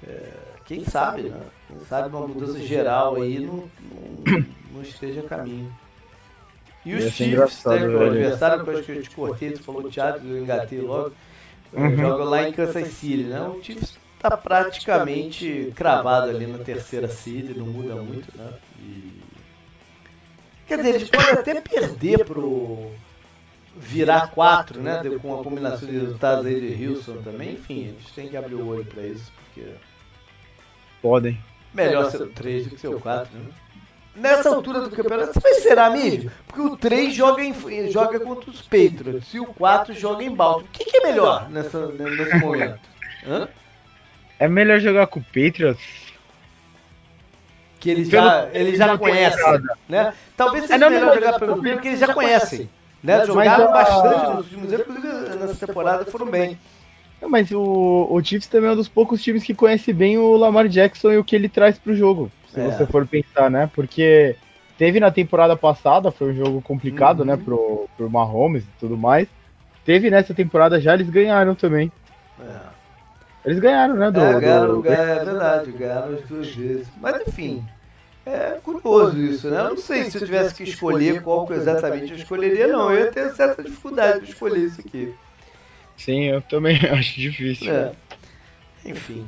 é, 0.07 0.33
quem 0.65 0.85
sabe, 0.85 1.23
né? 1.23 1.41
Quem 1.67 1.81
sabe 1.87 2.15
uma 2.15 2.27
mudança 2.27 2.59
geral 2.61 3.17
aí 3.17 3.41
não, 3.41 3.71
não, 3.81 4.45
não 4.73 4.83
esteja 4.83 5.21
a 5.21 5.25
caminho. 5.25 5.73
E 6.85 6.95
os 6.95 7.13
Chiefs, 7.13 7.65
né, 7.65 7.87
o 7.87 8.07
adversário, 8.07 8.65
que 8.65 8.71
eu 8.71 8.75
acho 8.75 8.85
que 8.85 8.93
eu 8.93 9.03
te 9.03 9.11
cortei, 9.11 9.53
tu 9.53 9.63
falou 9.63 9.89
teatro, 9.89 10.27
eu 10.27 10.43
engatei 10.43 10.81
logo. 10.81 11.13
Uhum. 11.73 11.97
Joga 11.97 12.25
lá 12.25 12.49
em 12.49 12.53
Kansas 12.53 12.89
City, 12.89 13.25
né? 13.25 13.41
O 13.41 13.63
Chiefs 13.63 13.97
tá 14.19 14.37
praticamente 14.37 15.73
cravado 15.75 16.31
ali 16.31 16.47
na 16.47 16.59
terceira 16.59 17.09
seed, 17.09 17.57
não 17.57 17.67
muda 17.67 17.95
muito, 17.97 18.37
né? 18.37 18.53
E... 18.81 19.23
Quer 20.67 20.79
dizer, 20.79 20.95
eles 20.97 21.11
podem 21.11 21.33
até 21.33 21.61
perder 21.61 22.25
pro 22.25 22.91
virar 23.77 24.29
quatro, 24.29 24.81
né? 24.83 25.03
Com 25.21 25.41
a 25.41 25.45
combinação 25.45 25.89
de 25.89 25.99
resultados 25.99 26.47
aí 26.47 26.61
de 26.61 26.87
Houston 26.87 27.23
também. 27.23 27.53
Enfim, 27.53 27.89
eles 27.89 28.11
têm 28.15 28.29
que 28.29 28.37
abrir 28.37 28.55
o 28.55 28.67
olho 28.67 28.85
pra 28.85 29.03
isso, 29.03 29.33
porque 29.37 29.71
podem. 31.01 31.39
melhor 31.73 32.11
ser 32.11 32.23
o 32.23 32.29
3 32.29 32.65
do 32.65 32.71
que 32.71 32.81
ser 32.81 32.89
o 32.89 33.01
4, 33.01 33.39
né? 33.39 33.47
Nessa 34.15 34.51
altura 34.51 34.83
do 34.83 34.91
campeonato, 34.91 35.41
mas 35.43 35.63
será 35.63 35.89
mesmo? 35.89 36.31
Porque 36.47 36.61
o 36.61 36.77
3 36.77 37.15
joga, 37.15 37.43
em- 37.43 37.91
joga 37.91 38.21
contra 38.21 38.51
os 38.51 38.61
Patriots 38.61 39.33
e 39.33 39.41
o 39.41 39.47
4 39.47 39.95
joga 39.95 40.23
em 40.23 40.35
Baltimore. 40.35 40.69
O 40.69 40.73
que, 40.73 40.85
que 40.85 40.99
é 40.99 41.07
melhor 41.07 41.49
nessa, 41.51 41.87
nesse 41.87 42.37
momento? 42.37 42.79
Hã? 43.27 43.49
É 44.39 44.47
melhor 44.49 44.81
jogar 44.81 45.07
com 45.07 45.21
o 45.21 45.25
Patriots? 45.25 45.81
Que 47.81 47.91
eles 47.91 48.09
Pelo- 48.11 48.27
já, 48.27 48.49
eles 48.53 48.79
já 48.79 48.97
conhecem, 48.99 49.61
né? 49.89 50.13
Talvez 50.37 50.67
seja 50.67 50.87
É, 50.87 50.91
melhor 50.91 51.15
jogar 51.15 51.39
pelo 51.39 51.57
Patriots, 51.57 51.73
porque 51.75 51.89
eles 51.89 52.01
já 52.01 52.15
conhecem. 52.15 52.71
Né? 53.03 53.17
Mas 53.19 53.27
Jogaram 53.27 53.65
a- 53.65 53.73
bastante 53.73 54.27
nos 54.37 54.45
últimos 54.45 54.73
anos, 54.73 54.87
inclusive 54.89 55.37
nessa 55.37 55.67
temporada 55.67 56.05
foram 56.05 56.27
bem. 56.27 56.59
Mas 57.21 57.51
o, 57.51 58.09
o 58.11 58.23
Chiefs 58.23 58.49
também 58.49 58.69
é 58.69 58.73
um 58.73 58.77
dos 58.77 58.89
poucos 58.89 59.23
times 59.23 59.43
que 59.43 59.55
conhece 59.55 59.93
bem 59.93 60.19
o 60.19 60.37
Lamar 60.37 60.69
Jackson 60.69 61.13
e 61.13 61.19
o 61.19 61.25
que 61.25 61.35
ele 61.35 61.49
traz 61.49 61.79
pro 61.79 61.95
jogo, 61.97 62.31
se 62.53 62.61
É. 62.61 62.71
você 62.71 62.87
for 62.87 63.07
pensar, 63.07 63.51
né? 63.51 63.71
Porque 63.75 64.37
teve 64.79 65.01
na 65.01 65.11
temporada 65.11 65.57
passada, 65.57 66.11
foi 66.11 66.33
um 66.33 66.35
jogo 66.37 66.61
complicado, 66.63 67.21
Uhum. 67.21 67.27
né, 67.27 67.37
pro, 67.37 67.89
pro 67.97 68.11
Mahomes 68.11 68.65
e 68.65 68.69
tudo 68.81 68.97
mais. 68.97 69.29
Teve 69.85 70.11
nessa 70.11 70.33
temporada 70.35 70.81
já, 70.81 70.95
eles 70.95 71.09
ganharam 71.11 71.55
também. 71.55 71.91
É. 72.41 72.73
Eles 73.45 73.59
ganharam, 73.59 73.95
né, 73.97 74.11
do... 74.11 74.21
É, 74.21 74.41
ganharam, 74.41 74.75
do- 74.77 74.83
ganharam, 74.83 75.13
é 75.21 75.25
verdade, 75.25 75.73
ganharam 75.73 76.15
as 76.15 76.21
duas 76.29 76.49
vezes. 76.55 76.87
Mas 77.01 77.21
enfim, 77.27 77.65
é 78.25 78.59
curioso 78.63 79.19
isso, 79.19 79.51
né? 79.51 79.59
Eu 79.61 79.71
não 79.71 79.77
sei 79.77 80.05
se 80.09 80.17
eu 80.19 80.25
tivesse 80.25 80.55
que 80.55 80.63
escolher 80.63 81.21
qual 81.23 81.45
que 81.47 81.55
exatamente 81.55 82.13
eu 82.13 82.17
escolheria, 82.17 82.69
não. 82.69 82.93
Eu 82.93 83.01
ia 83.07 83.11
ter 83.11 83.31
certa 83.35 83.63
dificuldade 83.65 84.25
de 84.25 84.31
escolher 84.31 84.61
isso 84.61 84.81
aqui. 84.81 85.13
Sim, 85.97 86.25
eu 86.27 86.41
também 86.43 86.77
acho 86.91 87.19
difícil. 87.19 87.73
É. 87.73 87.93
Enfim. 88.85 89.27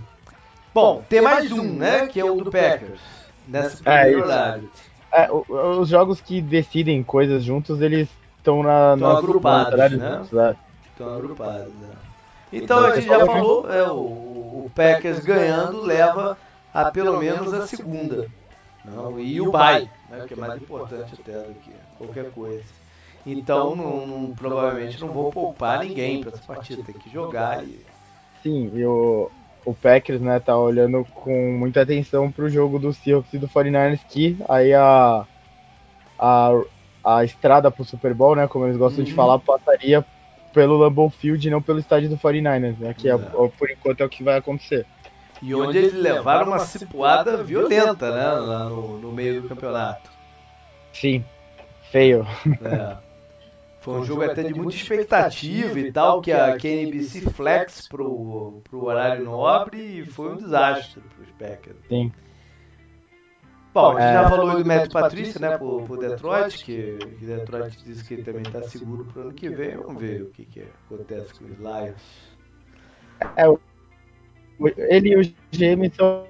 Bom, 0.75 1.05
tem 1.09 1.21
mais 1.21 1.53
um, 1.53 1.63
né? 1.63 2.07
Que 2.09 2.19
é 2.19 2.25
o 2.25 2.35
do 2.35 2.51
Packers. 2.51 3.01
É, 3.85 4.11
isso. 4.11 4.21
horário. 4.25 4.71
É, 5.13 5.31
o- 5.31 5.45
os 5.81 5.89
jogos 5.89 6.21
que 6.21 6.41
decidem 6.41 7.03
coisas 7.05 7.45
juntos, 7.45 7.81
eles 7.81 8.09
estão 8.39 8.63
na, 8.63 8.95
Estão 8.95 9.17
agrupados, 9.17 9.79
né? 9.93 10.27
né? 10.33 10.57
Estão 10.91 11.15
agrupados, 11.15 11.73
né? 11.75 11.89
Então 12.53 12.81
a 12.85 12.95
gente 12.97 13.07
já 13.07 13.25
falou, 13.25 13.71
é, 13.73 13.89
o, 13.89 13.95
o 14.65 14.71
Packers 14.75 15.21
ganhando 15.21 15.81
leva 15.83 16.37
a 16.73 16.91
pelo 16.91 17.19
menos 17.19 17.53
a 17.55 17.67
segunda. 17.67 18.29
Não, 18.85 19.19
e 19.19 19.41
o 19.41 19.51
bye, 19.51 19.89
né, 20.11 20.25
que 20.27 20.35
é 20.35 20.37
mais 20.37 20.61
importante 20.61 21.15
até 21.19 21.33
do 21.39 21.55
que 21.55 21.73
qualquer 21.97 22.31
coisa. 22.33 22.65
Então 23.25 23.75
não, 23.75 24.07
não- 24.07 24.35
provavelmente 24.35 25.01
não 25.01 25.09
vou 25.09 25.33
poupar 25.33 25.81
ninguém 25.81 26.21
para 26.21 26.33
essa 26.33 26.43
partida, 26.43 26.83
tem 26.83 26.95
que 26.95 27.09
jogar 27.09 27.65
e. 27.65 27.81
Sim, 28.43 28.71
e 28.75 28.85
o, 29.65 29.75
Packers, 29.75 30.21
né, 30.21 30.41
tá 30.41 30.57
olhando 30.57 31.05
com 31.15 31.53
muita 31.59 31.83
atenção 31.83 32.31
pro 32.31 32.49
jogo 32.49 32.79
do 32.79 32.93
Seahawks 32.93 33.33
e 33.33 33.39
do 33.39 33.49
49ers, 33.49 34.01
que 34.09 34.37
aí 34.49 34.73
a, 34.75 35.25
a, 36.19 36.51
a 37.05 37.25
estrada 37.25 37.71
pro 37.71 37.85
Super 37.85 38.15
Bowl, 38.15 38.37
né, 38.37 38.47
como 38.47 38.67
eles 38.67 38.77
gostam 38.77 39.05
de 39.05 39.11
Uhum. 39.11 39.17
falar, 39.17 39.39
passaria 39.39 40.05
pelo 40.53 40.77
Lambeau 40.77 41.11
Field 41.11 41.47
e 41.47 41.51
não 41.51 41.61
pelo 41.61 41.79
estádio 41.79 42.09
do 42.09 42.17
49ers, 42.17 42.79
né, 42.79 42.95
que 42.97 43.09
é, 43.09 43.17
por 43.17 43.71
enquanto 43.71 44.01
é 44.01 44.05
o 44.05 44.09
que 44.09 44.23
vai 44.23 44.37
acontecer. 44.39 44.87
E 45.43 45.55
onde 45.55 45.77
eles 45.77 45.93
levaram 45.93 46.47
uma 46.47 46.59
cipuada 46.61 47.43
violenta, 47.43 48.11
né? 48.11 48.25
Lá 48.25 48.65
no, 48.65 48.99
no 48.99 49.13
meio 49.13 49.43
do 49.43 49.49
campeonato. 49.49 50.11
Sim, 50.93 51.23
feio. 51.91 52.27
É. 52.63 52.97
Foi 53.85 54.01
um 54.01 54.05
jogo 54.05 54.23
até 54.23 54.43
de 54.43 54.55
muita 54.55 54.75
expectativa 54.75 55.79
e 55.79 55.93
tal, 55.93 56.23
que 56.23 56.33
a, 56.33 56.57
que 56.57 56.67
a 56.67 56.71
NBC 56.71 57.21
flex 57.31 57.87
pro, 57.87 58.63
pro 58.65 58.85
horário 58.85 59.25
nobre 59.25 59.79
e 60.01 60.07
foi 60.07 60.33
um 60.33 60.37
desastre 60.37 61.03
pros 61.15 61.29
Packers. 61.39 61.77
Sim. 61.89 62.11
Bom, 63.75 63.91
a 63.97 64.01
gente 64.01 64.09
É. 64.11 64.13
já 64.15 64.29
falou 64.31 64.51
aí 64.51 64.63
do 64.63 64.67
Matt 64.69 64.91
Patrícia, 64.93 65.41
né, 65.41 65.59
pro, 65.59 65.83
pro 65.83 65.97
Detroit, 65.99 66.65
que, 66.65 66.97
que 67.19 67.27
Detroit 67.27 67.77
disse 67.85 68.05
que 68.05 68.15
ele 68.15 68.23
também 68.23 68.45
tá 68.45 68.63
seguro 68.63 69.05
pro 69.05 69.21
ano 69.23 69.33
que 69.35 69.49
vem. 69.51 69.77
Vamos 69.77 70.01
ver 70.01 70.23
o 70.23 70.31
que, 70.31 70.45
que 70.47 70.65
acontece 70.87 71.35
com 71.35 71.45
os 71.45 71.59
Lions. 71.59 72.37
É, 73.37 73.49
o- 73.49 73.61
ele 74.89 75.11
e 75.11 75.17
o 75.17 75.23
GM 75.53 75.91
são 75.95 76.25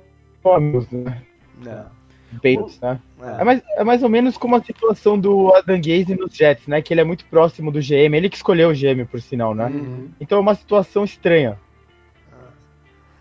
amigos, 0.57 0.91
né, 0.91 1.23
Não. 1.65 1.91
Patriots, 2.35 2.81
né. 2.81 2.99
É. 3.21 3.41
É 3.41 3.45
mais, 3.45 3.63
é 3.77 3.85
mais 3.85 4.03
ou 4.03 4.09
menos 4.09 4.37
como 4.37 4.57
a 4.57 4.63
situação 4.63 5.19
do 5.19 5.55
Adam 5.55 5.77
Gaze 5.77 6.15
nos 6.15 6.35
Jets, 6.35 6.67
né? 6.67 6.83
Que 6.83 6.93
ele 6.93 7.01
é 7.01 7.05
muito 7.05 7.25
próximo 7.27 7.71
do 7.71 7.81
GM, 7.81 8.15
ele 8.15 8.29
que 8.29 8.37
escolheu 8.37 8.71
o 8.71 8.75
GM, 8.75 9.05
por 9.11 9.21
sinal, 9.21 9.55
né? 9.55 9.67
Uhum. 9.67 10.11
Então 10.21 10.39
é 10.39 10.41
uma 10.41 10.55
situação 10.55 11.05
estranha. 11.05 11.59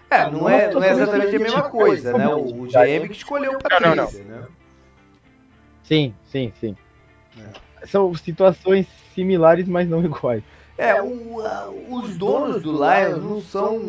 É, 0.10 0.30
não 0.30 0.48
é, 0.48 0.72
não 0.72 0.84
é 0.84 0.92
exatamente 0.92 1.36
a 1.36 1.40
mesma 1.40 1.64
coisa, 1.64 2.16
né? 2.16 2.28
O, 2.28 2.64
o 2.64 2.68
GM 2.68 3.08
que 3.08 3.18
escolheu 3.18 3.54
o 3.54 3.54
Não, 3.54 3.96
não, 3.96 4.06
Patrícia, 4.06 4.24
né? 4.26 4.44
Sim, 5.84 6.14
sim, 6.26 6.54
sim. 6.60 6.78
São 7.86 8.14
situações 8.16 8.88
similares, 9.14 9.68
mas 9.68 9.90
não 9.90 10.04
iguais. 10.06 10.44
É, 10.78 11.00
o- 11.02 11.40
a- 11.42 11.70
os 11.70 12.16
donos 12.18 12.62
do 12.62 12.72
Lions 12.72 13.24
não 13.24 13.42
são 13.42 13.80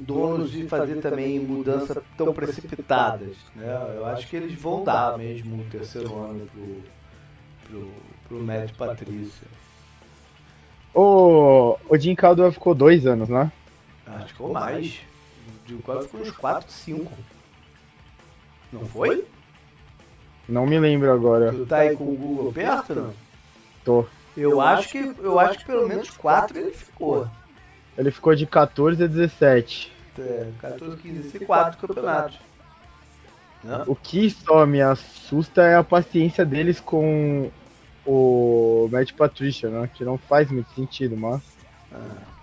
donos 0.00 0.50
de 0.50 0.66
fazer 0.66 0.96
também 0.96 1.38
mudanças 1.38 2.02
tão 2.16 2.32
precipitadas, 2.32 3.36
né? 3.54 3.92
Eu 3.96 4.06
acho 4.06 4.26
que 4.28 4.36
eles 4.36 4.54
vão 4.58 4.84
dar 4.84 5.18
mesmo 5.18 5.60
o 5.60 5.64
terceiro 5.70 6.16
ano 6.18 6.46
pro, 6.46 6.82
pro, 7.68 7.90
pro 8.28 8.40
Matt 8.42 8.72
Patrícia. 8.72 9.46
O, 10.94 11.76
o 11.88 11.98
Jim 11.98 12.14
Caldwell 12.14 12.52
ficou 12.52 12.74
dois 12.74 13.06
anos, 13.06 13.28
né? 13.28 13.52
Acho 14.06 14.26
que 14.26 14.32
ficou 14.32 14.52
mais. 14.52 15.00
De 15.66 15.74
quase 15.76 16.06
ficou 16.06 16.20
uns 16.20 16.30
4, 16.30 16.70
5. 16.70 17.12
Não 18.72 18.86
foi? 18.86 19.24
Não 20.48 20.66
me 20.66 20.78
lembro 20.78 21.12
agora. 21.12 21.52
Tu 21.52 21.66
tá 21.66 21.78
aí 21.78 21.96
com 21.96 22.04
o 22.04 22.16
Google 22.16 22.52
perto, 22.52 22.94
não? 22.94 23.14
Tô. 23.84 24.06
Eu 24.36 24.60
acho 24.60 24.88
que, 24.88 25.14
eu 25.22 25.38
acho 25.38 25.58
que 25.60 25.64
pelo 25.64 25.88
menos 25.88 26.10
4 26.10 26.58
ele 26.58 26.72
ficou. 26.72 27.28
Ele 27.96 28.10
ficou 28.10 28.34
de 28.34 28.46
14 28.46 29.04
a 29.04 29.06
17. 29.06 29.92
É, 30.18 30.50
14, 30.60 30.96
15, 30.96 31.14
16, 31.14 31.46
4 31.46 31.86
campeonatos. 31.86 32.38
Né? 33.62 33.84
O 33.86 33.94
que 33.94 34.28
só 34.30 34.66
me 34.66 34.82
assusta 34.82 35.62
é 35.62 35.76
a 35.76 35.84
paciência 35.84 36.44
deles 36.44 36.80
com 36.80 37.50
o 38.06 38.88
Matt 38.92 39.12
Patricia, 39.12 39.70
né? 39.70 39.88
Que 39.92 40.04
não 40.04 40.18
faz 40.18 40.50
muito 40.50 40.70
sentido, 40.74 41.16
mas. 41.16 41.40
Ah. 41.92 42.34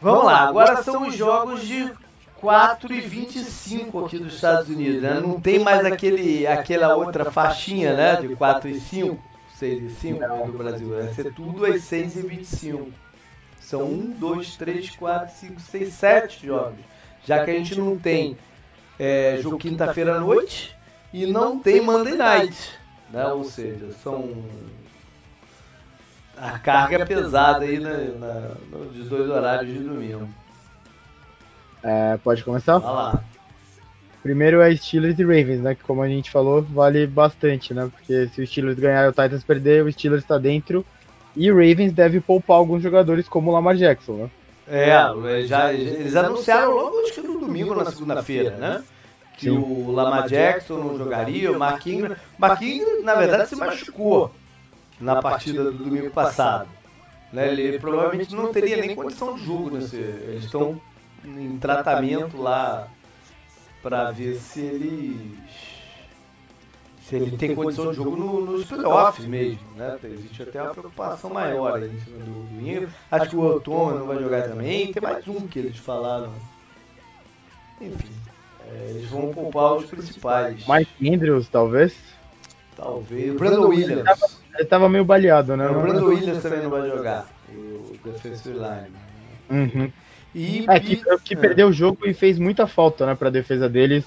Vamos 0.00 0.24
lá, 0.26 0.40
agora 0.40 0.82
são 0.82 1.08
os 1.08 1.16
jogos 1.16 1.62
de 1.62 1.90
4 2.36 2.92
e 2.92 3.00
25 3.00 4.04
aqui 4.04 4.18
dos 4.18 4.34
Estados 4.34 4.68
Unidos, 4.68 5.00
né? 5.00 5.18
Não 5.18 5.40
tem 5.40 5.60
mais 5.60 5.82
aquele, 5.86 6.46
aquela 6.46 6.94
outra 6.94 7.30
faixinha, 7.30 7.94
né? 7.96 8.16
De 8.16 8.36
4 8.36 8.68
e 8.68 8.80
5, 8.80 9.18
6 9.64 9.82
e 9.82 9.90
5 9.94 10.46
do 10.46 10.58
Brasil. 10.58 10.88
Vai 10.88 11.14
ser 11.14 11.32
tudo 11.32 11.64
às 11.64 11.82
6 11.84 12.16
e 12.16 12.22
25. 12.22 12.90
São 13.60 13.84
1, 13.84 14.10
2, 14.18 14.56
3, 14.56 14.90
4, 14.90 15.34
5, 15.34 15.60
6, 15.60 15.94
7 15.94 16.46
jogos. 16.46 16.80
Já 17.24 17.42
que 17.42 17.50
a 17.50 17.54
gente 17.54 17.78
não 17.78 17.98
tem 17.98 18.36
é, 18.98 19.38
jogo 19.40 19.56
quinta-feira 19.56 20.16
à 20.16 20.20
noite 20.20 20.76
e 21.12 21.26
não 21.26 21.58
tem 21.58 21.80
Monday 21.80 22.14
Night. 22.14 22.78
Né? 23.10 23.26
Ou 23.28 23.44
seja, 23.44 23.90
são 24.02 24.44
a 26.36 26.58
carga 26.58 26.96
é 26.96 27.04
pesada 27.06 27.64
aí 27.64 27.78
na, 27.78 27.90
na, 27.92 28.50
nos 28.70 29.08
dois 29.08 29.30
horários 29.30 29.72
de 29.72 29.78
domingo. 29.78 30.28
É, 31.82 32.18
pode 32.18 32.44
começar? 32.44 32.78
Vai 32.78 32.92
lá. 32.92 33.24
Primeiro 34.24 34.62
é 34.62 34.74
Steelers 34.74 35.18
e 35.18 35.22
Ravens, 35.22 35.60
né? 35.60 35.74
Que 35.74 35.82
como 35.82 36.00
a 36.00 36.08
gente 36.08 36.30
falou, 36.30 36.62
vale 36.62 37.06
bastante, 37.06 37.74
né? 37.74 37.90
Porque 37.92 38.26
se 38.28 38.40
o 38.40 38.46
Steelers 38.46 38.78
ganhar 38.78 39.04
e 39.04 39.08
o 39.08 39.12
Titans 39.12 39.44
perder, 39.44 39.84
o 39.84 39.92
Steelers 39.92 40.22
está 40.22 40.38
dentro. 40.38 40.82
E 41.36 41.52
o 41.52 41.54
Ravens 41.54 41.92
deve 41.92 42.22
poupar 42.22 42.56
alguns 42.56 42.82
jogadores 42.82 43.28
como 43.28 43.50
o 43.50 43.52
Lamar 43.52 43.76
Jackson, 43.76 44.12
né? 44.14 44.30
É, 44.66 45.44
já, 45.44 45.74
eles 45.74 46.16
anunciaram 46.16 46.74
logo 46.74 47.00
acho 47.00 47.12
que 47.12 47.20
no 47.20 47.38
domingo 47.38 47.74
na 47.74 47.84
segunda-feira, 47.90 48.52
né? 48.52 48.82
Que 49.36 49.50
Sim. 49.50 49.58
o 49.58 49.90
Lamar 49.90 50.26
Jackson 50.26 50.78
não 50.78 50.96
jogaria, 50.96 51.52
o 51.52 51.58
Marquinhos. 51.58 52.16
Marquinhos, 52.38 53.04
na 53.04 53.16
verdade, 53.16 53.50
se 53.50 53.56
machucou 53.56 54.30
na 54.98 55.20
partida 55.20 55.64
do 55.64 55.72
domingo 55.72 56.08
passado. 56.08 56.70
Né? 57.30 57.52
Ele 57.52 57.78
provavelmente 57.78 58.34
não 58.34 58.50
teria 58.50 58.78
nem 58.78 58.96
condição 58.96 59.34
de 59.34 59.44
jogo 59.44 59.76
nesse. 59.76 59.96
Eles 59.96 60.44
estão 60.44 60.80
em 61.22 61.58
tratamento 61.58 62.40
lá 62.40 62.88
para 63.84 64.10
ver 64.10 64.36
se 64.36 64.60
eles 64.60 65.30
se 67.02 67.16
ele 67.16 67.36
tem 67.36 67.54
condição 67.54 67.90
de 67.90 67.96
jogo 67.96 68.16
no, 68.16 68.40
nos 68.40 68.64
playoffs 68.64 69.26
mesmo, 69.26 69.60
né? 69.76 69.98
Existe 70.02 70.42
até 70.42 70.62
uma 70.62 70.70
preocupação 70.70 71.28
maior 71.28 71.76
aí 71.76 71.94
em 71.94 72.00
cima 72.00 72.16
do 72.16 72.24
domingo. 72.24 72.88
Acho 73.10 73.28
que 73.28 73.36
o 73.36 73.44
Otoma 73.44 73.92
não 73.92 74.06
vai 74.06 74.18
jogar 74.18 74.48
também. 74.48 74.90
Tem 74.90 75.02
mais 75.02 75.28
um 75.28 75.46
que 75.46 75.58
eles 75.58 75.76
falaram. 75.76 76.32
Enfim, 77.78 78.08
é, 78.66 78.86
eles 78.88 79.10
vão 79.10 79.34
poupar 79.34 79.74
os 79.74 79.84
principais. 79.84 80.64
Mike 80.66 81.14
Andrews, 81.14 81.46
talvez? 81.50 81.94
Talvez. 82.74 83.34
O 83.34 83.38
Brandon 83.38 83.68
Williams. 83.68 84.40
Ele 84.54 84.64
tava 84.64 84.88
meio 84.88 85.04
baleado, 85.04 85.58
né? 85.58 85.68
O 85.68 85.82
Brandon 85.82 86.06
Williams 86.06 86.42
também 86.42 86.62
não 86.62 86.70
vai 86.70 86.88
jogar. 86.88 87.26
O 87.50 87.98
defensive 88.02 88.56
line. 88.56 88.96
Uhum. 89.50 89.92
E, 90.34 90.64
é, 90.68 90.80
que, 90.80 91.02
que 91.22 91.34
é. 91.34 91.36
perdeu 91.36 91.68
o 91.68 91.72
jogo 91.72 92.06
e 92.06 92.12
fez 92.12 92.38
muita 92.38 92.66
falta, 92.66 93.06
né, 93.06 93.14
pra 93.14 93.30
defesa 93.30 93.68
deles. 93.68 94.04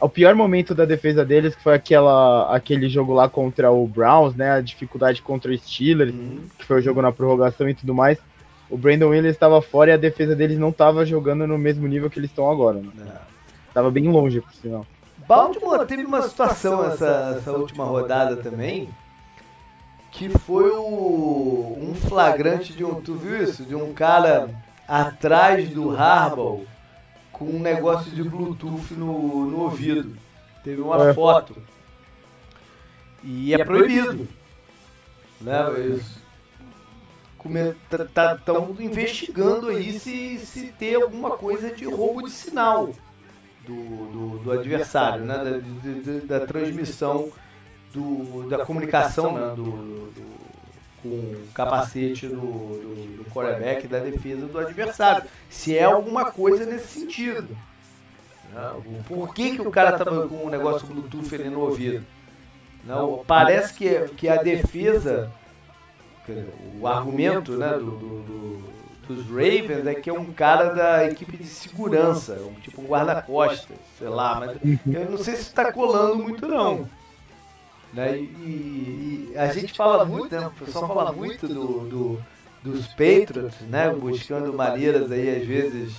O 0.00 0.08
pior 0.08 0.34
momento 0.34 0.74
da 0.74 0.84
defesa 0.84 1.24
deles 1.24 1.54
que 1.54 1.62
foi 1.62 1.74
aquela, 1.74 2.54
aquele 2.54 2.88
jogo 2.88 3.12
lá 3.12 3.28
contra 3.28 3.70
o 3.70 3.86
Browns, 3.86 4.34
né? 4.34 4.52
A 4.52 4.60
dificuldade 4.60 5.20
contra 5.20 5.50
o 5.50 5.58
Steelers, 5.58 6.14
uhum. 6.14 6.40
que 6.58 6.64
foi 6.64 6.78
o 6.78 6.82
jogo 6.82 7.02
na 7.02 7.12
prorrogação 7.12 7.68
e 7.68 7.74
tudo 7.74 7.94
mais. 7.94 8.18
O 8.70 8.78
Brandon 8.78 9.08
Williams 9.08 9.34
estava 9.34 9.60
fora 9.60 9.90
e 9.90 9.94
a 9.94 9.98
defesa 9.98 10.34
deles 10.34 10.58
não 10.58 10.70
estava 10.70 11.04
jogando 11.04 11.46
no 11.46 11.58
mesmo 11.58 11.86
nível 11.86 12.08
que 12.08 12.18
eles 12.18 12.30
estão 12.30 12.50
agora. 12.50 12.78
Né? 12.78 12.90
É. 13.06 13.18
Tava 13.74 13.90
bem 13.90 14.08
longe, 14.08 14.40
por 14.40 14.54
sinal. 14.54 14.86
Baltimore 15.28 15.84
teve 15.84 16.04
uma 16.04 16.22
situação 16.22 16.90
essa, 16.90 17.34
essa 17.36 17.52
última 17.52 17.84
rodada 17.84 18.36
também 18.36 18.88
que 20.10 20.28
foi 20.28 20.70
o, 20.70 21.78
um 21.80 21.94
flagrante 21.94 22.72
de 22.72 22.84
um. 22.84 23.00
Tu 23.00 23.14
viu 23.14 23.42
isso? 23.42 23.64
De 23.64 23.74
um 23.74 23.92
cara 23.92 24.48
atrás 24.90 25.70
do 25.70 25.96
Harbaugh 25.96 26.66
com 27.30 27.44
um 27.44 27.60
negócio 27.60 28.10
de 28.10 28.24
Bluetooth 28.24 28.92
no, 28.94 29.46
no 29.46 29.60
ouvido. 29.60 30.16
Teve 30.64 30.82
uma 30.82 31.10
é. 31.10 31.14
foto. 31.14 31.56
E 33.22 33.54
é 33.54 33.64
proibido. 33.64 34.28
Né? 35.40 35.58
Eles 35.76 36.20
estão 37.38 38.06
tá, 38.12 38.36
tá, 38.36 38.52
investigando 38.80 39.68
aí 39.68 39.98
se, 39.98 40.38
se 40.38 40.66
tem 40.72 40.96
alguma 40.96 41.30
coisa 41.30 41.74
de 41.74 41.84
roubo 41.86 42.24
de 42.24 42.30
sinal 42.30 42.90
do, 43.64 43.74
do, 43.74 44.38
do 44.40 44.52
adversário, 44.52 45.24
né? 45.24 45.38
da, 45.38 45.58
de, 45.58 46.20
da 46.26 46.40
transmissão 46.40 47.32
do, 47.92 48.48
da 48.48 48.66
comunicação 48.66 49.32
né, 49.32 49.54
do, 49.54 49.64
do, 49.64 50.39
com 51.02 51.34
capacete 51.54 52.26
do, 52.26 52.36
do, 52.36 53.16
do 53.18 53.30
quarterback 53.30 53.86
da 53.88 53.98
defesa 53.98 54.46
do 54.46 54.58
adversário. 54.58 55.24
Se 55.48 55.76
é 55.76 55.84
alguma 55.84 56.30
coisa 56.30 56.64
nesse 56.64 57.00
sentido. 57.00 57.56
Né, 58.52 59.02
por 59.06 59.34
que, 59.34 59.56
que 59.56 59.62
o 59.62 59.70
cara 59.70 59.90
estava 59.90 60.28
com 60.28 60.46
um 60.46 60.50
negócio 60.50 60.86
Bluetooth 60.86 61.34
ali 61.34 61.48
no 61.48 61.60
ouvido? 61.60 62.04
Não, 62.84 63.22
parece 63.26 63.74
que, 63.74 64.08
que 64.16 64.28
a 64.28 64.42
defesa, 64.42 65.30
o 66.80 66.86
argumento 66.86 67.52
né, 67.52 67.72
do, 67.72 67.90
do, 67.90 68.62
dos 69.06 69.26
Ravens 69.26 69.86
é 69.86 69.94
que 69.94 70.08
é 70.08 70.12
um 70.12 70.32
cara 70.32 70.72
da 70.72 71.06
equipe 71.06 71.36
de 71.36 71.46
segurança, 71.46 72.34
um, 72.34 72.54
tipo 72.60 72.80
um 72.80 72.86
guarda-costas, 72.86 73.76
sei 73.98 74.08
lá, 74.08 74.40
mas 74.40 74.58
eu 74.86 75.10
não 75.10 75.18
sei 75.18 75.34
se 75.34 75.42
está 75.42 75.72
colando 75.72 76.16
muito 76.16 76.46
não. 76.48 76.88
Né? 77.92 78.18
E, 78.18 79.32
e, 79.32 79.32
a 79.36 79.52
gente 79.52 79.72
fala 79.74 80.04
muito, 80.04 80.34
né? 80.34 80.46
o 80.46 80.64
pessoal 80.64 80.86
fala 80.86 81.12
muito 81.12 81.48
do, 81.48 81.88
do, 81.88 82.24
dos 82.62 82.86
Patriots, 82.88 83.60
né? 83.62 83.90
buscando 83.90 84.52
maneiras 84.52 85.10
aí, 85.10 85.36
às 85.36 85.44
vezes, 85.44 85.96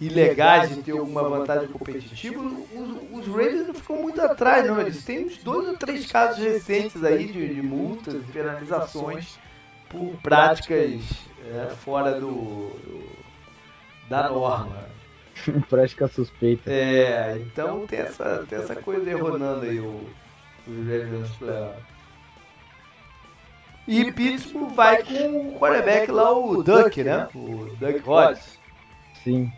ilegais 0.00 0.74
de 0.74 0.82
ter 0.82 0.92
alguma 0.92 1.28
vantagem 1.28 1.68
competitiva. 1.68 2.40
Os, 2.40 3.26
os 3.26 3.34
Raiders 3.34 3.66
não 3.66 3.74
ficam 3.74 3.96
muito 4.02 4.20
atrás, 4.20 4.66
não. 4.66 4.80
Eles 4.80 5.04
têm 5.04 5.26
uns 5.26 5.38
dois 5.38 5.68
ou 5.68 5.76
três 5.76 6.06
casos 6.06 6.38
recentes 6.42 7.02
aí 7.02 7.26
de, 7.26 7.54
de 7.54 7.62
multas 7.62 8.14
e 8.14 8.32
penalizações 8.32 9.38
por 9.88 10.14
práticas 10.22 11.00
é, 11.44 11.70
fora 11.74 12.20
do, 12.20 12.30
do, 12.30 13.08
da 14.08 14.28
norma. 14.28 14.86
Prática 15.68 16.06
suspeita. 16.08 16.70
É, 16.70 17.36
então 17.38 17.86
tem 17.86 18.00
essa, 18.00 18.44
tem 18.48 18.58
essa 18.58 18.76
coisa 18.76 19.08
erronando 19.10 19.64
aí 19.64 19.80
o 19.80 20.08
os 20.68 20.86
Ravens 20.86 21.30
playoffs. 21.36 21.98
E 23.88 24.12
Pittsburgh 24.12 24.74
vai 24.74 25.02
com 25.02 25.48
o 25.48 25.58
quarterback 25.58 26.10
lá, 26.10 26.30
o 26.30 26.62
Duck, 26.62 27.02
né? 27.02 27.26
O 27.34 27.74
Duck 27.80 28.06
Hodges. 28.06 28.58
Sim. 29.24 29.50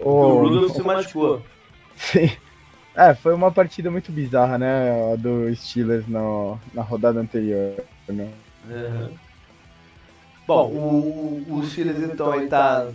O, 0.00 0.10
o 0.10 0.48
Rudolph 0.48 0.72
se 0.72 0.82
machucou. 0.82 1.42
Sim. 1.94 2.30
É, 2.96 3.14
foi 3.14 3.34
uma 3.34 3.50
partida 3.50 3.90
muito 3.90 4.10
bizarra, 4.10 4.56
né? 4.56 5.12
A 5.12 5.16
do 5.16 5.54
Steelers 5.54 6.06
no, 6.06 6.58
na 6.72 6.80
rodada 6.80 7.20
anterior. 7.20 7.84
Né? 8.08 8.30
Uhum. 8.68 9.10
Bom, 10.46 10.68
o, 10.68 11.46
o 11.50 11.66
Steelers 11.66 11.98
então 11.98 12.32
aí 12.32 12.46
tá. 12.46 12.88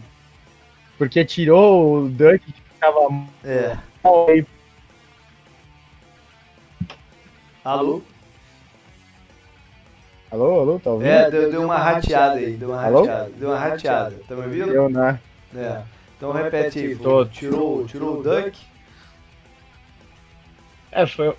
Porque 0.97 1.23
tirou 1.23 2.03
o 2.03 2.09
Duck 2.09 2.39
que 2.39 2.61
ficava 2.61 2.99
é. 3.43 3.77
Alô? 7.69 8.01
Alô, 10.31 10.59
alô, 10.59 10.79
tá 10.79 10.89
ouvindo? 10.89 11.07
É, 11.07 11.29
deu, 11.29 11.51
deu 11.51 11.61
uma 11.61 11.77
rateada 11.77 12.39
aí, 12.39 12.57
deu 12.57 12.69
uma 12.69 12.83
alô? 12.83 13.01
rateada. 13.01 13.31
Deu 13.37 13.49
uma 13.49 13.59
rateada, 13.59 14.15
tá 14.27 14.35
me 14.35 14.41
ouvindo? 14.41 14.71
Deu, 14.71 14.89
né? 14.89 15.19
É. 15.55 15.83
Então 16.17 16.31
repete 16.31 16.79
aí, 16.79 16.95
Tô. 16.95 17.23
tirou, 17.27 17.85
tirou 17.85 18.19
o 18.19 18.23
Duck. 18.23 18.57
É, 20.91 21.05
foi. 21.05 21.29
Uh, 21.29 21.35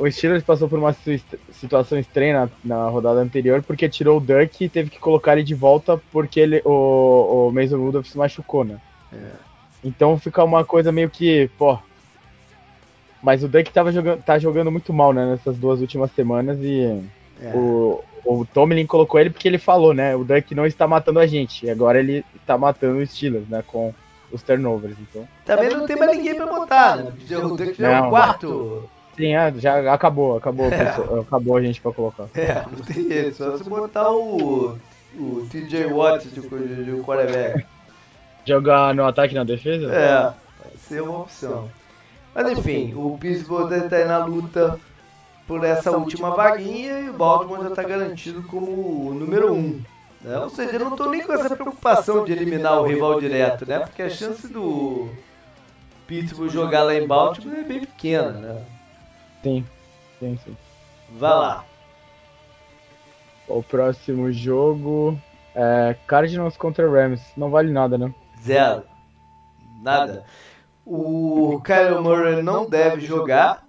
o 0.00 0.10
Steelers 0.10 0.42
passou 0.42 0.68
por 0.68 0.76
uma 0.76 0.92
situação 1.52 1.96
estranha 2.00 2.50
na, 2.64 2.76
na, 2.76 2.88
rodada 2.88 3.20
anterior, 3.20 3.62
porque 3.62 3.88
tirou 3.88 4.16
o 4.16 4.20
Duck 4.20 4.64
e 4.64 4.68
teve 4.68 4.90
que 4.90 4.98
colocar 4.98 5.34
ele 5.34 5.44
de 5.44 5.54
volta 5.54 6.02
porque 6.10 6.40
ele, 6.40 6.60
o, 6.64 7.46
o 7.46 7.52
Mason 7.52 7.76
Rudolph 7.76 8.06
se 8.06 8.18
machucou, 8.18 8.64
né? 8.64 8.80
É. 9.12 9.30
Então 9.84 10.18
fica 10.18 10.42
uma 10.42 10.64
coisa 10.64 10.90
meio 10.90 11.08
que, 11.08 11.48
pô, 11.56 11.78
mas 13.22 13.44
o 13.44 13.48
Duck 13.48 13.70
tava 13.72 13.92
jogando, 13.92 14.22
tá 14.22 14.38
jogando 14.38 14.70
muito 14.70 14.92
mal, 14.92 15.12
né, 15.12 15.26
nessas 15.26 15.56
duas 15.56 15.80
últimas 15.80 16.10
semanas 16.12 16.58
e 16.60 17.02
é. 17.42 17.52
o, 17.54 18.02
o 18.24 18.46
Tomlin 18.46 18.86
colocou 18.86 19.20
ele 19.20 19.30
porque 19.30 19.46
ele 19.46 19.58
falou, 19.58 19.92
né, 19.92 20.16
o 20.16 20.24
Duck 20.24 20.54
não 20.54 20.66
está 20.66 20.86
matando 20.86 21.18
a 21.18 21.26
gente, 21.26 21.66
e 21.66 21.70
agora 21.70 21.98
ele 21.98 22.24
está 22.36 22.56
matando 22.56 22.98
os 22.98 23.10
Steelers, 23.10 23.48
né, 23.48 23.62
com 23.66 23.94
os 24.32 24.42
turnovers, 24.42 24.96
então. 25.00 25.26
Também 25.44 25.70
não 25.70 25.86
tem 25.86 25.96
mais 25.96 26.16
ninguém 26.16 26.34
pra 26.34 26.46
botar, 26.46 26.96
né? 26.96 27.12
O 27.36 27.56
Duck 27.56 27.74
já 27.74 27.90
é 27.90 28.00
o 28.00 28.08
quarto. 28.08 28.88
Sim, 29.16 29.34
é, 29.34 29.52
já 29.56 29.92
acabou, 29.92 30.36
acabou, 30.36 30.66
é. 30.72 30.84
pessoal, 30.84 31.20
acabou 31.20 31.56
a 31.56 31.62
gente 31.62 31.80
pra 31.80 31.92
colocar. 31.92 32.28
É, 32.34 32.64
não 32.70 32.84
tem 32.84 33.08
jeito, 33.08 33.36
só 33.36 33.58
se 33.58 33.68
botar 33.68 34.10
o, 34.10 34.78
o 35.14 35.46
TJ 35.50 35.86
Watt 35.86 36.28
de, 36.28 36.40
de, 36.40 36.84
de 36.84 37.02
quarterback. 37.02 37.66
Jogar 38.46 38.94
no 38.94 39.04
ataque 39.04 39.34
e 39.34 39.36
na 39.36 39.44
defesa? 39.44 39.92
É, 39.92 40.22
vai 40.22 40.76
ser 40.78 41.02
uma 41.02 41.20
opção. 41.20 41.68
Mas 42.34 42.58
enfim, 42.58 42.94
o 42.94 43.18
Pittsburgh 43.18 43.72
está 43.72 43.96
aí 43.96 44.04
na 44.04 44.24
luta 44.24 44.78
por 45.46 45.64
essa 45.64 45.90
última 45.90 46.30
vaguinha 46.30 47.00
e 47.00 47.10
o 47.10 47.12
Baltimore 47.12 47.62
já 47.62 47.68
está 47.70 47.82
garantido 47.82 48.42
como 48.44 49.08
o 49.08 49.14
número 49.14 49.52
1. 49.52 49.56
Um. 49.56 49.82
Né? 50.20 50.38
Ou 50.38 50.50
seja, 50.50 50.72
eu 50.74 50.80
não 50.80 50.90
estou 50.90 51.10
nem 51.10 51.26
com 51.26 51.32
essa 51.32 51.56
preocupação 51.56 52.24
de 52.24 52.32
eliminar 52.32 52.80
o 52.80 52.86
rival 52.86 53.20
direto, 53.20 53.66
né? 53.66 53.80
Porque 53.80 54.02
a 54.02 54.10
chance 54.10 54.46
do 54.46 55.08
Pittsburgh 56.06 56.50
jogar 56.50 56.84
lá 56.84 56.94
em 56.94 57.06
Baltimore 57.06 57.58
é 57.58 57.64
bem 57.64 57.80
pequena, 57.80 58.30
né? 58.32 58.64
Sim, 59.42 59.66
sim, 60.18 60.38
sim. 60.44 60.56
Vá 61.16 61.34
lá. 61.34 61.64
O 63.48 63.62
próximo 63.62 64.30
jogo 64.30 65.18
é 65.54 65.96
Cardinals 66.06 66.56
contra 66.56 66.88
Rams. 66.88 67.22
Não 67.36 67.50
vale 67.50 67.72
nada, 67.72 67.98
né? 67.98 68.14
Zero. 68.40 68.84
Nada. 69.82 70.24
O 70.84 71.60
Kyle 71.64 72.00
Murray 72.00 72.42
não 72.42 72.68
deve 72.68 73.00
jogar, 73.00 73.66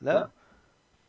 né? 0.00 0.28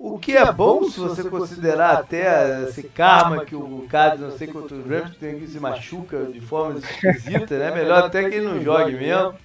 O 0.02 0.18
que 0.18 0.38
é 0.38 0.50
bom 0.50 0.90
se 0.90 0.98
você 0.98 1.30
considerar 1.30 1.98
até 1.98 2.64
esse 2.64 2.84
karma 2.84 3.44
que 3.44 3.54
o 3.54 3.86
Cardinals 3.90 4.32
não 4.32 4.38
sei 4.38 4.48
quantos 4.48 4.86
Rams 4.86 5.18
tem 5.18 5.38
que 5.38 5.48
se 5.48 5.60
machuca 5.60 6.24
de 6.24 6.40
forma 6.40 6.80
esquisita, 6.80 7.60
né? 7.60 7.72
Melhor 7.72 8.06
até 8.06 8.30
que 8.30 8.36
ele 8.36 8.48
não 8.48 8.62
jogue 8.62 8.94
mesmo. 8.94 9.36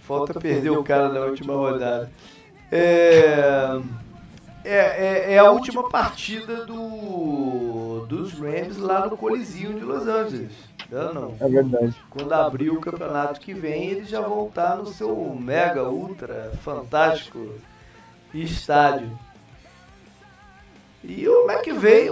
Falta 0.00 0.38
perder 0.38 0.70
o 0.70 0.84
cara 0.84 1.08
na 1.08 1.20
última 1.20 1.54
rodada. 1.54 2.12
É, 2.70 3.80
é, 4.62 4.76
é, 4.76 5.32
é 5.32 5.38
a 5.38 5.50
última 5.50 5.88
partida 5.88 6.66
do, 6.66 8.04
dos 8.06 8.34
Rams 8.34 8.76
lá 8.76 9.06
no 9.06 9.16
Coliseum 9.16 9.74
de 9.74 9.84
Los 9.84 10.06
Angeles. 10.06 10.67
Não, 10.90 11.12
não. 11.12 11.36
É 11.40 11.48
verdade. 11.48 11.94
Quando 12.10 12.32
abrir 12.32 12.70
o 12.70 12.80
campeonato 12.80 13.40
que 13.40 13.52
vem, 13.52 13.88
eles 13.90 14.08
já 14.08 14.20
vão 14.20 14.48
estar 14.48 14.76
no 14.76 14.86
seu 14.86 15.34
mega, 15.34 15.88
ultra, 15.88 16.52
fantástico 16.62 17.54
estádio. 18.32 19.10
E 21.04 21.28
o 21.28 21.50
McVeigh 21.50 22.10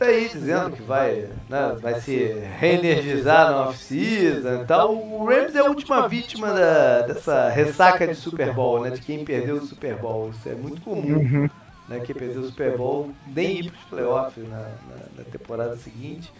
tá 0.00 0.06
aí 0.06 0.30
dizendo 0.30 0.70
que 0.70 0.82
vai, 0.82 1.28
né, 1.48 1.76
vai 1.80 2.00
se 2.00 2.16
reenergizar 2.58 3.50
na 3.50 3.68
off-season 3.68 4.62
e 4.62 4.64
tal. 4.64 4.94
O 4.94 5.26
Rams 5.26 5.54
é 5.54 5.58
a 5.58 5.64
última 5.64 6.08
vítima 6.08 6.52
da, 6.52 7.02
dessa 7.02 7.50
ressaca 7.50 8.06
de 8.06 8.14
Super 8.14 8.52
Bowl, 8.54 8.80
né? 8.80 8.90
De 8.90 9.00
quem 9.02 9.24
perdeu 9.24 9.56
o 9.56 9.66
Super 9.66 9.96
Bowl. 9.96 10.30
Isso 10.30 10.48
é 10.48 10.54
muito 10.54 10.80
comum. 10.80 11.18
Uhum. 11.18 11.50
Né, 11.86 12.00
quem 12.00 12.14
perdeu 12.14 12.40
o 12.40 12.46
Super 12.46 12.76
Bowl 12.78 13.10
nem 13.26 13.60
ir 13.60 13.70
para 13.70 13.78
os 13.78 13.84
playoffs 13.86 14.48
na, 14.48 14.58
na, 14.58 14.96
na, 15.18 15.24
temporada 15.30 15.76
seguinte. 15.76 16.32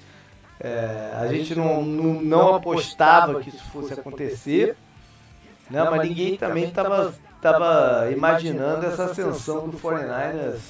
É, 0.63 1.13
a 1.19 1.27
gente 1.29 1.55
não, 1.55 1.83
não, 1.83 2.21
não 2.21 2.55
apostava 2.55 3.41
que 3.41 3.49
isso 3.49 3.65
fosse 3.71 3.95
acontecer, 3.95 4.77
né, 5.71 5.89
mas 5.89 6.07
ninguém 6.07 6.37
também 6.37 6.65
estava 6.65 7.15
tava 7.41 8.11
imaginando 8.11 8.85
essa 8.85 9.05
ascensão 9.05 9.69
do 9.69 9.79
49ers 9.79 10.61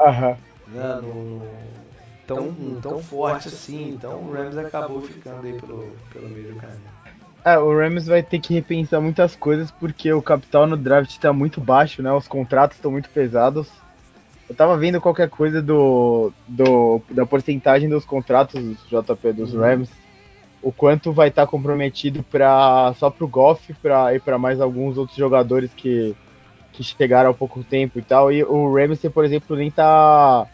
Aham. 0.00 0.36
né, 0.66 1.00
no, 1.00 1.38
no, 1.38 1.48
tão, 2.26 2.80
tão 2.80 2.98
forte 3.02 3.48
assim. 3.48 3.90
Então 3.90 4.20
o 4.20 4.32
Rams 4.32 4.58
acabou 4.58 5.00
ficando 5.02 5.46
aí 5.46 5.60
pelo, 5.60 5.96
pelo 6.12 6.28
meio 6.28 6.54
do 6.54 6.60
caminho. 6.60 6.94
É, 7.44 7.58
o 7.58 7.76
Rams 7.76 8.06
vai 8.06 8.22
ter 8.22 8.40
que 8.40 8.54
repensar 8.54 9.00
muitas 9.00 9.36
coisas 9.36 9.70
porque 9.70 10.12
o 10.12 10.22
capital 10.22 10.66
no 10.66 10.76
draft 10.76 11.10
está 11.10 11.32
muito 11.32 11.60
baixo, 11.60 12.02
né? 12.02 12.10
Os 12.10 12.26
contratos 12.26 12.78
estão 12.78 12.90
muito 12.90 13.08
pesados. 13.10 13.68
Eu 14.48 14.54
tava 14.54 14.76
vendo 14.76 15.00
qualquer 15.00 15.28
coisa 15.30 15.62
do, 15.62 16.32
do 16.46 17.00
da 17.10 17.24
porcentagem 17.24 17.88
dos 17.88 18.04
contratos 18.04 18.60
JP 18.90 19.32
dos 19.32 19.54
Rams, 19.54 19.90
o 20.62 20.70
quanto 20.70 21.12
vai 21.12 21.28
estar 21.28 21.46
tá 21.46 21.50
comprometido 21.50 22.22
para 22.30 22.94
só 22.98 23.10
pro 23.10 23.28
Goff 23.28 23.72
pra, 23.82 24.14
e 24.14 24.20
para 24.20 24.38
mais 24.38 24.60
alguns 24.60 24.98
outros 24.98 25.16
jogadores 25.16 25.72
que, 25.74 26.14
que 26.72 26.82
chegaram 26.82 27.30
há 27.30 27.34
pouco 27.34 27.64
tempo 27.64 27.98
e 27.98 28.02
tal. 28.02 28.30
E 28.32 28.44
o 28.44 28.74
Ramsey, 28.74 29.10
por 29.10 29.24
exemplo, 29.24 29.56
nem 29.56 29.70
tá 29.70 30.46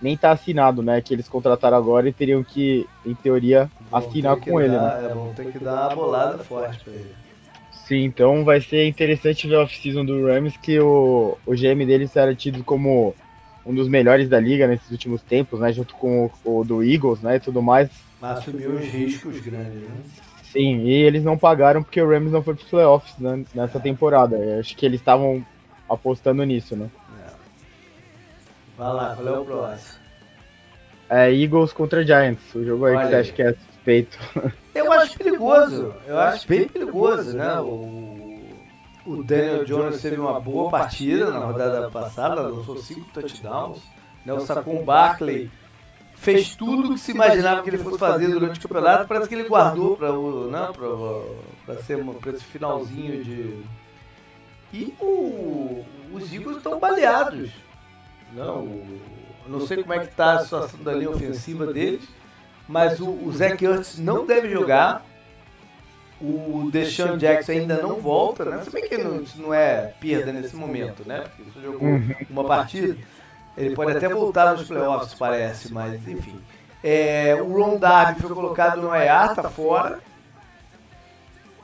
nem 0.00 0.16
tá 0.16 0.32
assinado, 0.32 0.82
né? 0.82 1.00
Que 1.00 1.14
eles 1.14 1.28
contrataram 1.28 1.76
agora 1.76 2.08
e 2.08 2.12
teriam 2.12 2.42
que, 2.42 2.86
em 3.06 3.14
teoria, 3.14 3.70
Vão 3.88 4.00
assinar 4.00 4.36
com 4.36 4.60
ele, 4.60 4.76
dar- 4.76 4.98
né? 4.98 5.06
É, 5.06 5.14
vão 5.14 5.32
ter 5.32 5.52
que 5.52 5.58
dar 5.60 5.88
uma 5.88 5.94
bolada 5.94 6.38
forte 6.38 6.80
pra 6.84 6.92
ele. 6.92 7.14
Sim, 7.86 8.04
então 8.04 8.44
vai 8.44 8.60
ser 8.60 8.86
interessante 8.86 9.46
ver 9.46 9.56
a 9.56 9.62
off-season 9.62 10.04
do 10.04 10.26
Rams, 10.26 10.56
que 10.56 10.78
o, 10.80 11.36
o 11.46 11.54
GM 11.54 11.84
deles 11.86 12.16
era 12.16 12.34
tido 12.34 12.64
como 12.64 13.14
um 13.64 13.74
dos 13.74 13.88
melhores 13.88 14.28
da 14.28 14.40
liga 14.40 14.66
nesses 14.66 14.90
últimos 14.90 15.22
tempos, 15.22 15.60
né? 15.60 15.72
Junto 15.72 15.94
com 15.94 16.30
o, 16.44 16.60
o 16.60 16.64
do 16.64 16.82
Eagles, 16.82 17.20
né? 17.20 17.36
E 17.36 17.40
tudo 17.40 17.62
mais. 17.62 17.90
Mas 18.20 18.38
assumiu 18.38 18.72
uns 18.72 18.84
riscos 18.84 19.40
grandes, 19.40 19.82
né? 19.82 19.96
Sim, 20.52 20.80
e 20.82 20.92
eles 20.92 21.24
não 21.24 21.38
pagaram 21.38 21.82
porque 21.82 22.00
o 22.00 22.08
Rams 22.08 22.30
não 22.30 22.42
foi 22.42 22.54
pros 22.54 22.68
playoffs 22.68 23.16
né, 23.18 23.42
nessa 23.54 23.80
temporada. 23.80 24.36
Eu 24.36 24.60
acho 24.60 24.76
que 24.76 24.84
eles 24.84 25.00
estavam 25.00 25.44
apostando 25.88 26.44
nisso, 26.44 26.76
né? 26.76 26.90
É. 27.26 27.30
Vai 28.76 28.92
lá, 28.92 29.16
qual 29.16 29.28
é 29.28 29.38
o 29.38 29.44
próximo? 29.44 30.02
É 31.08 31.32
Eagles 31.34 31.72
contra 31.72 32.04
Giants, 32.04 32.54
o 32.54 32.64
jogo 32.64 32.84
aí 32.84 32.92
que 32.92 32.98
Olha 32.98 33.08
você 33.08 33.14
aí. 33.14 33.20
acha 33.20 33.32
que 33.32 33.42
é 33.42 33.54
suspeito. 33.54 34.18
Eu 34.74 34.90
acho 34.92 35.18
perigoso, 35.18 35.94
eu 36.06 36.18
acho 36.18 36.48
bem 36.48 36.66
perigoso, 36.66 37.36
né? 37.36 37.58
O, 37.60 38.11
o 39.06 39.22
Daniel 39.22 39.64
Jones 39.64 40.00
teve 40.00 40.20
uma 40.20 40.38
boa 40.40 40.70
partida 40.70 41.30
na 41.30 41.38
rodada 41.46 41.90
passada, 41.90 42.40
lançou 42.42 42.76
cinco 42.76 43.06
touchdowns, 43.12 43.78
né? 44.24 44.32
O 44.32 44.40
Saquon 44.40 44.84
Barkley 44.84 45.50
fez 46.14 46.54
tudo 46.54 46.94
que 46.94 47.00
se 47.00 47.10
imaginava 47.12 47.62
que 47.62 47.70
ele 47.70 47.78
fosse 47.78 47.98
fazer 47.98 48.28
durante 48.28 48.58
o 48.58 48.68
campeonato, 48.68 49.08
parece 49.08 49.28
que 49.28 49.34
ele 49.34 49.48
guardou 49.48 49.96
para 49.96 50.12
o, 50.12 50.48
né? 50.50 50.68
Ser 51.84 52.04
esse 52.34 52.44
finalzinho 52.44 53.24
de 53.24 53.62
e 54.72 54.94
o- 55.00 55.84
os 56.12 56.32
Eagles 56.32 56.56
estão 56.58 56.78
baleados. 56.78 57.50
Não, 58.32 58.60
o- 58.64 59.00
não 59.46 59.66
sei 59.66 59.82
como 59.82 59.92
é 59.92 59.98
que 59.98 60.06
está 60.06 60.34
a 60.34 60.38
situação 60.44 60.80
da 60.82 60.92
linha 60.94 61.10
ofensiva 61.10 61.66
deles, 61.72 62.08
mas 62.68 63.00
o, 63.00 63.08
o 63.10 63.32
Zach 63.32 63.62
Ertz 63.62 63.98
não 63.98 64.24
deve 64.24 64.48
jogar. 64.48 65.04
O 66.22 66.70
Deshaun 66.70 67.16
Jackson 67.18 67.52
ainda 67.52 67.82
não 67.82 67.96
volta, 68.00 68.44
né? 68.44 68.62
Se 68.62 68.70
bem 68.70 68.88
que 68.88 68.96
não, 68.96 69.20
isso 69.22 69.42
não 69.42 69.52
é 69.52 69.92
perda 70.00 70.32
nesse 70.32 70.54
momento, 70.54 71.02
né? 71.06 71.22
Porque 71.22 71.42
ele 71.42 71.50
só 71.52 71.60
jogou 71.60 71.88
Uhum. 71.88 72.14
uma 72.30 72.44
partida. 72.44 72.96
Ele 73.56 73.74
pode 73.74 73.96
até 73.96 74.08
voltar 74.08 74.52
nos 74.52 74.66
playoffs, 74.68 75.14
parece, 75.14 75.72
mas 75.72 75.94
enfim. 76.06 76.40
É, 76.82 77.34
o 77.42 77.52
Ron 77.52 77.76
Darby 77.76 78.20
foi 78.22 78.34
colocado 78.34 78.80
no 78.80 78.94
IR, 78.94 79.34
tá 79.34 79.50
fora. 79.50 79.98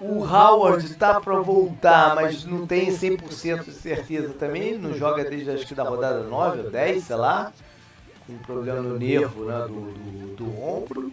O 0.01 0.23
Howard 0.25 0.85
está 0.87 1.21
para 1.21 1.41
voltar, 1.41 2.15
mas 2.15 2.45
não 2.45 2.67
tem 2.67 2.91
100% 2.91 3.65
de 3.65 3.73
certeza 3.73 4.33
também. 4.35 4.63
Ele 4.63 4.79
não 4.79 4.95
joga 4.95 5.25
desde 5.25 5.51
acho 5.51 5.67
que 5.67 5.75
da 5.75 5.83
rodada 5.83 6.23
9 6.23 6.61
ou 6.63 6.71
10, 6.71 7.05
sei 7.05 7.17
lá. 7.17 7.53
Com 8.27 8.35
um 8.35 8.39
problema 8.39 8.81
no 8.81 8.97
nervo 8.99 9.45
né, 9.45 9.59
do, 9.67 9.93
do, 9.93 10.37
do 10.37 10.63
ombro. 10.63 11.13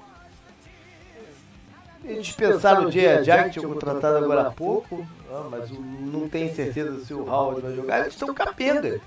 Eles 2.08 2.32
pensaram 2.32 2.86
o 2.86 2.92
Jay 2.92 3.24
Jack, 3.24 3.52
tinha 3.52 3.68
contratado 3.68 4.18
agora 4.18 4.48
há 4.48 4.52
pouco, 4.52 5.06
ah, 5.32 5.48
mas 5.50 5.72
não 5.72 6.30
tem 6.30 6.54
certeza 6.54 7.04
se 7.04 7.14
o 7.14 7.28
Howard 7.28 7.62
vai 7.62 7.76
jogar. 7.76 8.02
Eles 8.02 8.14
estão 8.14 8.34
capenga. 8.34 9.02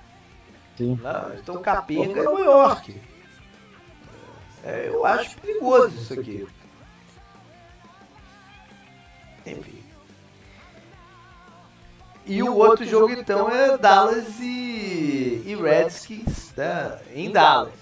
Sim. 0.77 0.99
Lá, 1.01 1.27
eles 1.29 1.41
estão 1.41 1.63
capenga 1.63 2.21
em 2.21 2.25
Nova 2.25 2.41
York. 2.41 3.01
É, 4.65 4.89
eu 4.89 5.07
acho 5.07 5.37
perigoso 5.39 5.95
isso 5.97 6.13
aqui. 6.13 6.47
Enfim. 9.47 9.79
E 12.27 12.43
o 12.43 12.57
outro 12.57 12.85
jogo 12.85 13.13
então 13.13 13.49
é 13.49 13.79
Dallas 13.79 14.39
e, 14.41 15.43
e 15.47 15.57
Redskins 15.59 16.53
né, 16.57 16.99
em 17.15 17.31
Dallas. 17.31 17.73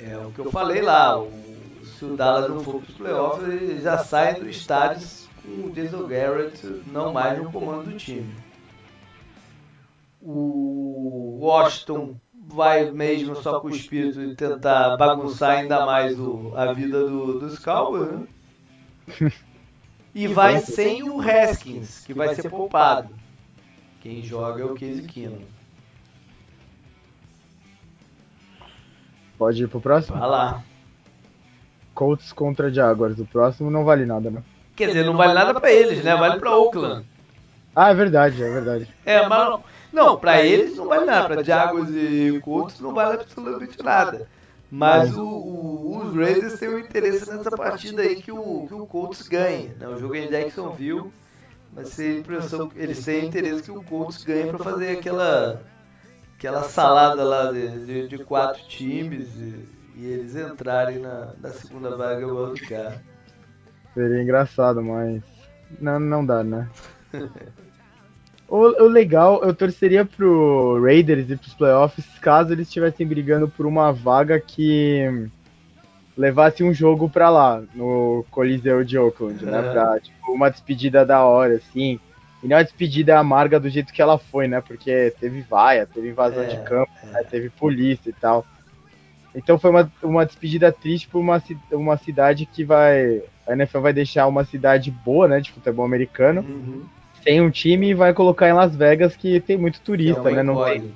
É 0.00 0.16
o 0.18 0.30
que 0.30 0.40
eu 0.40 0.50
falei 0.50 0.82
lá. 0.82 1.18
O, 1.18 1.47
se 1.98 2.04
o 2.04 2.16
Dallas 2.16 2.48
não 2.48 2.60
for 2.62 2.80
para 2.80 2.90
os 2.90 2.96
playoffs, 2.96 3.48
ele 3.48 3.80
já 3.80 3.98
sai 3.98 4.34
do 4.34 4.48
estádio 4.48 5.06
com 5.42 5.66
o 5.66 5.70
Jason 5.72 6.06
Garrett 6.06 6.64
não 6.92 7.12
mais 7.12 7.42
no 7.42 7.50
comando 7.50 7.90
do 7.90 7.96
time. 7.96 8.32
O 10.22 11.38
Washington 11.40 12.16
vai 12.34 12.90
mesmo 12.90 13.34
só 13.36 13.60
com 13.60 13.68
o 13.68 13.70
espírito 13.70 14.26
de 14.26 14.34
tentar 14.34 14.96
bagunçar 14.96 15.58
ainda 15.58 15.84
mais 15.84 16.18
o- 16.18 16.52
a 16.56 16.72
vida 16.72 17.04
do- 17.06 17.38
dos 17.38 17.58
Cowboys, 17.58 18.10
né? 18.12 19.32
E 20.14 20.26
vai 20.26 20.58
sem 20.60 21.02
o 21.02 21.20
Haskins, 21.20 22.04
que 22.04 22.14
vai 22.14 22.34
ser 22.34 22.48
poupado. 22.50 23.10
Quem 24.00 24.22
joga 24.22 24.62
é 24.62 24.64
o 24.64 24.74
Casey 24.74 25.02
Keenum. 25.06 25.42
Pode 29.36 29.62
ir 29.62 29.68
pro 29.68 29.80
próximo? 29.80 30.18
Vai 30.18 30.28
lá. 30.28 30.64
Colts 31.98 32.32
contra 32.32 32.70
Jaguars. 32.72 33.18
O 33.18 33.26
próximo 33.26 33.70
não 33.72 33.84
vale 33.84 34.06
nada, 34.06 34.30
né? 34.30 34.40
Quer 34.76 34.86
dizer, 34.86 35.04
não 35.04 35.16
vale 35.16 35.34
nada 35.34 35.58
pra 35.58 35.72
eles, 35.72 36.04
né? 36.04 36.14
Vale 36.14 36.38
pra 36.38 36.56
Oakland. 36.56 37.04
Ah, 37.74 37.90
é 37.90 37.94
verdade, 37.94 38.40
é 38.40 38.48
verdade. 38.48 38.88
É, 39.04 39.26
mas 39.26 39.48
não, 39.50 39.64
não 39.92 40.16
pra 40.16 40.40
eles 40.44 40.76
não 40.76 40.86
vale 40.86 41.04
nada. 41.04 41.26
Pra 41.34 41.42
Jaguars 41.42 41.88
e 41.90 42.40
Colts 42.44 42.78
não 42.78 42.94
vale 42.94 43.14
absolutamente 43.20 43.82
nada. 43.82 44.28
Mas 44.70 45.16
o- 45.16 45.22
o- 45.24 46.02
os 46.04 46.14
Raiders 46.14 46.58
têm 46.60 46.68
um 46.68 46.78
interesse 46.78 47.28
nessa 47.28 47.50
partida 47.50 48.02
aí 48.02 48.16
que 48.22 48.30
o, 48.30 48.66
que 48.68 48.74
o 48.74 48.86
Colts 48.86 49.26
ganhe. 49.26 49.72
Né? 49.80 49.88
O 49.88 49.98
jogo 49.98 50.14
é 50.14 50.18
em 50.20 50.28
Jacksonville, 50.28 51.10
mas 51.74 51.96
tem 51.96 52.10
a 52.10 52.18
impressão 52.20 52.68
que 52.68 52.78
eles 52.78 53.04
têm 53.04 53.24
interesse 53.26 53.62
que 53.64 53.70
o 53.72 53.82
Colts 53.82 54.22
ganhe 54.22 54.46
pra 54.46 54.58
fazer 54.58 54.98
aquela, 54.98 55.62
aquela 56.36 56.62
salada 56.62 57.24
lá 57.24 57.50
de, 57.50 57.84
de- 57.86 58.08
de 58.08 58.18
quatro 58.24 58.62
times 58.68 59.26
e, 59.36 59.77
e 59.98 60.06
eles 60.06 60.36
entrarem 60.36 61.00
na, 61.00 61.32
na 61.40 61.50
segunda 61.50 61.96
vaga 61.96 62.24
wildcard. 62.24 63.00
Seria 63.92 64.22
engraçado, 64.22 64.80
mas 64.80 65.20
não, 65.80 65.98
não 65.98 66.24
dá, 66.24 66.44
né? 66.44 66.68
o, 68.48 68.84
o, 68.84 68.86
legal, 68.86 69.42
eu 69.42 69.52
torceria 69.52 70.04
pro 70.04 70.80
Raiders 70.80 71.28
e 71.28 71.36
pros 71.36 71.52
playoffs 71.52 72.06
caso 72.20 72.52
eles 72.52 72.68
estivessem 72.68 73.06
brigando 73.06 73.48
por 73.48 73.66
uma 73.66 73.92
vaga 73.92 74.38
que 74.38 75.28
levasse 76.16 76.62
um 76.62 76.72
jogo 76.72 77.10
pra 77.10 77.28
lá, 77.28 77.62
no 77.74 78.24
Coliseu 78.30 78.84
de 78.84 78.96
Oakland, 78.96 79.44
né? 79.44 79.62
Pra, 79.62 79.98
tipo, 79.98 80.32
uma 80.32 80.48
despedida 80.48 81.04
da 81.04 81.24
hora, 81.24 81.54
assim. 81.54 81.98
E 82.40 82.46
não 82.46 82.56
é 82.56 82.60
uma 82.60 82.64
despedida 82.64 83.18
amarga 83.18 83.58
do 83.58 83.68
jeito 83.68 83.92
que 83.92 84.00
ela 84.00 84.16
foi, 84.16 84.46
né? 84.46 84.60
Porque 84.60 85.12
teve 85.18 85.40
vaia, 85.40 85.86
teve 85.86 86.08
invasão 86.08 86.44
é, 86.44 86.46
de 86.46 86.56
campo, 86.62 86.92
é. 87.02 87.06
né? 87.06 87.22
teve 87.24 87.50
polícia 87.50 88.10
e 88.10 88.12
tal. 88.12 88.46
Então 89.38 89.56
foi 89.56 89.70
uma, 89.70 89.90
uma 90.02 90.26
despedida 90.26 90.72
triste 90.72 91.06
por 91.06 91.20
uma, 91.20 91.40
uma 91.70 91.96
cidade 91.96 92.44
que 92.44 92.64
vai. 92.64 93.22
A 93.46 93.52
NFL 93.52 93.80
vai 93.80 93.92
deixar 93.92 94.26
uma 94.26 94.44
cidade 94.44 94.90
boa, 94.90 95.28
né, 95.28 95.40
de 95.40 95.52
futebol 95.52 95.86
americano, 95.86 96.40
uhum. 96.40 96.82
sem 97.22 97.40
um 97.40 97.48
time 97.48 97.90
e 97.90 97.94
vai 97.94 98.12
colocar 98.12 98.48
em 98.48 98.52
Las 98.52 98.74
Vegas, 98.74 99.16
que 99.16 99.40
tem 99.40 99.56
muito 99.56 99.80
turista, 99.80 100.28
é 100.28 100.34
né? 100.34 100.42
Não 100.42 100.64
tem, 100.64 100.80
né? 100.80 100.92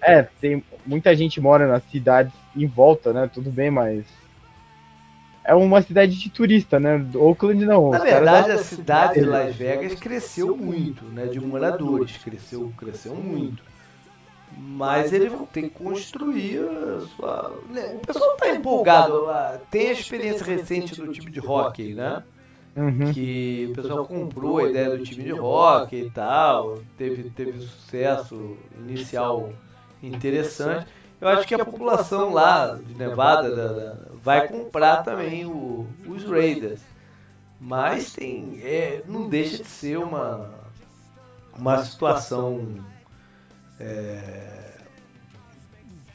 é, 0.00 0.28
tem 0.40 0.64
muita 0.86 1.14
gente 1.16 1.40
mora 1.40 1.66
nas 1.66 1.82
cidades 1.90 2.32
em 2.56 2.66
volta, 2.66 3.12
né? 3.12 3.28
Tudo 3.32 3.50
bem, 3.50 3.70
mas 3.70 4.04
é 5.44 5.54
uma 5.54 5.82
cidade 5.82 6.16
de 6.16 6.30
turista, 6.30 6.78
né? 6.78 7.04
Oakland 7.16 7.66
não. 7.66 7.90
Na 7.90 7.98
verdade, 7.98 8.52
a 8.52 8.58
cidade 8.58 9.20
de 9.20 9.26
Las 9.26 9.56
Vegas 9.56 9.94
cresceu 9.96 10.56
muito, 10.56 11.04
né? 11.06 11.26
De 11.26 11.40
moradores, 11.40 12.16
cresceu, 12.16 12.72
cresceu 12.78 13.14
muito. 13.16 13.71
Mas 14.58 15.12
eles 15.12 15.30
vão 15.30 15.46
ter 15.46 15.62
que 15.62 15.70
construir 15.70 16.60
a 16.60 17.00
sua. 17.16 17.60
Né? 17.68 17.98
O 18.02 18.06
pessoal 18.06 18.34
está 18.34 18.50
empolgado. 18.50 19.26
Tem 19.70 19.88
a 19.88 19.92
experiência 19.92 20.44
recente 20.44 20.94
do 21.00 21.12
time 21.12 21.30
de 21.30 21.40
hockey, 21.40 21.94
né? 21.94 22.22
Uhum. 22.74 23.12
Que 23.12 23.68
o 23.70 23.74
pessoal 23.74 24.06
comprou 24.06 24.58
a 24.58 24.70
ideia 24.70 24.96
do 24.96 25.04
time 25.04 25.24
de 25.24 25.32
hockey 25.32 26.06
e 26.06 26.10
tal. 26.10 26.78
Teve, 26.96 27.30
teve 27.30 27.60
sucesso 27.60 28.56
inicial 28.78 29.52
interessante. 30.02 30.86
Eu 31.20 31.28
acho 31.28 31.46
que 31.46 31.54
a 31.54 31.64
população 31.64 32.32
lá 32.32 32.78
de 32.84 32.94
Nevada 32.94 34.08
vai 34.22 34.48
comprar 34.48 35.04
também 35.04 35.44
o, 35.44 35.86
os 36.06 36.24
Raiders. 36.24 36.80
Mas 37.60 38.12
tem, 38.12 38.60
é, 38.64 39.02
não 39.06 39.28
deixa 39.28 39.62
de 39.62 39.68
ser 39.68 39.98
uma, 39.98 40.50
uma 41.56 41.84
situação 41.84 42.66
é, 43.82 44.62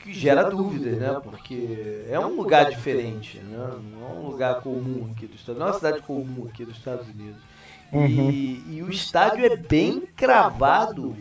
que 0.02 0.14
gera 0.14 0.50
dúvidas, 0.50 0.98
né? 0.98 1.20
Porque 1.22 2.06
é 2.10 2.18
um 2.20 2.36
lugar 2.36 2.70
diferente, 2.70 3.40
né? 3.40 3.72
Não 3.92 4.08
é 4.08 4.12
um 4.14 4.28
lugar 4.28 4.62
comum 4.62 5.12
aqui 5.12 5.28
do 5.28 5.36
Estado, 5.36 5.60
não 5.60 5.68
é 5.68 5.70
uma 5.72 5.76
cidade 5.76 6.02
comum 6.02 6.48
aqui 6.48 6.64
dos 6.64 6.78
Estados 6.78 7.08
Unidos. 7.08 7.42
Uhum. 7.92 8.32
E, 8.32 8.64
e 8.70 8.84
o 8.84 8.90
estádio 8.90 9.46
é 9.46 9.56
bem 9.56 10.02
cravado 10.16 11.16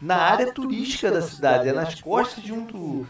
na 0.00 0.16
área 0.16 0.52
turística 0.52 1.10
da 1.10 1.22
cidade, 1.22 1.68
é 1.68 1.72
nas 1.72 2.00
costas 2.00 2.42
de 2.42 2.52
um. 2.52 3.06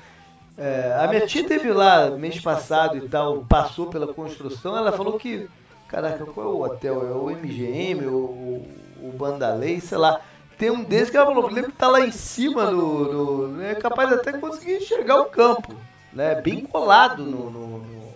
É, 0.57 0.99
a 1.01 1.07
minha 1.07 1.27
tia 1.27 1.47
teve 1.47 1.71
lá 1.73 2.11
mês 2.11 2.41
passado 2.41 2.97
e 2.97 3.09
tal, 3.09 3.45
passou 3.45 3.87
pela 3.87 4.13
construção, 4.13 4.77
ela 4.77 4.93
falou 4.93 5.19
que. 5.19 5.49
Caraca, 5.87 6.27
qual 6.27 6.47
é 6.47 6.51
o 6.51 6.63
hotel? 6.65 7.07
É 7.07 7.13
o 7.13 7.31
MGM, 7.31 8.07
o, 8.09 8.63
o 9.01 9.15
Bandalei, 9.17 9.81
sei 9.81 9.97
lá. 9.97 10.21
Tem 10.59 10.71
um 10.71 10.83
desses 10.83 11.09
que 11.09 11.17
ela 11.17 11.27
falou, 11.27 11.49
lembra 11.49 11.71
que 11.71 11.77
tá 11.77 11.87
lá 11.87 12.01
em 12.01 12.11
cima 12.11 12.67
do. 12.67 13.47
do 13.47 13.63
é 13.63 13.77
capaz 13.77 14.13
até 14.13 14.33
conseguir 14.33 14.79
enxergar 14.79 15.21
o 15.21 15.27
campo. 15.27 15.73
Né? 16.13 16.41
Bem 16.41 16.65
colado 16.65 17.23
no, 17.23 17.49
no, 17.49 17.79
no 17.79 18.09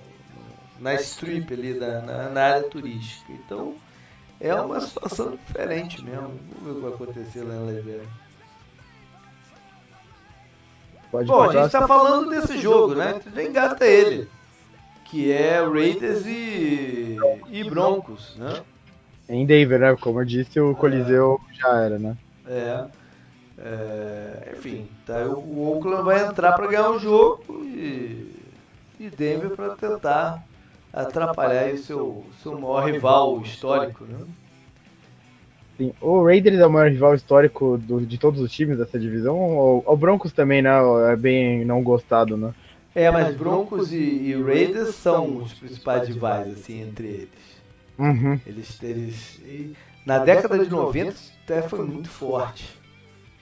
na 0.81 0.95
strip 0.95 1.55
ali, 1.55 1.75
da, 1.75 2.01
na, 2.01 2.31
na, 2.31 2.43
área 2.43 2.63
turística. 2.65 3.33
Então 3.33 3.77
é 4.41 4.53
uma 4.55 4.81
situação 4.81 5.37
diferente 5.47 6.03
mesmo. 6.05 6.33
Vamos 6.61 6.65
ver 6.65 6.71
o 6.71 6.75
que 6.75 6.81
vai 6.81 6.93
acontecer 6.93 7.43
lá 7.43 7.55
em 7.55 7.81
Vegas. 7.81 8.09
Pode 11.13 11.29
Bom, 11.29 11.43
a 11.43 11.53
gente 11.53 11.67
está 11.67 11.87
falando 11.87 12.31
desse 12.31 12.59
jogo, 12.59 12.95
né? 12.95 13.21
Já 13.33 13.43
engata 13.45 13.87
ele. 13.87 14.29
Que 15.05 15.31
é 15.31 15.63
Raiders 15.63 16.25
e, 16.27 17.19
e 17.51 17.63
Broncos, 17.65 18.35
né? 18.37 18.63
Em 19.29 19.47
Denver, 19.47 19.79
né? 19.79 19.97
Como 20.01 20.21
eu 20.21 20.25
disse, 20.25 20.59
o 20.59 20.75
Coliseu 20.75 21.39
é. 21.51 21.55
já 21.55 21.69
era, 21.77 21.99
né? 21.99 22.17
É. 22.47 22.87
é 23.59 24.55
enfim, 24.57 24.89
tá, 25.07 25.25
o 25.27 25.75
Oakland 25.75 26.03
vai 26.03 26.27
entrar 26.27 26.53
para 26.53 26.67
ganhar 26.67 26.91
o 26.91 26.99
jogo 26.99 27.65
e, 27.65 28.35
e 28.99 29.11
Denver 29.11 29.51
para 29.51 29.77
tentar 29.77 30.45
atrapalhar 30.93 31.73
o 31.73 31.79
seu, 31.79 32.25
seu 32.43 32.59
maior 32.59 32.85
rival 32.85 33.41
histórico, 33.41 34.05
né? 34.05 34.19
Sim. 35.79 35.93
O 36.01 36.25
Raiders 36.25 36.59
é 36.59 36.67
o 36.67 36.71
maior 36.71 36.91
rival 36.91 37.15
histórico 37.15 37.79
do, 37.79 38.01
de 38.01 38.19
todos 38.19 38.41
os 38.41 38.53
times 38.53 38.79
dessa 38.79 38.99
divisão? 38.99 39.39
Ou 39.39 39.83
o 39.87 39.97
Broncos 39.97 40.33
também, 40.33 40.61
né? 40.61 40.71
É 41.11 41.17
bem 41.17 41.65
não 41.65 41.83
gostado, 41.83 42.37
né? 42.37 42.55
É, 42.95 43.11
mas 43.11 43.35
Broncos 43.35 43.91
e, 43.91 43.97
e 43.97 44.43
Raiders 44.43 44.95
são 44.95 45.39
os 45.39 45.55
principais 45.55 46.09
rivais, 46.09 46.53
assim, 46.53 46.83
entre 46.83 47.07
eles. 47.07 47.63
Uhum. 47.99 48.39
Eles, 48.47 48.83
eles, 48.83 49.41
na 50.05 50.19
década 50.19 50.59
de 50.65 50.71
90 50.71 51.15
até 51.45 51.63
foi 51.63 51.85
muito 51.85 52.09
forte. 52.09 52.81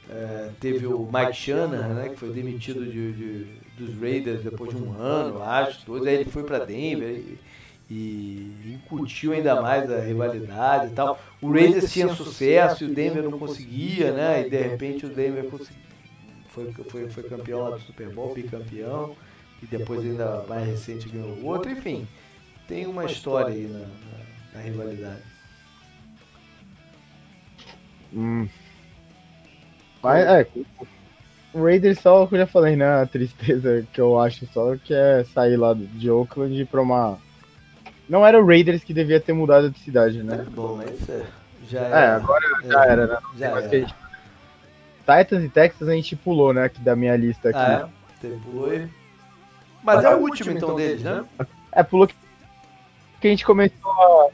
É, 0.09 0.51
teve 0.59 0.87
o 0.87 1.09
Mike 1.13 1.33
Shanahan, 1.33 1.95
né, 1.95 2.09
que 2.09 2.17
foi 2.17 2.31
demitido 2.31 2.85
de, 2.85 3.13
de, 3.13 3.45
dos 3.79 3.95
Raiders 4.01 4.43
depois 4.43 4.75
de 4.75 4.83
um 4.83 4.93
ano, 5.01 5.41
acho, 5.43 5.87
dois, 5.87 6.05
aí 6.05 6.17
ele 6.17 6.31
foi 6.31 6.43
para 6.43 6.65
Denver 6.65 7.11
e, 7.11 7.39
e 7.89 8.75
incutiu 8.75 9.33
ainda 9.33 9.63
mais 9.63 9.91
a 9.91 10.01
rivalidade 10.01 10.89
e 10.89 10.95
tal. 10.95 11.21
O 11.41 11.53
Raiders 11.53 11.93
tinha 11.93 12.09
sucesso 12.13 12.83
e 12.83 12.91
o 12.91 12.95
Denver 12.95 13.23
não 13.23 13.39
conseguia, 13.39 14.11
né, 14.13 14.45
e 14.45 14.51
de 14.51 14.57
repente 14.57 15.07
o 15.07 15.09
Denver 15.09 15.49
foi, 16.49 16.73
foi, 16.73 17.09
foi 17.09 17.23
campeão 17.23 17.63
lá 17.63 17.71
do 17.77 17.81
Super 17.81 18.09
Bowl, 18.09 18.35
bicampeão, 18.35 19.15
e 19.63 19.67
depois 19.67 20.01
ainda 20.01 20.45
mais 20.49 20.67
recente 20.67 21.09
ganhou 21.09 21.41
outro, 21.45 21.71
enfim, 21.71 22.07
tem 22.67 22.85
uma 22.87 23.05
história 23.05 23.55
aí 23.55 23.69
na, 23.69 23.79
na, 23.79 24.55
na 24.55 24.61
rivalidade. 24.61 25.30
Hum. 28.13 28.49
Mas, 30.03 30.27
é, 30.27 30.47
o 31.53 31.65
Raiders 31.65 31.99
só, 32.01 32.27
que 32.27 32.35
eu 32.35 32.41
já 32.41 32.47
falei, 32.47 32.77
né? 32.77 33.03
A 33.03 33.07
tristeza 33.07 33.87
que 33.93 34.01
eu 34.01 34.19
acho 34.19 34.47
só 34.53 34.77
que 34.77 34.95
é 34.95 35.25
sair 35.35 35.57
lá 35.57 35.75
de 35.75 36.11
Oakland 36.11 36.65
pra 36.67 36.81
uma. 36.81 37.19
Não 38.09 38.27
era 38.27 38.41
o 38.41 38.47
Raiders 38.47 38.83
que 38.83 38.95
devia 38.95 39.21
ter 39.21 39.33
mudado 39.33 39.71
de 39.71 39.79
cidade, 39.79 40.23
né? 40.23 40.45
É 40.47 40.51
bom, 40.51 40.77
mas 40.77 41.09
é, 41.09 41.27
já 41.69 41.81
era. 41.81 41.99
É, 41.99 42.09
agora 42.11 42.45
é, 42.63 42.67
já 42.67 42.85
era, 42.85 43.07
né? 43.07 43.19
já 43.37 43.47
era. 43.47 43.69
Gente... 43.69 43.95
Titans 45.01 45.45
e 45.45 45.49
Texas 45.49 45.89
a 45.89 45.93
gente 45.93 46.17
pulou, 46.17 46.53
né? 46.53 46.65
Aqui 46.65 46.81
da 46.81 46.97
minha 46.97 47.17
lista 47.17 47.51
aqui. 47.51 47.59
Ah, 47.59 47.89
é? 48.23 48.29
pulou 48.45 48.71
aí. 48.71 48.89
Mas 49.83 50.05
é 50.05 50.15
o 50.15 50.19
último 50.19 50.51
então 50.51 50.75
deles, 50.75 51.03
né? 51.03 51.25
É, 51.73 51.83
pulou 51.83 52.07
que 52.07 52.15
a 53.27 53.31
gente 53.31 53.45
começou 53.45 53.91
a 53.91 54.29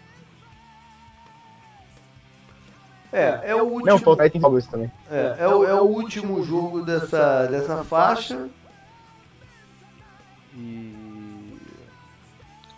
é, 3.17 3.41
é 3.45 3.55
o 3.55 3.63
último. 3.63 3.87
Não, 3.87 3.99
Fall 3.99 4.17
tem 4.17 4.41
Cowboys 4.41 4.67
também. 4.67 4.93
É, 5.11 5.37
é, 5.39 5.49
o, 5.49 5.65
é 5.65 5.73
o 5.73 5.85
último 5.85 6.45
jogo 6.45 6.83
dessa, 6.83 7.47
dessa 7.47 7.83
faixa. 7.83 8.47
E. 10.55 11.57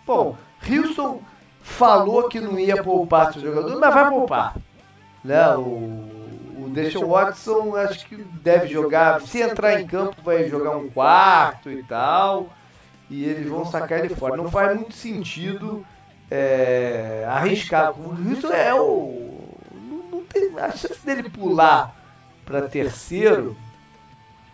Bom, 0.07 0.37
Houston 0.71 1.21
falou 1.61 2.29
que 2.29 2.39
não 2.39 2.57
ia 2.57 2.81
poupar 2.81 3.33
seu 3.33 3.43
jogador, 3.43 3.81
mas 3.81 3.93
vai 3.93 4.09
poupar. 4.11 4.57
Né? 5.25 5.57
O, 5.57 6.09
o 6.57 6.71
Deshaun 6.73 7.09
Watson 7.09 7.75
acho 7.75 8.07
que 8.07 8.15
deve 8.17 8.69
jogar. 8.69 9.21
Se 9.23 9.43
entrar 9.43 9.81
em 9.81 9.89
campo, 9.89 10.23
vai 10.23 10.49
jogar 10.49 10.77
um 10.77 10.89
quarto 10.89 11.69
e 11.69 11.83
tal. 11.83 12.49
E 13.11 13.25
eles 13.25 13.49
vão 13.49 13.65
sacar 13.65 14.05
ele 14.05 14.15
fora. 14.15 14.37
Não 14.37 14.49
faz 14.49 14.77
muito 14.77 14.95
sentido 14.95 15.85
é, 16.31 17.25
arriscar. 17.27 17.93
O 17.99 18.11
Houston 18.11 18.53
é 18.53 18.73
o 18.73 19.28
a 20.65 20.71
chance 20.73 21.05
dele 21.05 21.29
pular 21.29 21.95
para 22.45 22.69
terceiro. 22.69 23.57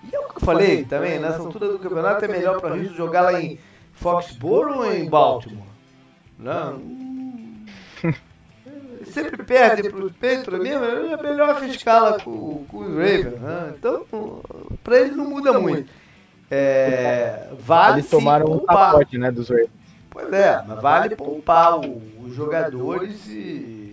E 0.02 0.14
é 0.14 0.18
o 0.18 0.28
que 0.28 0.36
eu 0.36 0.40
falei 0.40 0.84
também, 0.84 1.18
nessa 1.18 1.38
altura 1.38 1.68
do 1.68 1.78
campeonato 1.78 2.24
é 2.24 2.28
melhor 2.28 2.60
para 2.60 2.74
Houston 2.74 2.94
jogar 2.94 3.22
lá 3.22 3.40
em 3.40 3.58
Foxborough 3.92 4.78
ou 4.78 4.92
em 4.92 5.08
Baltimore? 5.08 5.66
Não. 6.38 6.80
Sempre 9.06 9.42
perde 9.44 9.90
para 9.90 10.04
os 10.04 10.12
Patriots 10.12 10.60
mesmo, 10.60 10.84
é 10.84 11.22
melhor 11.22 11.50
arriscar 11.50 12.02
lá 12.02 12.20
com, 12.20 12.64
com 12.66 12.76
o 12.78 12.96
Ravens. 12.96 13.40
Né? 13.40 13.74
Então, 13.78 14.04
para 14.82 15.00
ele 15.00 15.12
não 15.12 15.28
muda 15.28 15.58
muito. 15.58 15.90
É, 16.50 17.48
vale 17.58 18.00
Eles 18.00 18.10
tomaram 18.10 18.46
um 18.46 18.58
pacote 18.58 19.16
né, 19.18 19.30
dos 19.30 19.48
Ravens. 19.48 19.70
Pois 20.10 20.32
é, 20.32 20.62
mas 20.66 20.80
vale 20.80 21.16
poupar 21.16 21.80
o, 21.80 22.00
os 22.24 22.34
jogadores 22.34 23.26
e 23.26 23.83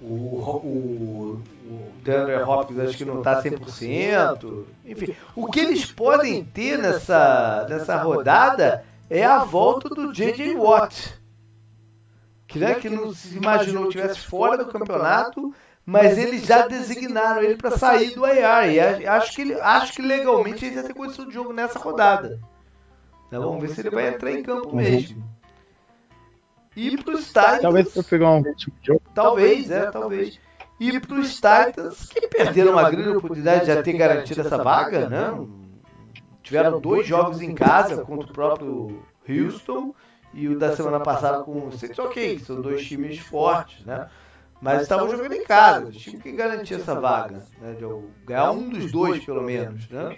o, 0.00 0.04
o, 0.06 1.42
o 1.66 1.92
DeAndre 2.02 2.42
Hopkins 2.42 2.78
acho 2.78 2.96
que 2.98 3.04
não 3.04 3.18
está 3.18 3.42
100%. 3.42 4.64
Enfim, 4.84 5.14
o 5.34 5.46
que 5.46 5.60
eles 5.60 5.90
podem 5.90 6.44
ter 6.44 6.78
nessa, 6.78 7.66
nessa 7.68 7.96
rodada 7.96 8.84
é 9.08 9.24
a 9.24 9.38
volta 9.44 9.88
do 9.88 10.12
J.J. 10.12 10.54
Watt. 10.54 11.18
Que, 12.46 12.58
né, 12.60 12.74
que 12.74 12.88
não 12.88 13.12
se 13.12 13.36
imaginou 13.36 13.88
que 13.88 13.98
estivesse 13.98 14.20
fora 14.20 14.56
do 14.56 14.70
campeonato, 14.70 15.52
mas 15.84 16.16
eles 16.16 16.46
já 16.46 16.66
designaram 16.66 17.42
ele 17.42 17.56
para 17.56 17.76
sair 17.76 18.14
do 18.14 18.26
IR. 18.26 19.00
E 19.00 19.06
acho 19.06 19.34
que, 19.34 19.42
ele, 19.42 19.54
acho 19.54 19.92
que 19.94 20.02
legalmente 20.02 20.64
ele 20.64 20.76
já 20.76 20.82
tem 20.82 20.94
condição 20.94 21.26
de 21.26 21.34
jogo 21.34 21.52
nessa 21.52 21.78
rodada. 21.78 22.40
Então, 23.26 23.42
vamos 23.42 23.62
ver 23.62 23.70
se 23.70 23.80
ele 23.80 23.90
vai 23.90 24.08
entrar 24.08 24.30
em 24.30 24.42
campo 24.42 24.74
mesmo. 24.74 25.24
E 26.76 26.96
para 27.02 27.14
os 27.14 27.26
Titans. 27.26 27.62
Talvez 27.62 27.92
para 27.92 28.02
pegar 28.02 28.30
um 28.32 28.42
de 28.42 28.72
jogo. 28.82 29.02
Talvez, 29.14 29.70
é, 29.70 29.90
talvez. 29.90 30.38
E 30.78 31.00
para 31.00 31.18
os 31.18 31.34
Titans, 31.34 32.06
que 32.10 32.28
perderam 32.28 32.72
uma 32.72 32.90
grande 32.90 33.16
oportunidade 33.16 33.60
de 33.60 33.66
já 33.68 33.82
ter 33.82 33.94
garantido 33.94 34.42
essa 34.42 34.62
vaga, 34.62 35.08
né? 35.08 35.46
Tiveram 36.42 36.78
dois 36.78 37.06
jogos 37.06 37.40
em 37.40 37.54
casa 37.54 38.04
contra 38.04 38.28
o 38.28 38.32
próprio 38.32 39.02
Houston 39.28 39.94
e 40.34 40.48
o 40.48 40.58
da 40.58 40.76
semana 40.76 41.00
passada 41.00 41.42
com 41.42 41.66
o 41.66 41.72
Saints. 41.72 41.98
Ok, 41.98 42.38
são 42.40 42.60
dois 42.60 42.86
times 42.86 43.18
fortes, 43.18 43.84
né? 43.86 44.08
Mas 44.60 44.82
estavam 44.82 45.08
jogando 45.10 45.32
em 45.32 45.44
casa, 45.44 45.90
time 45.90 46.18
que 46.18 46.32
garantia 46.32 46.76
essa 46.76 46.94
vaga, 46.94 47.42
né? 47.60 47.74
De 47.74 47.84
ganhar 48.26 48.52
um 48.52 48.68
dos 48.68 48.92
dois, 48.92 49.24
pelo 49.24 49.42
menos, 49.42 49.88
né? 49.88 50.16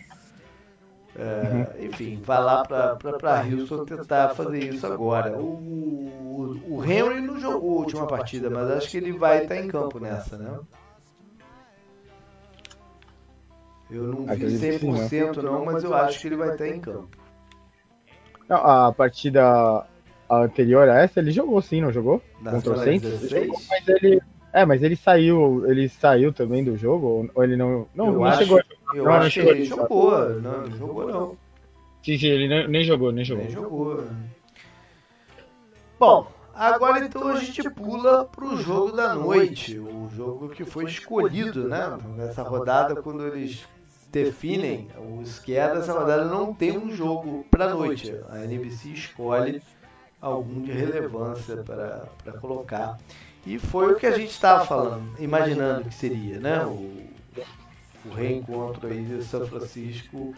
É, 1.19 1.85
enfim, 1.85 2.21
vai 2.23 2.41
lá 2.41 2.63
para 2.63 3.45
Houston 3.45 3.85
tentar 3.85 4.29
fazer 4.37 4.63
isso 4.73 4.87
agora. 4.87 5.37
O, 5.37 5.43
o, 5.43 6.77
o, 6.77 6.85
Henry 6.85 7.21
não 7.21 7.41
jogou 7.41 7.79
a 7.79 7.81
última 7.81 8.07
partida, 8.07 8.49
mas 8.49 8.71
acho 8.71 8.89
que 8.89 8.99
ele 8.99 9.11
vai 9.11 9.43
estar 9.43 9.57
em 9.57 9.67
campo 9.67 9.99
nessa, 9.99 10.39
né? 10.39 10.61
Eu 13.91 14.05
não 14.05 14.27
vi 14.27 14.45
100% 14.45 15.43
não, 15.43 15.65
mas 15.65 15.83
eu 15.83 15.93
acho 15.93 16.21
que 16.21 16.29
ele 16.29 16.37
vai 16.37 16.51
estar 16.51 16.69
em 16.69 16.81
campo. 16.81 17.09
Não, 18.49 18.59
a 18.59 18.93
partida 18.93 19.85
anterior 20.31 20.89
a 20.89 21.03
essa 21.03 21.19
ele 21.19 21.33
jogou 21.33 21.61
sim, 21.61 21.81
não 21.81 21.91
jogou? 21.91 22.23
Na 22.41 22.53
Contra 22.53 22.75
o 22.75 22.79
Saints? 22.79 23.29
Jogou, 23.29 23.61
mas 23.69 23.89
ele 23.89 24.23
é, 24.53 24.65
mas 24.65 24.83
ele 24.83 24.97
saiu, 24.97 25.69
ele 25.69 25.89
saiu 25.89 26.33
também 26.33 26.63
do 26.63 26.77
jogo 26.77 27.29
ou 27.35 27.45
ele 27.45 27.57
não, 27.57 27.87
não, 27.95 28.07
eu 28.07 28.13
não 28.13 28.25
acho, 28.25 28.39
chegou. 28.45 28.63
Eu 28.95 29.05
não, 29.05 29.13
acho 29.13 29.41
que 29.41 29.47
ele 29.47 29.65
jogou, 29.65 30.31
não, 30.41 30.67
não 30.67 30.77
jogou 30.77 31.09
não. 31.09 31.37
Sim, 32.03 32.19
sim, 32.19 32.27
ele 32.27 32.49
nem, 32.49 32.69
nem 32.69 32.85
jogou, 32.85 33.13
nem 33.13 33.25
jogou. 33.25 33.45
Nem 33.45 33.53
jogou. 33.53 34.05
Bom, 35.99 36.31
agora 36.55 37.05
então 37.05 37.29
a 37.29 37.37
gente 37.37 37.69
pula 37.71 38.25
pro 38.25 38.57
jogo 38.57 38.93
da 38.93 39.15
noite, 39.15 39.79
o 39.79 40.09
jogo 40.15 40.49
que 40.49 40.65
foi 40.65 40.85
escolhido, 40.85 41.69
né, 41.69 41.99
nessa 42.17 42.43
rodada 42.43 43.03
quando 43.03 43.27
eles 43.27 43.67
definem 44.11 44.89
o 44.97 45.21
esquerda, 45.21 45.81
essa 45.81 45.93
rodada 45.93 46.25
não 46.25 46.55
tem 46.55 46.79
um 46.79 46.91
jogo 46.91 47.45
para 47.51 47.75
noite. 47.75 48.15
A 48.31 48.45
NBC 48.45 48.91
escolhe 48.91 49.63
algum 50.21 50.63
de 50.63 50.73
relevância 50.73 51.57
para 51.57 52.33
colocar. 52.41 52.99
E 53.47 53.59
foi 53.59 53.93
o 53.93 53.97
que 53.97 54.07
a 54.07 54.11
gente 54.11 54.31
estava 54.31 54.65
falando, 54.65 55.15
imaginando 55.19 55.85
que 55.85 55.95
seria, 55.95 56.39
né? 56.39 56.65
O, 56.65 57.09
o 58.05 58.15
reencontro 58.15 58.89
aí 58.89 59.05
de 59.05 59.25
São 59.25 59.47
Francisco 59.47 60.35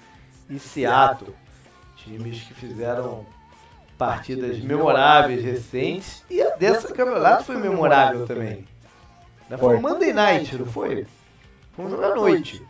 e 0.48 0.58
Seattle. 0.58 1.34
Times 1.96 2.42
que 2.42 2.54
fizeram 2.54 3.26
partidas 3.98 4.58
memoráveis 4.60 5.44
recentes. 5.44 6.24
E 6.30 6.40
a 6.40 6.56
dessa 6.56 6.92
campeonato 6.92 7.44
foi 7.44 7.56
memorável 7.56 8.26
também. 8.26 8.66
Foi 9.58 9.76
um 9.76 9.80
Monday 9.80 10.12
Night, 10.12 10.56
não 10.56 10.64
foi? 10.64 11.06
Foi 11.72 11.84
um 11.84 11.90
jogo 11.90 12.04
à 12.04 12.14
noite. 12.14 12.62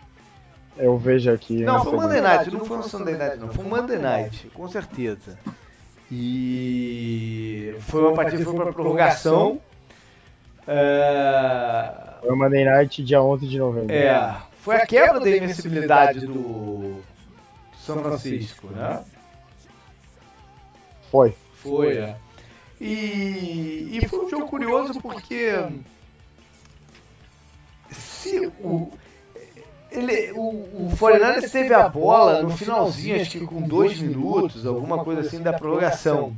Eu 0.76 0.96
vejo 0.96 1.30
aqui. 1.30 1.62
Não, 1.62 1.84
foi 1.84 1.92
um 1.92 2.00
Monday 2.00 2.20
Night, 2.20 2.50
não 2.50 2.64
foi 2.64 2.78
um 2.78 2.82
Sunday 2.82 3.16
Night, 3.16 3.38
não. 3.38 3.48
Foi 3.48 3.64
um 3.64 3.68
Monday 3.68 3.98
Night, 3.98 4.48
com 4.54 4.66
certeza. 4.68 5.38
E 6.10 7.76
foi 7.80 8.02
uma 8.02 8.14
partida 8.14 8.42
foi 8.44 8.54
para 8.54 8.72
prorrogação. 8.72 9.60
É... 10.66 11.92
Foi 12.20 12.30
o 12.30 12.36
Monday 12.36 12.64
Night 12.64 13.04
dia 13.04 13.22
11 13.22 13.46
de 13.46 13.58
novembro. 13.58 13.92
É, 13.92 14.36
foi 14.60 14.76
a 14.76 14.86
quebra 14.86 15.18
da 15.18 15.30
invencibilidade 15.30 16.26
do 16.26 17.02
São 17.78 18.02
Francisco, 18.02 18.68
né? 18.68 19.02
Foi. 21.10 21.34
Foi, 21.54 21.96
é. 21.96 22.16
E, 22.80 23.90
e 23.92 24.08
foi 24.08 24.24
um 24.24 24.28
jogo 24.30 24.46
curioso 24.46 25.00
porque 25.00 25.52
se 27.90 28.46
o, 28.60 28.90
ele, 29.90 30.32
o, 30.32 30.88
o 30.88 30.96
49 30.98 31.48
teve 31.48 31.74
a 31.74 31.88
bola 31.88 32.42
no 32.42 32.56
finalzinho, 32.56 33.20
acho 33.20 33.38
que 33.38 33.46
com 33.46 33.62
dois 33.62 33.98
minutos, 33.98 34.64
alguma 34.64 35.02
coisa 35.04 35.22
assim 35.22 35.42
da 35.42 35.52
prorrogação. 35.52 36.36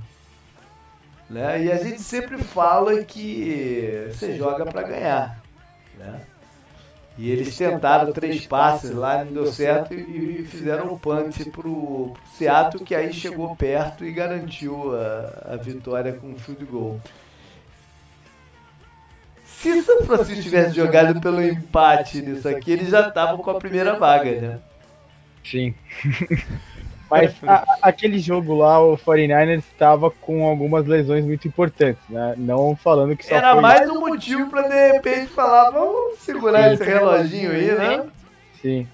Né? 1.28 1.64
E 1.64 1.72
a 1.72 1.76
gente 1.76 2.02
sempre 2.02 2.38
fala 2.38 3.02
que 3.04 4.06
você 4.08 4.36
joga 4.36 4.64
para 4.66 4.82
ganhar. 4.82 5.42
Né? 5.96 6.20
E 7.18 7.30
eles 7.30 7.56
tentaram 7.56 8.12
três 8.12 8.46
passes 8.46 8.90
lá, 8.90 9.24
não 9.24 9.32
deu 9.32 9.46
certo 9.46 9.92
e 9.92 10.44
fizeram 10.44 10.92
o 10.92 10.98
punch 10.98 11.44
pro 11.50 12.14
Seattle, 12.32 12.84
que 12.84 12.94
aí 12.94 13.12
chegou 13.12 13.54
perto 13.54 14.04
e 14.04 14.12
garantiu 14.12 14.94
a, 14.96 15.52
a 15.52 15.56
vitória 15.56 16.14
com 16.14 16.32
o 16.32 16.38
field 16.38 16.64
goal. 16.64 17.00
Se 19.44 19.82
São 19.82 20.02
Francisco 20.04 20.42
tivesse 20.42 20.74
jogado 20.74 21.20
pelo 21.20 21.42
empate 21.42 22.22
nisso 22.22 22.48
aqui, 22.48 22.72
eles 22.72 22.88
já 22.88 23.08
estavam 23.08 23.38
com 23.38 23.50
a 23.50 23.58
primeira 23.58 23.98
vaga, 23.98 24.40
né? 24.40 24.58
Sim. 25.44 25.74
Mas 27.12 27.34
a, 27.46 27.64
aquele 27.82 28.18
jogo 28.18 28.56
lá, 28.56 28.80
o 28.82 28.96
49ers 28.96 29.58
estava 29.58 30.10
com 30.10 30.48
algumas 30.48 30.86
lesões 30.86 31.26
muito 31.26 31.46
importantes, 31.46 32.02
né? 32.08 32.34
Não 32.38 32.74
falando 32.74 33.14
que 33.14 33.26
só 33.26 33.34
Era 33.34 33.52
foi... 33.52 33.60
mais 33.60 33.90
um 33.90 34.00
motivo 34.00 34.48
para 34.48 34.66
de 34.66 34.92
repente 34.92 35.26
falar, 35.26 35.70
vamos 35.70 36.18
segurar 36.20 36.68
Sim. 36.68 36.74
esse 36.74 36.84
reloginho 36.84 37.50
aí, 37.50 37.74
né? 37.74 38.06
Sim. 38.62 38.88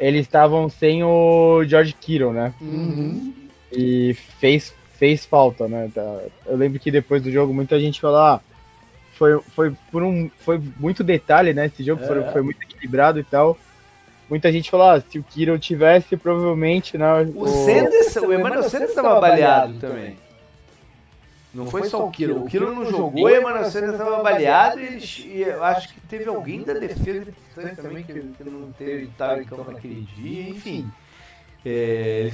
Eles 0.00 0.22
estavam 0.22 0.70
sem 0.70 1.04
o 1.04 1.62
George 1.64 1.92
Kittle, 1.92 2.32
né? 2.32 2.54
Uhum. 2.58 3.34
E 3.70 4.14
fez, 4.40 4.74
fez 4.94 5.26
falta, 5.26 5.68
né? 5.68 5.90
Tá- 5.94 6.20
Eu 6.46 6.56
lembro 6.56 6.80
que 6.80 6.90
depois 6.90 7.22
do 7.22 7.30
jogo 7.30 7.52
muita 7.52 7.78
gente 7.78 8.00
falou, 8.00 8.18
ah, 8.18 8.40
foi, 9.12 9.38
foi, 9.54 9.76
por 9.90 10.02
um, 10.02 10.30
foi 10.38 10.60
muito 10.78 11.04
detalhe, 11.04 11.52
né? 11.52 11.66
Esse 11.66 11.84
jogo 11.84 12.02
É. 12.02 12.06
foi, 12.06 12.22
foi 12.32 12.42
muito 12.42 12.62
equilibrado 12.62 13.20
e 13.20 13.24
tal. 13.24 13.58
Muita 14.28 14.50
gente 14.50 14.70
falou, 14.70 14.88
ah, 14.90 15.00
se 15.00 15.18
o 15.18 15.22
Kittle 15.22 15.58
tivesse, 15.58 16.16
provavelmente, 16.16 16.96
né? 16.96 17.06
O 17.34 17.46
Sanders, 17.46 18.16
o 18.16 18.32
Emmanuel 18.32 18.62
Sanders 18.62 18.90
estava 18.90 19.20
baleado 19.20 19.74
também. 19.78 20.16
Não 21.52 21.66
foi 21.66 21.84
só 21.84 22.06
o 22.06 22.10
Kiro. 22.10 22.40
O 22.42 22.46
Kiro 22.46 22.74
não 22.74 22.86
jogou 22.86 23.28
e 23.28 23.34
o 23.34 23.40
Emmanuel 23.40 23.70
Sanders 23.70 23.92
estava 23.92 24.22
baleado 24.22 24.80
e, 24.80 25.26
e 25.26 25.42
eu 25.42 25.62
acho 25.62 25.92
que 25.92 26.00
teve 26.02 26.26
alguém 26.26 26.62
da 26.62 26.72
defesa 26.72 27.26
também 27.76 28.02
que, 28.04 28.12
que 28.14 28.44
não 28.44 28.72
teve 28.72 29.04
estava 29.04 29.42
em 29.42 29.44
campo 29.44 29.70
naquele 29.70 30.00
dia, 30.16 30.48
enfim. 30.48 30.90
É, 31.66 32.30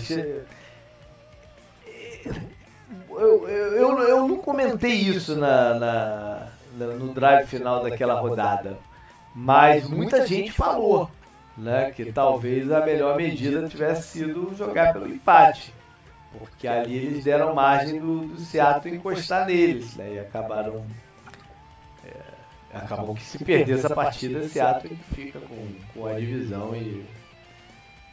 eu, 3.10 3.48
eu, 3.48 3.48
eu, 3.48 3.98
eu 3.98 4.28
não 4.28 4.36
comentei 4.38 4.92
isso 4.92 5.36
na- 5.36 5.74
na- 5.74 6.46
no 6.78 7.12
drive 7.12 7.46
final 7.48 7.82
daquela 7.82 8.20
rodada, 8.20 8.78
mas 9.34 9.88
muita 9.88 10.24
gente 10.26 10.52
falou 10.52 11.10
né, 11.58 11.90
que 11.90 12.12
talvez 12.12 12.70
a 12.70 12.84
melhor 12.84 13.16
medida 13.16 13.68
tivesse 13.68 14.18
sido 14.18 14.54
jogar 14.54 14.92
pelo 14.92 15.08
empate, 15.08 15.74
porque 16.38 16.68
ali 16.68 16.96
eles 16.96 17.24
deram 17.24 17.54
margem 17.54 18.00
do, 18.00 18.28
do 18.28 18.40
Seattle 18.40 18.94
encostar 18.94 19.46
neles, 19.46 19.96
né, 19.96 20.14
e 20.14 20.18
acabaram 20.20 20.86
é, 22.04 22.20
acabou 22.72 23.14
que 23.14 23.22
se 23.24 23.38
perder 23.38 23.74
essa 23.74 23.90
partida, 23.90 24.40
o 24.40 24.48
Seattle 24.48 24.96
fica 25.14 25.40
com, 25.40 25.80
com 25.92 26.06
a 26.06 26.14
divisão 26.14 26.74
e, 26.76 27.04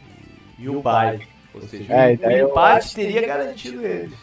e, 0.02 0.56
e 0.58 0.70
o 0.70 0.82
bye, 0.82 1.22
ou 1.54 1.62
seja, 1.62 1.94
É, 1.94 2.44
o, 2.44 2.50
empate 2.50 2.94
teria 2.94 3.26
garantido 3.26 3.86
eles. 3.86 4.18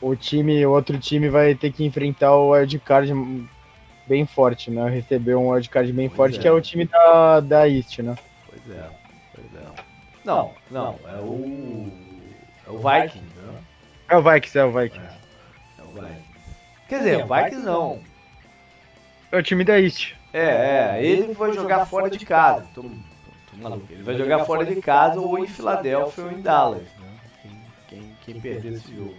o 0.00 0.14
time, 0.16 0.64
o 0.66 0.70
outro 0.72 0.98
time 0.98 1.28
vai 1.28 1.54
ter 1.54 1.72
que 1.72 1.84
enfrentar 1.84 2.34
o 2.36 2.50
wildcard 2.52 3.12
bem 4.08 4.26
forte, 4.26 4.70
né? 4.70 4.88
Receber 4.88 5.34
um 5.34 5.50
wildcard 5.50 5.92
bem 5.92 6.08
Pois 6.08 6.16
forte, 6.16 6.38
é. 6.38 6.42
que 6.42 6.48
é 6.48 6.52
o 6.52 6.60
time 6.60 6.86
da, 6.86 7.40
da 7.40 7.68
East, 7.68 7.98
né? 7.98 8.16
Pois 8.48 8.76
é, 8.76 8.90
pois 9.34 9.46
é. 9.54 9.68
Não, 10.24 10.52
não, 10.70 10.98
é 11.06 11.16
o 11.20 12.08
é 12.66 12.70
o 12.70 12.78
Vikings, 12.78 13.34
né? 13.36 13.60
É 14.10 14.16
o 14.16 14.22
Vikings, 14.22 14.58
é 14.58 14.64
o 14.64 14.72
Vikings. 14.72 15.14
É 15.78 15.82
o 15.82 15.92
Vikings. 15.92 16.28
Quer 16.88 16.98
dizer, 16.98 17.24
o 17.24 17.26
Vikings 17.26 17.64
não. 17.64 18.00
É 19.32 19.38
o 19.38 19.42
time 19.42 19.64
da 19.64 19.80
East. 19.80 20.14
É, 20.32 20.98
é, 20.98 21.04
ele 21.04 21.32
vai 21.32 21.52
jogar 21.52 21.86
fora 21.86 22.10
de 22.10 22.24
casa. 22.26 22.66
Tô, 22.74 22.82
tô, 22.82 22.88
tô 22.88 23.56
maluco. 23.56 23.86
Ele 23.90 24.02
vai 24.02 24.16
jogar 24.16 24.44
fora 24.44 24.66
de 24.66 24.80
casa 24.82 25.18
ou 25.18 25.38
em 25.38 25.46
Filadélfia 25.46 26.24
ou 26.24 26.32
em 26.32 26.42
Dallas, 26.42 26.82
né? 26.98 27.18
Quem, 27.42 27.60
quem, 27.88 28.16
quem 28.24 28.40
perder 28.40 28.74
esse 28.74 28.94
jogo. 28.94 29.16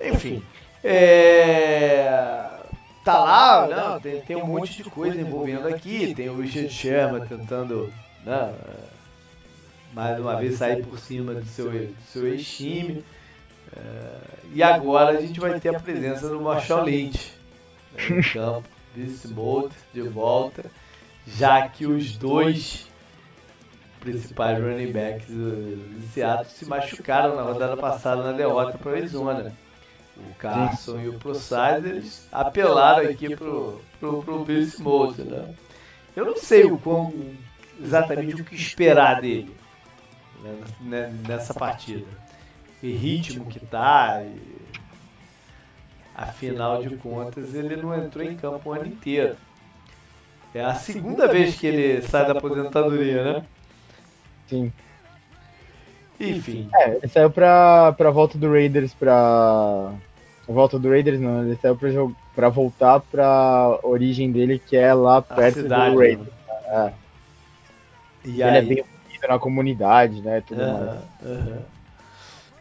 Enfim. 0.00 0.42
É... 0.84 2.48
tá 3.04 3.18
lá, 3.18 3.66
né, 3.66 4.00
tem, 4.02 4.20
tem 4.20 4.36
um 4.36 4.46
monte 4.46 4.82
de 4.82 4.84
coisa 4.84 5.20
envolvendo 5.20 5.68
aqui, 5.68 6.14
tem 6.14 6.28
o 6.28 6.40
Richard 6.40 6.70
Sherman 6.70 7.26
tentando, 7.26 7.92
né, 8.24 8.52
mais 9.92 10.18
uma 10.18 10.36
vez 10.36 10.56
sair 10.56 10.84
por 10.84 10.98
cima 10.98 11.34
do 11.34 11.44
seu, 11.44 11.70
do 11.70 12.02
seu 12.08 12.26
ex-time. 12.26 13.04
É, 13.74 14.20
e 14.54 14.62
agora 14.62 15.16
a 15.16 15.20
gente 15.20 15.40
vai 15.40 15.58
ter 15.58 15.74
a 15.74 15.80
presença 15.80 16.28
do 16.28 16.40
Marshall 16.40 16.84
Lynch 16.84 17.32
né, 17.92 18.18
em 18.18 18.22
campo, 18.32 18.68
Vince 18.94 19.28
de 19.94 20.02
volta, 20.02 20.64
já 21.26 21.66
que 21.68 21.86
os 21.86 22.16
dois 22.16 22.86
principais 24.00 24.58
running 24.58 24.92
backs 24.92 25.28
do 25.28 26.02
Seattle 26.12 26.50
se 26.50 26.66
machucaram 26.66 27.36
na 27.36 27.42
rodada 27.42 27.76
passada 27.76 28.22
na 28.22 28.32
derrota 28.32 28.76
para 28.76 28.92
Arizona. 28.92 29.54
O 30.16 30.34
Carson 30.34 31.00
e 31.00 31.08
o 31.08 31.18
Procide, 31.18 31.88
eles 31.88 32.28
apelaram 32.30 33.08
aqui 33.08 33.34
pro, 33.34 33.80
pro, 33.98 34.22
pro 34.22 34.44
Vince 34.44 34.82
Moulton, 34.82 35.22
né? 35.24 35.54
Eu 36.14 36.26
não 36.26 36.36
sei 36.36 36.64
o 36.64 36.76
quão, 36.76 37.12
exatamente 37.80 38.42
o 38.42 38.44
que 38.44 38.54
esperar 38.54 39.20
dele 39.20 39.56
né, 40.80 41.12
nessa 41.26 41.54
partida. 41.54 42.06
E 42.82 42.92
ritmo 42.92 43.46
que 43.46 43.60
tá, 43.60 44.22
e... 44.22 44.40
afinal 46.14 46.82
de 46.82 46.96
contas 46.96 47.54
ele 47.54 47.76
não 47.76 47.94
entrou 47.94 48.24
em 48.24 48.36
campo 48.36 48.70
o 48.70 48.72
ano 48.72 48.86
inteiro. 48.86 49.36
É 50.54 50.62
a 50.62 50.74
segunda 50.74 51.26
vez 51.26 51.56
que 51.56 51.66
ele 51.66 52.02
sai 52.02 52.26
da 52.26 52.32
aposentadoria, 52.32 53.24
né? 53.24 53.46
Sim. 54.46 54.72
Enfim. 56.30 56.68
É, 56.74 56.96
ele 56.96 57.08
saiu 57.08 57.30
pra, 57.30 57.92
pra 57.92 58.10
volta 58.10 58.38
do 58.38 58.50
Raiders 58.50 58.94
pra. 58.94 59.92
Volta 60.48 60.78
do 60.78 60.88
Raiders 60.88 61.20
não, 61.20 61.44
ele 61.44 61.56
saiu 61.56 61.76
pra, 61.76 61.88
pra 62.34 62.48
voltar 62.48 63.00
pra 63.00 63.78
origem 63.82 64.30
dele, 64.30 64.58
que 64.58 64.76
é 64.76 64.92
lá 64.92 65.22
perto 65.22 65.62
cidade, 65.62 65.92
do 65.92 65.98
Raiders. 65.98 66.26
né? 66.26 66.32
É. 66.66 66.92
E 68.24 68.30
ele 68.30 68.44
aí, 68.44 68.56
é 68.56 68.62
bem 68.62 68.78
ouvido 68.80 69.28
na 69.28 69.38
comunidade, 69.38 70.20
né? 70.20 70.42
Tudo 70.46 70.62
mais. 70.62 71.00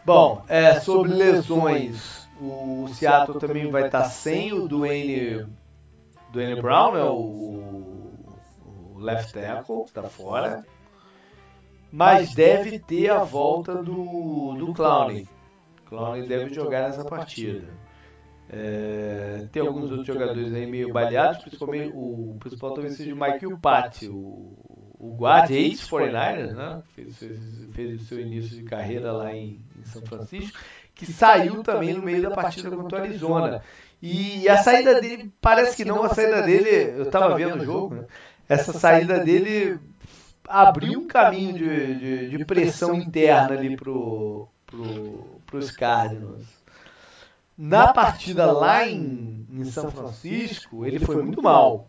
Bom, 0.05 0.43
é, 0.47 0.79
sobre 0.79 1.13
lesões, 1.13 2.27
o 2.39 2.87
Seattle 2.93 3.39
também 3.39 3.69
vai 3.69 3.85
estar 3.85 4.05
sem 4.05 4.51
o 4.51 4.67
Dwayne, 4.67 5.45
Dwayne 6.33 6.59
Brown, 6.59 6.93
né, 6.93 7.03
o, 7.03 8.11
o 8.65 8.97
left 8.97 9.33
tackle, 9.33 9.83
está 9.85 10.01
fora. 10.03 10.65
Mas 11.91 12.33
deve 12.33 12.79
ter 12.79 13.09
a 13.09 13.23
volta 13.23 13.75
do, 13.75 14.53
do 14.53 14.73
Clowney. 14.73 15.27
Clowney 15.85 16.27
deve 16.27 16.53
jogar 16.53 16.83
nessa 16.83 17.03
partida. 17.03 17.67
É, 18.53 19.47
tem 19.51 19.61
alguns 19.61 19.89
outros 19.91 20.07
jogadores 20.07 20.53
aí 20.53 20.65
meio 20.65 20.91
baleados, 20.91 21.41
principalmente 21.41 21.91
o 21.93 22.35
principal 22.39 22.73
talvez 22.73 22.95
seja 22.95 23.13
o 23.13 23.15
Michael 23.15 23.57
Patti, 23.61 24.09
o, 24.09 24.57
o 24.99 25.15
guarda 25.15 25.53
ex-49ers, 25.53 26.53
né? 26.53 26.83
Fez, 26.93 27.17
fez, 27.17 27.39
fez 27.71 28.01
o 28.01 28.05
seu 28.05 28.19
início 28.19 28.57
de 28.57 28.63
carreira 28.63 29.11
lá 29.13 29.33
em, 29.33 29.61
em 29.79 29.85
São 29.85 30.01
Francisco, 30.01 30.59
que 30.93 31.05
saiu 31.05 31.63
também 31.63 31.93
no 31.93 32.01
meio 32.01 32.21
da 32.21 32.31
partida 32.31 32.69
contra 32.69 32.99
o 32.99 33.01
Arizona. 33.01 33.61
E 34.01 34.49
a 34.49 34.57
saída 34.57 34.99
dele, 34.99 35.31
parece 35.39 35.77
que 35.77 35.85
não, 35.85 36.03
a 36.03 36.09
saída 36.09 36.41
dele, 36.41 36.97
eu 36.97 37.03
estava 37.03 37.35
vendo 37.35 37.61
o 37.61 37.65
jogo, 37.65 37.95
né? 37.95 38.05
essa 38.49 38.73
saída 38.73 39.19
dele 39.19 39.79
abriu 40.51 40.99
um 40.99 41.07
caminho 41.07 41.53
de, 41.53 41.95
de, 41.95 42.37
de 42.37 42.45
pressão 42.45 42.93
interna 42.95 43.55
ali 43.57 43.75
pro, 43.75 44.47
pro, 44.65 45.41
pros 45.45 45.71
Cardinals. 45.71 46.45
Na 47.57 47.93
partida 47.93 48.51
lá 48.51 48.87
em, 48.87 49.45
em 49.51 49.63
São 49.65 49.91
Francisco, 49.91 50.85
ele 50.85 50.99
foi 50.99 51.21
muito 51.21 51.41
mal. 51.41 51.87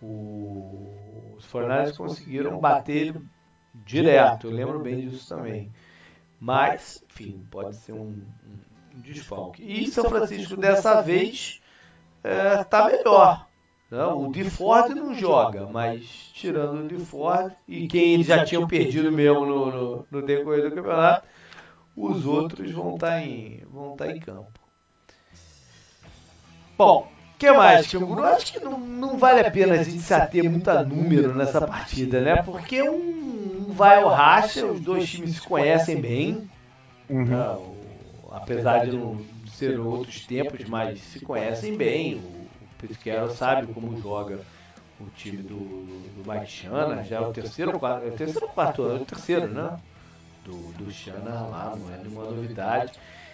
O, 0.00 1.34
os 1.36 1.44
Fornais 1.46 1.96
conseguiram 1.96 2.58
bater 2.58 2.96
ele 2.96 3.22
direto, 3.84 4.46
eu 4.46 4.52
lembro 4.52 4.78
bem 4.80 5.08
disso 5.08 5.28
também. 5.28 5.72
Mas, 6.40 7.04
enfim, 7.10 7.44
pode 7.50 7.74
ser 7.76 7.92
um, 7.92 8.22
um, 8.94 9.00
desfalque. 9.00 9.62
E 9.62 9.88
São 9.88 10.04
Francisco 10.04 10.56
dessa 10.56 11.00
vez 11.00 11.60
está 12.60 12.86
melhor. 12.86 13.47
Não, 13.90 14.26
o 14.28 14.32
DeFord 14.32 14.94
não 14.94 15.14
joga, 15.14 15.66
mas 15.66 16.30
tirando 16.34 16.80
o 16.84 16.88
DeFord 16.88 17.54
e 17.66 17.88
quem 17.88 18.14
eles 18.14 18.26
já 18.26 18.44
tinham 18.44 18.66
perdido 18.68 19.10
mesmo 19.10 19.46
no, 19.46 19.66
no, 19.70 20.06
no 20.10 20.22
decorrer 20.22 20.68
do 20.68 20.74
campeonato, 20.74 21.26
os 21.96 22.26
outros 22.26 22.70
vão 22.70 22.94
estar 22.94 23.20
em, 23.22 23.62
vão 23.72 23.92
estar 23.92 24.10
em 24.14 24.20
campo. 24.20 24.60
Bom, 26.76 27.08
o 27.34 27.38
que 27.38 27.50
mais, 27.52 27.86
Canguru? 27.90 28.22
Acho 28.24 28.52
que 28.52 28.60
não, 28.60 28.78
não 28.78 29.16
vale 29.18 29.40
a 29.40 29.50
pena 29.50 29.74
a 29.74 29.82
gente 29.82 30.00
se 30.00 30.12
ater 30.14 30.48
muito 30.48 30.68
a 30.70 30.82
número 30.84 31.34
nessa 31.34 31.66
partida, 31.66 32.20
né? 32.20 32.42
Porque 32.42 32.82
um, 32.82 33.66
um 33.68 33.72
vai 33.72 34.02
ao 34.02 34.08
racha, 34.10 34.66
os 34.66 34.80
dois 34.80 35.08
times 35.08 35.36
se 35.36 35.40
conhecem 35.42 36.00
bem, 36.00 36.48
Uhum. 37.08 37.24
né? 37.24 37.48
O- 37.56 38.28
apesar 38.32 38.84
de 38.84 38.94
não 38.96 39.18
ser 39.46 39.80
outros 39.80 40.26
tempos, 40.26 40.62
mas 40.68 41.00
se 41.00 41.20
conhecem 41.20 41.74
bem. 41.76 42.16
O 42.16 42.37
Carroll 43.04 43.30
sabe 43.30 43.72
como 43.72 44.00
joga 44.00 44.40
o 45.00 45.06
time 45.16 45.42
do, 45.42 45.54
do, 45.56 46.22
do 46.22 46.30
Mike 46.30 46.50
Shanahan, 46.50 47.04
já 47.04 47.16
é 47.16 47.20
o 47.20 47.32
terceiro, 47.32 47.72
ou 47.72 47.78
quarto, 47.78 48.04
é 48.04 48.08
o 48.08 48.12
terceiro 48.12 48.46
ou 48.46 48.52
quarto 48.52 48.82
ano, 48.82 48.98
é 48.98 49.02
o 49.02 49.04
terceiro, 49.04 49.48
né? 49.48 49.78
Do, 50.44 50.56
do 50.72 50.90
Shanahan 50.90 51.46
lá, 51.48 51.76
não 51.76 51.94
é 51.94 51.98
nenhuma 51.98 52.24
novidade. 52.24 52.92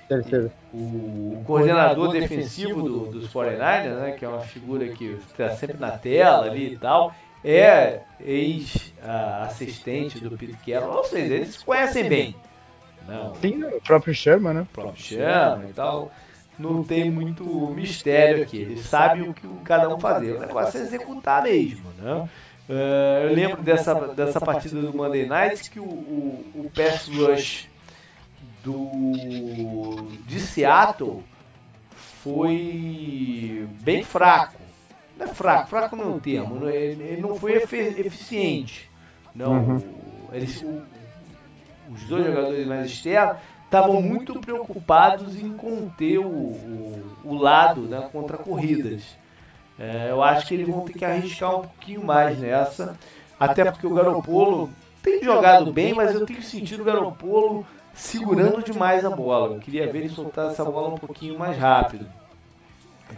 Terceiro. 0.09 0.53
O, 0.73 0.77
o 1.41 1.45
coordenador 1.47 2.13
defensivo 2.13 2.83
do- 2.83 3.07
dos 3.07 3.29
49ers, 3.33 3.95
né, 4.01 4.13
que 4.13 4.25
é 4.25 4.29
uma 4.29 4.41
figura 4.41 4.89
que 4.89 5.05
está 5.31 5.51
sempre 5.51 5.79
na 5.79 5.93
tela 5.93 6.47
ali 6.47 6.75
e 6.75 6.77
tal, 6.77 7.15
é 7.43 8.01
ex-assistente 8.21 10.19
do 10.19 10.37
Pete 10.37 10.57
Carroll, 10.67 10.97
ou 10.99 11.05
seja, 11.05 11.35
eles 11.35 11.55
se 11.57 11.65
conhecem 11.65 12.09
bem. 12.09 12.35
Não, 13.07 13.35
Sim, 13.37 13.63
o 13.65 13.81
próprio 13.83 14.15
Sherman, 14.15 14.55
né? 14.55 14.61
o 14.63 14.67
próprio 14.67 15.03
Chama 15.03 15.65
e 15.69 15.73
tal. 15.73 16.11
Não 16.59 16.85
tem 16.85 17.11
muito 17.11 17.45
mistério 17.75 18.43
aqui. 18.45 18.59
Eles 18.59 18.81
sabem 18.87 19.29
o 19.29 19.35
que 19.35 19.47
cada 19.65 19.89
um 19.95 19.99
fazer. 19.99 20.37
O 20.37 20.41
negócio 20.41 20.79
é 20.79 20.83
executar 20.83 21.43
mesmo, 21.43 21.91
né? 21.99 22.29
Eh, 22.69 23.27
eu 23.29 23.35
lembro 23.35 23.63
dessa, 23.63 23.95
dessa 24.15 24.41
partida 24.41 24.81
do 24.81 24.97
Monday 24.97 25.27
Night 25.27 25.69
que 25.71 25.81
o, 25.81 25.85
o, 25.85 26.45
o 26.55 26.71
pass 26.75 27.09
rush 27.09 27.69
do, 28.63 30.09
de 30.27 30.41
Seattle 30.41 31.23
foi 32.23 33.69
bem 33.83 34.03
fraco. 34.03 34.61
Não 35.19 35.27
é 35.27 35.35
fraco, 35.35 35.69
fraco 35.69 35.97
não 35.97 36.17
é 36.17 36.21
termo. 36.21 36.69
é- 36.69 36.75
Ele, 36.77 37.03
ele 37.03 37.21
não 37.21 37.37
foi 37.37 37.55
eficiente. 37.57 38.91
Não, 39.35 39.53
Uhum. 39.53 39.83
eles, 40.33 40.65
os 41.93 42.05
dois 42.05 42.25
jogadores 42.27 42.67
mais 42.67 42.87
externos 42.87 43.37
estavam 43.65 44.01
muito 44.01 44.39
preocupados 44.41 45.37
em 45.37 45.53
conter 45.57 46.19
o, 46.19 46.29
o, 46.29 47.03
o 47.25 47.35
lado 47.35 47.83
né, 47.83 48.09
contra 48.13 48.37
corridas. 48.37 49.03
É, 49.79 50.09
eu 50.11 50.23
acho 50.23 50.47
que 50.47 50.55
eles 50.55 50.69
vão 50.69 50.85
ter 50.85 50.93
que 50.93 51.05
arriscar 51.05 51.57
um 51.57 51.63
pouquinho 51.63 52.05
mais 52.05 52.39
nessa, 52.39 52.97
até 53.39 53.65
porque 53.65 53.87
o 53.87 53.95
Garopolo 53.95 54.71
tem 55.03 55.23
jogado 55.23 55.73
bem, 55.73 55.93
mas 55.93 56.15
eu 56.15 56.25
tenho 56.25 56.43
sentido 56.43 56.83
o 56.83 56.85
Garopolo 56.85 57.67
segurando 57.93 58.63
demais 58.63 59.05
a 59.05 59.11
bola. 59.11 59.57
Eu 59.57 59.61
queria 59.61 59.91
ver 59.91 60.01
ele 60.01 60.09
soltar 60.09 60.51
essa 60.51 60.65
bola 60.65 60.95
um 60.95 60.99
pouquinho 60.99 61.39
mais 61.39 61.59
rápido. 61.59 62.07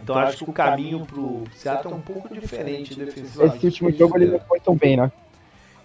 Então 0.01 0.17
acho 0.17 0.37
que 0.37 0.49
o 0.49 0.53
caminho 0.53 1.05
para 1.05 1.19
o 1.19 1.43
Seattle 1.55 1.93
é 1.93 1.97
um 1.97 2.01
pouco 2.01 2.33
diferente 2.33 2.95
defensivamente. 2.95 3.57
Esse 3.57 3.65
último 3.65 3.91
jogo 3.91 4.17
ele 4.17 4.31
não 4.31 4.39
foi 4.39 4.59
tão 4.59 4.75
bem, 4.75 4.97
né? 4.97 5.11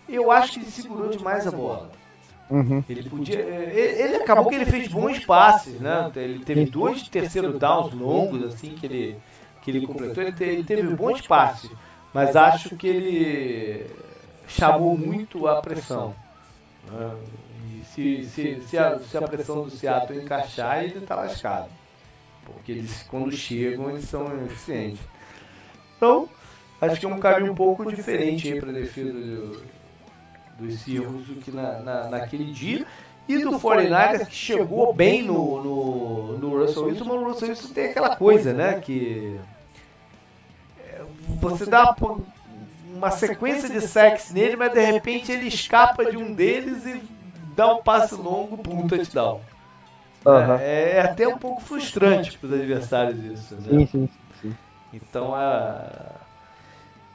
Eu 0.08 0.30
acho 0.30 0.54
que 0.54 0.60
ele 0.60 0.70
segurou 0.70 1.08
demais 1.08 1.46
a 1.46 1.50
bola. 1.50 1.90
Uhum. 2.50 2.84
Ele 2.88 3.02
podia. 3.02 3.38
Ele, 3.40 4.02
ele 4.02 4.16
acabou 4.16 4.46
que 4.48 4.54
ele 4.54 4.66
fez 4.66 4.88
bons 4.88 5.18
passes, 5.24 5.80
né? 5.80 6.10
Ele 6.16 6.44
teve 6.44 6.66
dois 6.66 7.08
terceiro 7.08 7.52
downs 7.58 7.92
longos, 7.92 8.42
assim, 8.44 8.74
que 8.74 8.86
ele, 8.86 9.22
que 9.60 9.70
ele 9.70 9.80
completou. 9.80 10.22
Ele, 10.22 10.34
ele 10.40 10.64
teve 10.64 10.88
bons 10.88 11.22
passes, 11.22 11.70
mas 12.12 12.36
acho 12.36 12.76
que 12.76 12.86
ele 12.86 13.96
chamou 14.46 14.96
muito 14.98 15.46
a 15.46 15.56
pressão. 15.56 16.18
né? 16.84 17.16
E 17.80 17.84
se, 17.84 18.24
se, 18.26 18.60
se, 18.62 18.78
a, 18.78 19.00
se 19.00 19.16
a 19.16 19.22
pressão 19.22 19.62
do 19.62 19.70
Seattle 19.70 20.18
encaixar, 20.18 20.84
ele 20.84 21.00
tá 21.02 21.16
lascado. 21.16 21.70
Porque 22.44 22.72
eles, 22.72 23.02
quando 23.04 23.32
chegam, 23.32 23.90
eles 23.90 24.04
são 24.04 24.44
eficientes. 24.44 25.08
Então, 25.96 26.28
acho 26.80 26.98
que 27.00 27.06
é 27.06 27.08
um 27.08 27.18
caminho 27.18 27.52
um 27.52 27.54
pouco 27.54 27.86
diferente 27.86 28.48
aí 28.48 28.56
para 28.58 28.70
a 28.70 28.72
defesa 28.72 29.12
do, 29.12 29.64
dos 30.58 30.80
Seahawks 30.80 31.26
do 31.26 31.34
que 31.36 31.50
na, 31.50 31.80
na, 31.80 32.08
naquele 32.08 32.52
dia. 32.52 32.86
E 33.28 33.38
do 33.38 33.52
49ers 33.52 34.26
que 34.26 34.34
chegou 34.34 34.92
bem 34.92 35.22
no, 35.22 35.62
no, 35.62 36.38
no 36.38 36.58
Russell 36.58 36.86
Wilson, 36.86 37.04
mas 37.04 37.16
o 37.20 37.24
Russell 37.24 37.48
Wilson 37.48 37.68
tem 37.72 37.86
aquela 37.86 38.16
coisa, 38.16 38.52
né? 38.52 38.80
Que 38.80 39.38
é, 40.80 41.02
você 41.40 41.64
dá 41.66 41.94
uma, 42.84 43.10
sequência 43.12 43.68
de 43.68 43.80
sacks 43.80 44.32
nele, 44.32 44.56
mas 44.56 44.72
de 44.72 44.80
repente 44.80 45.30
ele 45.30 45.46
escapa 45.46 46.10
de 46.10 46.16
um 46.16 46.34
deles 46.34 46.84
e 46.84 47.00
dá 47.54 47.74
um 47.74 47.82
passe 47.82 48.14
longo 48.14 48.58
para 48.58 48.72
um 48.72 48.88
touchdown. 48.88 49.40
Aham. 50.26 50.58
É, 50.60 50.96
é 50.96 51.00
até 51.00 51.26
um 51.26 51.38
pouco 51.38 51.60
frustrante 51.60 52.36
para 52.38 52.48
os 52.48 52.52
adversários 52.54 53.24
isso. 53.24 53.54
Né? 53.54 53.68
Sim, 53.68 53.86
sim, 53.86 54.08
sim. 54.40 54.56
Então, 54.92 55.34
a... 55.34 56.21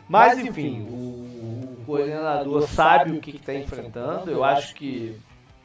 mas 0.07 0.37
enfim, 0.37 0.81
o, 0.83 1.77
o 1.81 1.83
coordenador 1.85 2.67
sabe 2.67 3.11
o 3.11 3.19
que 3.19 3.35
está 3.35 3.53
enfrentando. 3.53 4.31
Eu 4.31 4.43
acho 4.43 4.73
que 4.75 5.17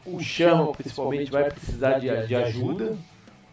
o 0.05 0.20
Chama, 0.20 0.72
principalmente, 0.72 1.30
vai 1.30 1.45
precisar 1.45 1.99
de, 1.99 2.26
de 2.26 2.34
ajuda. 2.34 2.97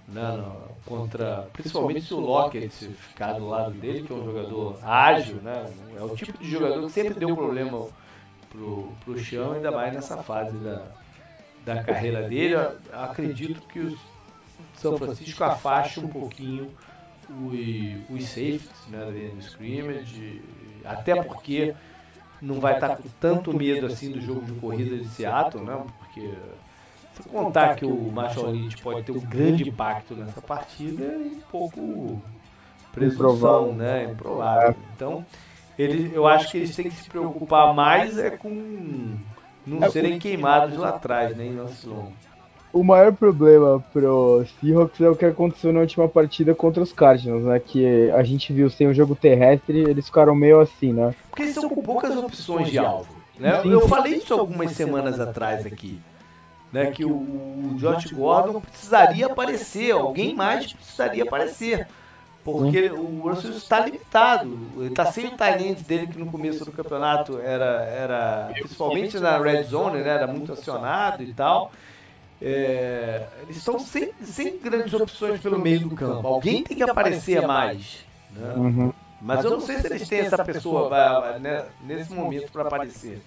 Né, 0.08 0.38
no, 0.38 0.70
contra, 0.86 1.48
principalmente 1.54 2.02
se 2.02 2.14
o 2.16 2.20
Lockett 2.20 2.70
ficar 2.70 3.34
do 3.34 3.48
lado 3.48 3.72
dele, 3.72 4.02
que 4.02 4.12
é 4.12 4.16
um 4.16 4.26
jogador 4.26 4.80
ágil, 4.84 5.36
né, 5.36 5.72
é 5.96 6.04
o 6.04 6.16
tipo 6.16 6.36
de 6.40 6.50
jogador 6.50 6.84
que 6.88 6.92
sempre 6.92 7.14
deu 7.14 7.36
problema 7.36 7.86
pro, 8.50 8.92
pro 9.06 9.20
Chão, 9.20 9.52
ainda 9.52 9.70
mais 9.70 9.94
nessa 9.94 10.18
fase 10.18 10.58
da, 10.58 10.82
da 11.64 11.84
carreira 11.84 12.28
dele. 12.28 12.56
Acredito 12.92 13.62
que 13.68 13.80
o 13.80 13.98
São 14.74 14.98
Francisco 14.98 15.44
afasta 15.44 16.00
um 16.00 16.08
pouquinho 16.08 16.72
os, 17.30 18.10
os 18.10 18.28
safeties 18.28 18.88
né, 18.88 19.06
do 19.06 19.40
scrimmage, 19.40 20.42
até 20.86 21.22
porque 21.22 21.74
não 22.42 22.60
vai 22.60 22.76
estar 22.76 22.96
com 22.96 23.04
tanto 23.20 23.56
medo 23.56 23.86
assim 23.86 24.12
do 24.12 24.22
jogo 24.22 24.42
de 24.42 24.54
corrida 24.54 24.98
de 24.98 25.08
Seattle, 25.08 25.64
né? 25.64 25.84
Porque 26.00 26.34
se 27.14 27.30
contar 27.30 27.76
que 27.76 27.86
o 27.86 28.12
Marshall 28.12 28.52
Lynch 28.52 28.82
pode 28.82 29.04
ter 29.04 29.12
um 29.12 29.20
grande 29.20 29.68
impacto 29.68 30.16
nessa 30.16 30.42
partida, 30.42 31.04
é 31.04 31.18
um 31.18 31.42
pouco 31.52 32.22
presunção, 32.94 33.74
né? 33.74 34.06
Improvável. 34.06 34.76
Então, 34.96 35.26
ele, 35.78 36.12
eu 36.14 36.28
acho 36.28 36.52
que 36.52 36.58
eles 36.58 36.76
têm 36.76 36.90
que 36.90 36.96
se 36.96 37.10
preocupar 37.10 37.74
mais 37.74 38.18
é 38.18 38.32
com 38.32 39.18
não 39.66 39.90
serem 39.92 40.18
queimados 40.18 40.78
lá 40.78 40.90
atrás, 40.90 41.36
né? 41.36 41.46
Em 41.46 41.56
lance 41.56 41.86
longo. 41.88 42.14
O 42.72 42.84
maior 42.84 43.12
problema 43.14 43.84
pro 43.92 44.46
Seahawks 44.60 45.02
é 45.02 45.10
o 45.10 45.16
que 45.16 45.26
aconteceu 45.26 45.74
na 45.74 45.80
última 45.80 46.08
partida 46.08 46.54
contra 46.54 46.84
os 46.84 46.94
Cardinals, 46.94 47.44
né? 47.44 47.60
Que 47.60 48.12
a 48.12 48.22
gente 48.22 48.54
viu 48.54 48.70
sem 48.70 48.88
o 48.88 48.94
jogo 48.94 49.16
terrestre, 49.16 49.80
eles 49.80 50.06
ficaram 50.06 50.36
meio 50.36 50.60
assim, 50.60 50.94
né? 50.94 51.16
Porque 51.30 51.44
eles 51.44 51.56
são 51.56 51.68
com 51.68 51.82
poucas 51.82 52.16
opções 52.16 52.70
de 52.70 52.78
alvo. 52.78 53.20
Né? 53.40 53.62
Eu 53.66 53.88
falei 53.88 54.16
isso 54.16 54.34
algumas 54.34 54.72
semanas 54.72 55.20
atrás 55.20 55.66
aqui. 55.66 56.00
Né, 56.72 56.92
que 56.92 57.04
o, 57.04 57.10
o 57.10 57.76
Josh 57.80 58.12
Gordon 58.12 58.62
precisaria 58.62 59.26
aparecer, 59.26 59.90
alguém 59.90 60.36
mais 60.36 60.72
precisaria 60.72 61.24
aparecer. 61.24 61.88
Porque 62.44 62.90
o 62.90 63.22
Russell 63.28 63.52
está 63.52 63.84
limitado. 63.84 64.56
Ele 64.78 64.90
está 64.90 65.12
sem 65.12 65.26
o 65.28 65.32
talento 65.32 65.84
dele 65.84 66.06
que 66.06 66.20
no 66.20 66.28
começo 66.28 66.64
do 66.64 66.72
campeonato 66.72 67.40
era, 67.40 67.84
era 67.86 68.50
principalmente 68.54 69.20
na 69.20 69.40
red 69.40 69.64
zone, 69.64 69.98
né, 70.04 70.10
era 70.10 70.28
muito 70.28 70.54
acionado 70.54 71.24
e 71.24 71.34
tal. 71.34 71.72
É, 72.42 73.28
eles 73.42 73.58
estão 73.58 73.78
sem, 73.80 74.14
sem 74.24 74.58
grandes 74.58 74.94
opções 74.94 75.42
pelo 75.42 75.60
meio 75.60 75.82
do 75.82 75.96
campo. 75.96 76.26
Alguém 76.26 76.64
tem 76.64 76.78
que 76.78 76.84
aparecer 76.84 77.46
mais. 77.46 78.06
Né? 78.32 78.54
Uhum. 78.56 78.94
Mas 79.22 79.44
eu 79.44 79.52
não 79.52 79.62
sei 79.62 79.80
se 79.80 79.88
eles 79.88 80.08
têm 80.08 80.20
essa 80.20 80.44
pessoa 80.46 81.38
né, 81.40 81.66
nesse 81.82 82.14
momento 82.14 82.52
para 82.52 82.62
aparecer. 82.64 83.22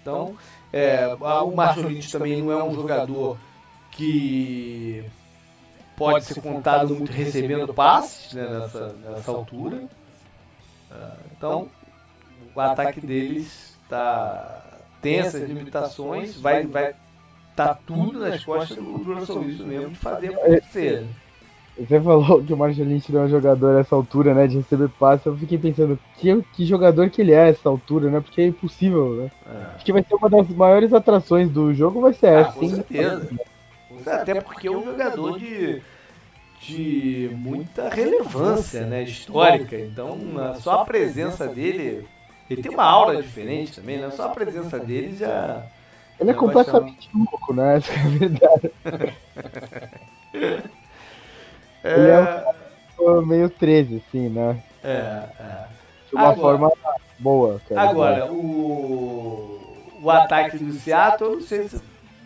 Então, 0.00 0.36
é, 0.72 1.06
o 1.20 1.54
Marshall 1.54 1.88
Lynch 1.88 2.10
também 2.10 2.42
não 2.42 2.50
é 2.50 2.64
um 2.64 2.74
jogador 2.74 3.36
que 3.90 5.04
pode 5.96 6.24
ser 6.24 6.40
contado 6.40 6.94
muito 6.94 7.12
recebendo 7.12 7.72
passes 7.74 8.32
né, 8.32 8.48
nessa, 8.48 8.92
nessa 8.94 9.30
altura. 9.30 9.84
Ah, 10.90 11.16
então, 11.36 11.68
o 12.54 12.60
ataque 12.60 13.00
deles 13.00 13.78
tá, 13.88 14.80
tem 15.00 15.20
essas 15.20 15.48
limitações, 15.48 16.36
vai, 16.40 16.66
vai 16.66 16.94
tá 17.56 17.74
tudo 17.74 18.20
nas 18.20 18.44
costas 18.44 18.76
do 18.76 19.14
Russell 19.14 19.40
Wilson 19.40 19.64
mesmo 19.64 19.90
de 19.90 19.96
fazer 19.96 20.34
acontecer. 20.34 21.06
Você 21.78 21.98
falou 22.00 22.44
que 22.44 22.52
o 22.52 22.64
Lynch 22.66 23.10
não 23.10 23.22
é 23.22 23.24
um 23.24 23.28
jogador 23.28 23.80
essa 23.80 23.94
altura, 23.94 24.34
né, 24.34 24.46
de 24.46 24.58
receber 24.58 24.88
passe. 24.90 25.26
Eu 25.26 25.36
fiquei 25.36 25.56
pensando, 25.56 25.98
que, 26.18 26.42
que 26.52 26.66
jogador 26.66 27.08
que 27.08 27.22
ele 27.22 27.32
é 27.32 27.48
essa 27.48 27.68
altura, 27.68 28.10
né? 28.10 28.20
Porque 28.20 28.42
é 28.42 28.46
impossível, 28.46 29.14
né? 29.14 29.30
É. 29.46 29.74
Acho 29.76 29.84
que 29.84 29.92
vai 29.92 30.02
ser 30.02 30.14
uma 30.14 30.28
das 30.28 30.48
maiores 30.48 30.92
atrações 30.92 31.50
do 31.50 31.72
jogo, 31.72 32.02
vai 32.02 32.12
ser 32.12 32.26
ah, 32.26 32.40
essa. 32.40 32.52
Com 32.52 32.68
certeza. 32.68 33.30
Até 34.06 34.40
porque 34.40 34.68
é 34.68 34.70
um 34.70 34.84
jogador 34.84 35.38
de, 35.38 35.82
de 36.60 37.30
muita 37.32 37.88
relevância, 37.88 38.84
né, 38.84 39.04
histórica. 39.04 39.78
Então, 39.78 40.18
só 40.60 40.80
a 40.80 40.84
presença 40.84 41.46
dele, 41.46 42.06
ele 42.50 42.62
tem 42.62 42.70
uma 42.70 42.84
aura 42.84 43.22
diferente 43.22 43.80
também, 43.80 43.98
né? 43.98 44.10
Só 44.10 44.26
a 44.26 44.30
presença 44.30 44.78
dele 44.78 45.16
já 45.16 45.64
ele 46.22 46.30
é 46.30 46.34
completamente 46.34 47.10
louco, 47.14 47.52
né? 47.52 47.76
Essa 47.82 47.92
é 47.92 47.96
a 47.96 48.08
verdade. 48.08 48.72
é... 51.84 51.94
Ele 51.94 52.10
é 52.10 52.44
um 53.00 53.26
meio 53.26 53.50
13, 53.50 54.02
assim, 54.06 54.28
né? 54.28 54.62
É, 54.82 54.88
é. 54.88 55.66
De 56.08 56.14
uma 56.14 56.28
agora, 56.28 56.58
forma 56.58 56.72
boa. 57.18 57.60
Agora, 57.74 58.32
o, 58.32 59.60
o 60.00 60.10
ataque 60.10 60.58
do 60.58 60.72
Seattle, 60.74 61.30
eu 61.30 61.36
não 61.36 61.42
sei 61.42 61.68
se 61.68 61.80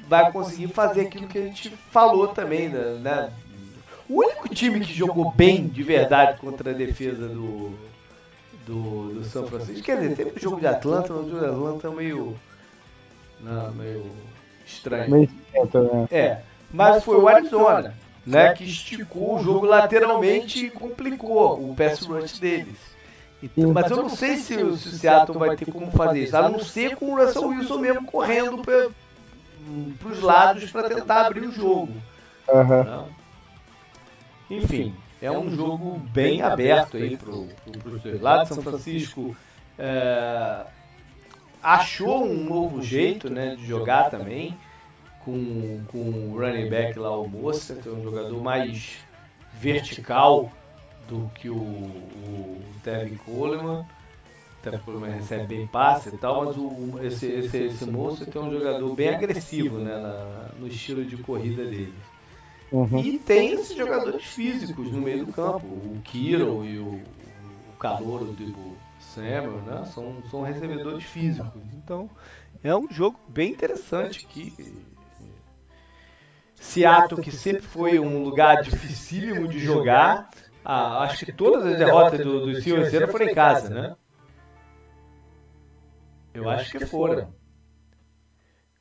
vai 0.09 0.31
conseguir 0.31 0.69
fazer 0.69 1.03
aquilo 1.03 1.27
que 1.27 1.39
a 1.39 1.43
gente 1.43 1.71
falou 1.91 2.29
também, 2.29 2.69
né? 2.69 2.99
né? 3.01 3.33
O 4.09 4.21
único 4.21 4.49
time 4.49 4.81
que 4.81 4.93
jogou 4.93 5.33
bem 5.33 5.67
de 5.67 5.83
verdade 5.83 6.39
contra 6.39 6.71
a 6.71 6.75
defesa 6.75 7.27
do, 7.27 7.73
do, 8.67 9.15
do 9.15 9.25
São 9.25 9.47
Francisco, 9.47 9.85
quer 9.85 9.99
dizer, 9.99 10.15
teve 10.15 10.31
o 10.37 10.41
jogo 10.41 10.61
de 10.61 10.67
Atlanta, 10.67 11.13
mas 11.13 11.27
o 11.27 11.31
jogo 11.31 11.41
de 11.41 11.51
Atlanta 11.51 11.89
é 11.89 11.91
meio 11.91 12.37
não, 13.41 13.73
meio 13.73 14.11
estranho. 14.65 15.11
Meio 15.11 15.31
né? 15.53 16.09
É, 16.11 16.39
mas 16.71 17.05
foi 17.05 17.19
o 17.19 17.29
Arizona, 17.29 17.95
né, 18.25 18.53
que 18.55 18.65
esticou 18.65 19.37
o 19.37 19.43
jogo 19.43 19.67
lateralmente 19.67 20.67
e 20.67 20.71
complicou 20.71 21.71
o 21.71 21.75
pass 21.75 22.01
rush 22.01 22.39
deles. 22.39 22.79
Então, 23.43 23.73
mas 23.73 23.91
eu 23.91 23.99
não 23.99 24.09
sei 24.09 24.37
se, 24.37 24.57
o, 24.57 24.77
se 24.77 24.89
o 24.89 24.93
Seattle 24.93 25.39
vai 25.39 25.57
ter 25.57 25.71
como 25.71 25.91
fazer 25.91 26.25
isso, 26.25 26.37
a 26.37 26.49
não 26.49 26.59
ser 26.59 26.97
com 26.97 27.13
o 27.13 27.17
Russell 27.17 27.49
Wilson 27.49 27.79
mesmo 27.79 28.07
correndo 28.07 28.63
para 28.63 30.09
os 30.09 30.21
lados 30.21 30.71
para 30.71 30.89
tentar 30.89 31.27
abrir 31.27 31.47
o 31.47 31.53
jogo. 31.53 31.93
Uhum. 32.49 33.05
Enfim, 34.51 34.95
é 35.21 35.31
um 35.31 35.51
jogo 35.51 35.99
bem 36.13 36.41
aberto 36.41 36.97
aí 36.97 37.17
para 37.17 37.31
os 37.31 38.03
dois 38.03 38.21
lados. 38.21 38.49
São 38.49 38.63
Francisco 38.63 39.37
é, 39.79 40.67
achou 41.67 42.25
um 42.25 42.45
novo 42.45 42.81
jeito 42.81 43.29
né, 43.29 43.57
de 43.57 43.67
jogar 43.67 44.09
também, 44.09 44.57
com, 45.25 45.81
com 45.89 45.99
o 45.99 46.39
running 46.39 46.71
back 46.71 46.97
lá, 46.97 47.19
o 47.19 47.29
Moça, 47.29 47.75
que 47.75 47.89
é 47.89 47.91
um 47.93 48.05
jogador 48.05 48.41
mais 48.41 48.99
vertical 49.55 50.53
do 51.09 51.29
que 51.35 51.51
o, 51.51 51.57
o 51.57 52.63
Tevin 52.85 53.17
Coleman. 53.17 53.81
O 53.81 54.63
Tevin 54.63 54.79
Coleman 54.79 55.11
recebe 55.11 55.47
bem 55.49 55.67
passe 55.67 56.11
e 56.11 56.19
tal, 56.19 56.45
mas 56.45 56.57
o, 56.57 57.01
esse, 57.03 57.27
esse, 57.27 57.57
esse 57.65 57.85
moço 57.85 58.25
tem 58.25 58.41
um 58.41 58.51
jogador 58.51 58.95
bem 58.95 59.09
agressivo 59.09 59.79
né, 59.79 59.97
na, 59.97 60.51
no 60.61 60.69
estilo 60.69 61.05
de 61.05 61.17
corrida 61.17 61.65
dele. 61.65 61.95
Uhum. 62.71 63.01
E 63.01 63.19
tem 63.19 63.55
esses 63.55 63.77
jogadores 63.77 64.25
físicos 64.25 64.93
no 64.93 65.01
meio 65.01 65.27
do 65.27 65.33
campo, 65.33 65.67
o 65.67 66.01
Kiro 66.05 66.65
e 66.65 66.79
o, 66.79 66.95
o 66.95 67.77
Calouro 67.77 68.27
do, 68.27 68.76
Samuel, 69.17 69.63
né? 69.63 69.85
São, 69.87 70.23
são 70.31 70.43
recebedores 70.43 71.05
físicos. 71.05 71.63
Então, 71.73 72.11
é 72.63 72.75
um 72.77 72.91
jogo 72.91 73.19
bem 73.29 73.51
interessante 73.51 74.27
que 74.27 74.53
Seattle, 76.55 77.23
que 77.23 77.31
sempre 77.31 77.63
foi 77.63 77.99
um 77.99 78.23
lugar 78.23 78.63
dificílimo 78.63 79.49
de 79.49 79.59
jogar, 79.59 80.31
ah, 80.65 81.03
acho 81.03 81.25
que 81.25 81.33
todas 81.33 81.65
as 81.65 81.79
derrotas 81.79 82.21
do, 82.21 82.47
do 82.47 82.61
Steelers 82.61 82.93
foram 83.11 83.27
em 83.27 83.35
casa, 83.35 83.71
né? 83.71 83.97
Eu 86.35 86.51
acho 86.51 86.77
que 86.77 86.85
foram. 86.85 87.33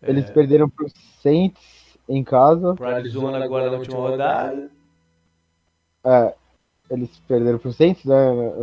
Eles 0.02 0.30
é... 0.30 0.32
perderam 0.32 0.70
para 0.70 0.86
os 0.86 0.94
Saints 1.22 1.98
em 2.08 2.24
casa. 2.24 2.76
Para 2.76 2.98
Arizona 2.98 3.44
agora 3.44 3.72
na 3.72 3.78
última 3.78 3.98
rodada. 3.98 4.70
É, 6.04 6.36
eles 6.90 7.10
perderam 7.28 7.58
pro 7.58 7.74
Saints 7.74 8.04
né, 8.06 8.16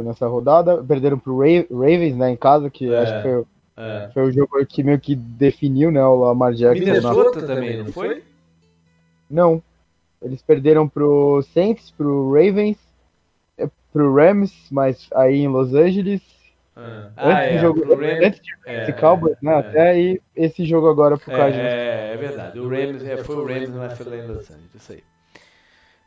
nessa 0.05 0.27
rodada, 0.27 0.83
perderam 0.83 1.19
pro 1.19 1.39
Ravens 1.39 2.17
né, 2.17 2.31
em 2.31 2.37
casa, 2.37 2.71
que 2.71 2.93
é, 2.93 2.99
acho 2.99 3.17
que 3.17 3.23
foi, 3.23 3.45
é. 3.77 4.11
foi, 4.15 4.23
o 4.23 4.33
jogo 4.33 4.67
que 4.67 4.83
meio 4.83 5.01
que 5.01 5.15
definiu 5.15 5.91
né, 5.91 6.05
o 6.05 6.17
Lamar 6.17 6.53
Jackson. 6.53 6.85
Minnesota 6.85 7.41
na... 7.41 7.47
também, 7.47 7.83
não 7.83 7.93
foi? 7.93 8.23
Não. 9.29 9.63
Eles 10.21 10.41
perderam 10.41 10.89
pro 10.89 11.43
Saints, 11.53 11.91
pro 11.91 12.33
Ravens, 12.33 12.77
é, 13.59 13.69
pro 13.93 14.15
Rams, 14.15 14.53
mas 14.71 15.09
aí 15.15 15.41
em 15.41 15.49
Los 15.49 15.75
Angeles. 15.75 16.23
Ah, 16.77 17.11
antes, 17.19 17.37
ah, 17.37 17.45
é, 17.45 17.59
jogo, 17.59 17.95
Rams, 17.95 18.25
antes 18.25 18.41
de 18.41 18.51
é, 18.67 18.93
Cowboys, 18.93 19.37
né? 19.43 19.53
É. 19.53 19.57
Até 19.57 19.91
aí 19.91 20.21
esse 20.37 20.65
jogo 20.65 20.89
agora 20.89 21.19
pro 21.19 21.27
Cardinals. 21.27 21.73
É, 21.73 22.15
é 22.15 22.17
verdade. 22.17 22.61
O 22.61 22.69
Rams, 22.69 23.05
é, 23.05 23.17
foi 23.17 23.37
o 23.37 23.45
Rams, 23.45 23.71
mas 23.71 23.99
foi 23.99 24.07
lá 24.07 24.17
em 24.17 24.29
Los 24.29 24.49
Angeles, 24.49 24.75
isso 24.77 24.93
aí. 24.93 25.03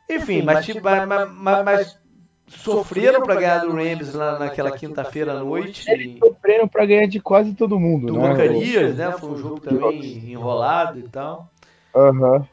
Enfim, 0.08 0.42
mas, 0.42 0.66
mas, 0.82 1.32
mas, 1.32 1.64
mas 1.64 2.05
sofreram 2.46 3.22
para 3.22 3.34
ganhar 3.36 3.58
do 3.60 3.72
Rams 3.72 4.14
lá 4.14 4.38
naquela 4.38 4.70
quinta-feira 4.70 5.32
à 5.32 5.40
noite. 5.40 5.90
Eles 5.90 6.18
sofreram 6.18 6.68
para 6.68 6.86
ganhar 6.86 7.06
de 7.06 7.20
quase 7.20 7.54
todo 7.54 7.78
mundo, 7.78 8.06
do 8.06 8.18
né? 8.18 8.28
Bacanias, 8.28 8.96
né? 8.96 9.12
Foi 9.12 9.30
um 9.30 9.36
jogo 9.36 9.60
também 9.60 10.30
enrolado 10.30 10.98
e 10.98 11.02
tal. 11.02 11.50
Aham. 11.94 12.36
Uhum. 12.36 12.44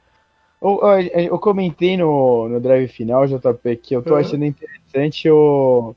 Eu, 0.62 0.80
eu, 0.82 1.20
eu, 1.26 1.40
comentei 1.40 1.98
no, 1.98 2.48
no 2.48 2.58
drive 2.62 2.88
final, 2.88 3.28
JP, 3.28 3.76
que 3.76 3.94
eu 3.94 4.02
tô 4.02 4.12
uhum. 4.14 4.20
achando 4.22 4.46
interessante 4.46 5.30
o, 5.30 5.94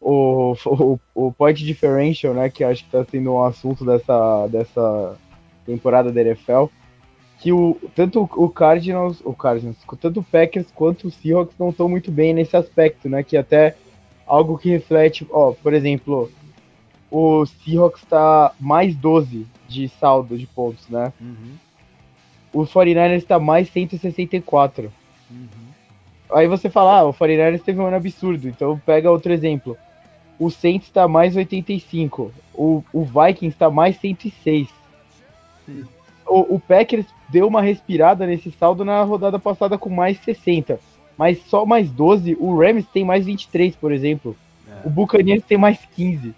o, 0.00 0.54
o, 0.64 1.00
o 1.12 1.32
point 1.32 1.64
differential, 1.64 2.32
né, 2.32 2.48
que 2.48 2.62
acho 2.62 2.84
que 2.84 2.96
está 2.96 3.10
sendo 3.10 3.32
um 3.32 3.44
assunto 3.44 3.84
dessa, 3.84 4.46
dessa 4.46 5.18
temporada 5.66 6.12
da 6.12 6.20
NFL, 6.20 6.66
que 7.42 7.52
o, 7.52 7.76
tanto 7.96 8.22
o 8.36 8.48
Cardinals, 8.48 9.20
o 9.24 9.34
Cardinals, 9.34 9.76
tanto 10.00 10.20
o 10.20 10.22
Packers 10.22 10.68
quanto 10.72 11.08
o 11.08 11.10
Seahawks 11.10 11.56
não 11.58 11.70
estão 11.70 11.88
muito 11.88 12.08
bem 12.08 12.32
nesse 12.32 12.56
aspecto, 12.56 13.08
né, 13.08 13.24
que 13.24 13.36
até 13.36 13.74
algo 14.24 14.56
que 14.56 14.70
reflete, 14.70 15.26
ó, 15.28 15.50
por 15.50 15.74
exemplo, 15.74 16.30
o 17.10 17.44
Seahawks 17.44 18.00
está 18.04 18.52
mais 18.60 18.94
12 18.94 19.44
de 19.68 19.88
saldo 19.88 20.38
de 20.38 20.46
pontos, 20.46 20.88
né? 20.88 21.12
Uhum. 21.20 21.54
O 22.52 22.62
49ers 22.62 23.16
está 23.16 23.40
mais 23.40 23.68
164. 23.70 24.92
Uhum. 25.28 25.48
Aí 26.32 26.46
você 26.46 26.70
fala, 26.70 27.00
ah, 27.00 27.04
o 27.04 27.12
49ers 27.12 27.62
teve 27.62 27.80
um 27.80 27.86
ano 27.86 27.96
absurdo, 27.96 28.48
então 28.48 28.80
pega 28.86 29.10
outro 29.10 29.32
exemplo. 29.32 29.76
O 30.38 30.48
Saints 30.48 30.86
está 30.86 31.08
mais 31.08 31.34
85. 31.34 32.32
O, 32.54 32.84
o 32.92 33.04
Vikings 33.04 33.48
está 33.54 33.68
mais 33.68 33.96
106. 33.96 34.68
O, 36.32 36.54
o 36.54 36.60
Packers 36.60 37.04
deu 37.28 37.46
uma 37.46 37.60
respirada 37.60 38.26
nesse 38.26 38.50
saldo 38.52 38.84
na 38.84 39.02
rodada 39.02 39.38
passada 39.38 39.76
com 39.76 39.90
mais 39.90 40.18
60. 40.20 40.80
Mas 41.16 41.38
só 41.46 41.66
mais 41.66 41.90
12. 41.90 42.36
O 42.40 42.58
Rams 42.58 42.86
tem 42.92 43.04
mais 43.04 43.26
23, 43.26 43.76
por 43.76 43.92
exemplo. 43.92 44.34
É. 44.66 44.86
O 44.86 44.90
Buccaneers 44.90 45.44
tem 45.44 45.58
mais 45.58 45.78
15. 45.94 46.34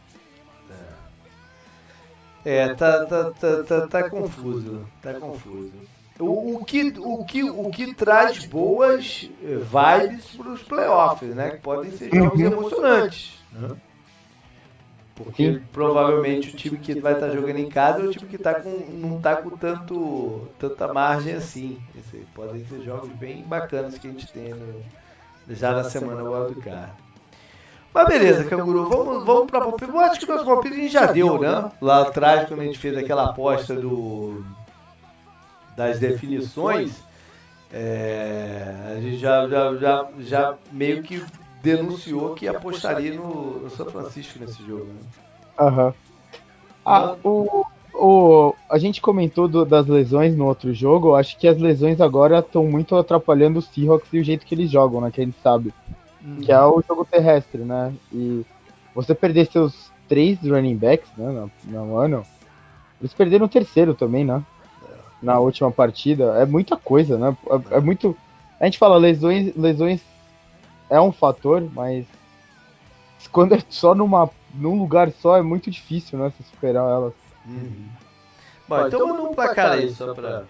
É, 2.44 2.56
é 2.56 2.74
tá, 2.74 3.06
tá, 3.06 3.30
tá, 3.30 3.62
tá, 3.62 3.86
tá 3.86 4.10
confuso. 4.10 4.84
Tá 5.00 5.14
confuso. 5.14 5.72
O, 6.18 6.56
o, 6.56 6.64
que, 6.64 6.92
o, 6.98 7.24
que, 7.24 7.42
o 7.44 7.70
que 7.70 7.94
traz 7.94 8.44
boas 8.46 9.28
vibes 9.40 10.26
para 10.36 10.48
os 10.50 10.62
playoffs, 10.62 11.34
né? 11.34 11.50
Que 11.50 11.56
podem 11.58 11.90
ser 11.92 12.14
jogos 12.14 12.38
uhum. 12.38 12.46
emocionantes. 12.46 13.38
Né? 13.52 13.76
Porque 15.14 15.52
Sim. 15.52 15.62
provavelmente 15.72 16.50
o 16.50 16.56
time 16.56 16.76
que 16.76 16.98
vai 16.98 17.12
estar 17.14 17.28
tá 17.28 17.32
jogando 17.32 17.58
em 17.58 17.68
casa 17.68 18.00
é 18.00 18.04
o 18.04 18.10
time 18.10 18.26
que 18.26 18.36
tá 18.38 18.54
com, 18.54 18.70
não 18.92 19.18
está 19.18 19.36
com 19.36 19.50
tanto, 19.50 20.48
tanta 20.58 20.92
margem 20.92 21.34
assim. 21.34 21.78
Esse, 21.96 22.26
podem 22.34 22.64
ser 22.66 22.82
jogos 22.82 23.10
bem 23.10 23.42
bacanas 23.42 23.96
que 23.96 24.08
a 24.08 24.10
gente 24.10 24.26
tem 24.32 24.52
no, 24.52 24.82
já 25.50 25.72
na 25.72 25.84
semana 25.84 26.22
do 26.22 26.60
Card. 26.60 26.90
Mas 27.92 28.08
beleza, 28.08 28.44
Canguru, 28.44 28.88
vamos, 28.88 29.24
vamos 29.24 29.48
para 29.48 29.60
palpite. 29.60 29.88
Eu 29.88 30.00
acho 30.00 30.18
que 30.18 30.26
o 30.26 30.34
nosso 30.34 30.44
palpite 30.44 30.74
a 30.74 30.78
gente 30.78 30.92
já 30.92 31.06
deu, 31.06 31.38
né? 31.38 31.70
Lá 31.80 32.02
atrás, 32.02 32.48
quando 32.48 32.60
a 32.60 32.64
gente 32.64 32.78
fez 32.78 32.96
aquela 32.96 33.26
aposta 33.26 33.72
do, 33.76 34.44
das 35.76 36.00
definições, 36.00 37.04
é, 37.72 38.94
a 38.96 39.00
gente 39.00 39.18
já, 39.18 39.46
já, 39.46 39.76
já, 39.76 40.08
já 40.18 40.54
meio 40.72 41.04
que 41.04 41.24
denunciou 41.64 42.34
que 42.34 42.46
apostaria 42.46 43.14
no, 43.14 43.60
no 43.60 43.70
São 43.70 43.86
Francisco 43.86 44.38
nesse 44.38 44.64
jogo. 44.64 44.84
Né? 44.84 45.00
Aham. 45.58 45.86
Uhum. 45.86 45.92
Ah, 46.86 47.16
o, 47.24 47.64
o, 47.94 48.54
a 48.68 48.76
gente 48.76 49.00
comentou 49.00 49.48
do, 49.48 49.64
das 49.64 49.86
lesões 49.86 50.36
no 50.36 50.44
outro 50.44 50.74
jogo. 50.74 51.08
Eu 51.08 51.16
acho 51.16 51.38
que 51.38 51.48
as 51.48 51.58
lesões 51.58 52.00
agora 52.00 52.40
estão 52.40 52.66
muito 52.66 52.94
atrapalhando 52.94 53.58
os 53.58 53.66
Seahawks 53.68 54.12
e 54.12 54.18
o 54.18 54.24
jeito 54.24 54.44
que 54.44 54.54
eles 54.54 54.70
jogam, 54.70 55.00
né? 55.00 55.10
Que 55.10 55.22
a 55.22 55.24
gente 55.24 55.38
sabe. 55.42 55.72
Uhum. 56.22 56.42
Que 56.42 56.52
é 56.52 56.60
o 56.60 56.82
jogo 56.86 57.06
terrestre, 57.06 57.62
né? 57.62 57.94
E 58.12 58.44
você 58.94 59.14
perder 59.14 59.46
seus 59.50 59.90
três 60.06 60.38
running 60.42 60.76
backs, 60.76 61.08
né? 61.16 61.48
No, 61.64 61.86
no 61.86 61.96
ano. 61.96 62.22
Eles 63.00 63.14
perderam 63.14 63.46
o 63.46 63.48
terceiro 63.48 63.94
também, 63.94 64.24
né? 64.24 64.42
Na 65.22 65.38
última 65.38 65.70
partida. 65.70 66.34
É 66.36 66.44
muita 66.44 66.76
coisa, 66.76 67.16
né? 67.16 67.34
É, 67.70 67.78
é 67.78 67.80
muito. 67.80 68.14
A 68.60 68.66
gente 68.66 68.78
fala 68.78 68.98
lesões, 68.98 69.56
lesões 69.56 70.02
é 70.94 71.00
um 71.00 71.10
fator, 71.10 71.68
mas 71.72 72.06
quando 73.32 73.54
é 73.54 73.62
só 73.68 73.94
numa, 73.94 74.30
num 74.54 74.78
lugar 74.78 75.10
só 75.10 75.36
é 75.36 75.42
muito 75.42 75.70
difícil, 75.70 76.18
né? 76.18 76.32
Se 76.36 76.44
superar 76.44 76.88
elas. 76.88 77.12
Uhum. 77.44 77.88
Bom, 78.68 78.86
então 78.86 79.08
manda 79.08 79.22
um 79.22 79.34
placar 79.34 79.72
aí 79.72 79.90
só 79.90 80.14
pra 80.14 80.44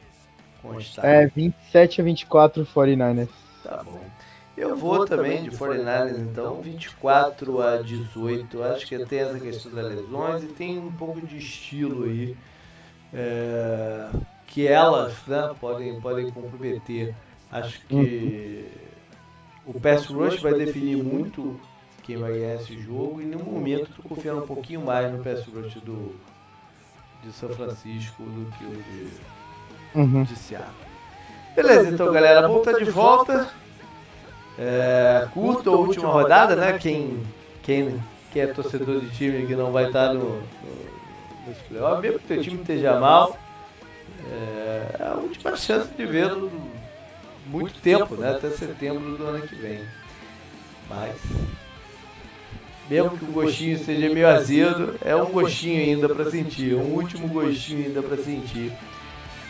constar. 0.62 1.04
É, 1.04 1.26
27 1.26 2.00
a 2.00 2.04
24 2.04 2.66
49ers. 2.66 3.28
Tá 3.62 3.82
bom. 3.82 4.00
Eu 4.56 4.76
vou 4.76 5.04
também 5.06 5.42
de 5.42 5.50
49ers, 5.50 6.18
então 6.18 6.60
24 6.60 7.62
a 7.62 7.78
18. 7.78 8.62
Acho 8.62 8.86
que 8.86 9.04
tem 9.06 9.20
essa 9.20 9.40
questão 9.40 9.72
das 9.72 9.86
lesões 9.86 10.44
e 10.44 10.48
tem 10.48 10.78
um 10.78 10.92
pouco 10.92 11.26
de 11.26 11.38
estilo 11.38 12.04
aí. 12.04 12.36
É, 13.12 14.10
que 14.46 14.68
elas 14.68 15.14
né, 15.26 15.54
podem, 15.58 15.98
podem 16.00 16.30
comprometer. 16.30 17.14
Acho 17.50 17.80
que 17.86 18.83
o 19.66 19.80
pass 19.80 20.06
rush 20.06 20.40
vai 20.40 20.54
definir 20.54 20.96
muito 20.96 21.58
quem 22.02 22.16
vai 22.18 22.32
ganhar 22.32 22.54
esse 22.56 22.78
jogo 22.80 23.20
e 23.20 23.24
no 23.24 23.38
momento 23.38 23.88
estou 23.90 24.04
confiando 24.06 24.42
um 24.42 24.46
pouquinho 24.46 24.82
mais 24.82 25.10
no 25.10 25.22
pass 25.22 25.44
rush 25.46 25.74
do 25.76 26.14
de 27.22 27.32
São 27.32 27.48
Francisco 27.48 28.22
do 28.22 28.50
que 28.52 28.64
o 28.64 28.82
de, 28.82 29.08
uhum. 29.94 30.22
de 30.24 30.36
Seattle. 30.36 30.74
Beleza, 31.56 31.88
então 31.88 32.12
galera, 32.12 32.42
vamos 32.42 32.66
estar 32.66 32.78
de 32.78 32.90
volta. 32.90 33.48
É, 34.58 35.26
curta 35.32 35.70
a 35.70 35.72
última 35.72 36.08
rodada, 36.08 36.54
né? 36.54 36.78
Quem, 36.78 37.22
quem, 37.62 38.02
quem 38.30 38.42
é 38.42 38.46
torcedor 38.48 39.00
de 39.00 39.10
time 39.10 39.46
que 39.46 39.56
não 39.56 39.72
vai 39.72 39.86
estar 39.86 40.12
no, 40.12 40.36
no, 40.36 41.48
nos 41.48 41.58
playoffs, 41.68 42.02
mesmo 42.02 42.18
que 42.18 42.34
o 42.34 42.42
time 42.42 42.60
esteja 42.60 43.00
mal, 43.00 43.38
é, 44.30 44.96
é 44.98 45.06
a 45.06 45.14
última 45.14 45.56
chance 45.56 45.90
de 45.94 46.04
vê-lo 46.04 46.52
muito 47.46 47.80
tempo, 47.80 48.14
né? 48.16 48.30
Até 48.30 48.50
setembro 48.50 49.16
do 49.16 49.26
ano 49.26 49.46
que 49.46 49.54
vem. 49.54 49.80
Mas, 50.88 51.14
mesmo 52.88 53.16
que 53.16 53.24
o 53.24 53.28
gostinho 53.28 53.78
seja 53.78 54.12
meio 54.12 54.28
azedo, 54.28 54.94
é 55.04 55.16
um 55.16 55.26
gostinho 55.26 55.80
ainda 55.80 56.08
para 56.08 56.30
sentir, 56.30 56.74
um 56.74 56.94
último 56.94 57.28
gostinho 57.28 57.86
ainda 57.86 58.02
para 58.02 58.16
sentir 58.16 58.72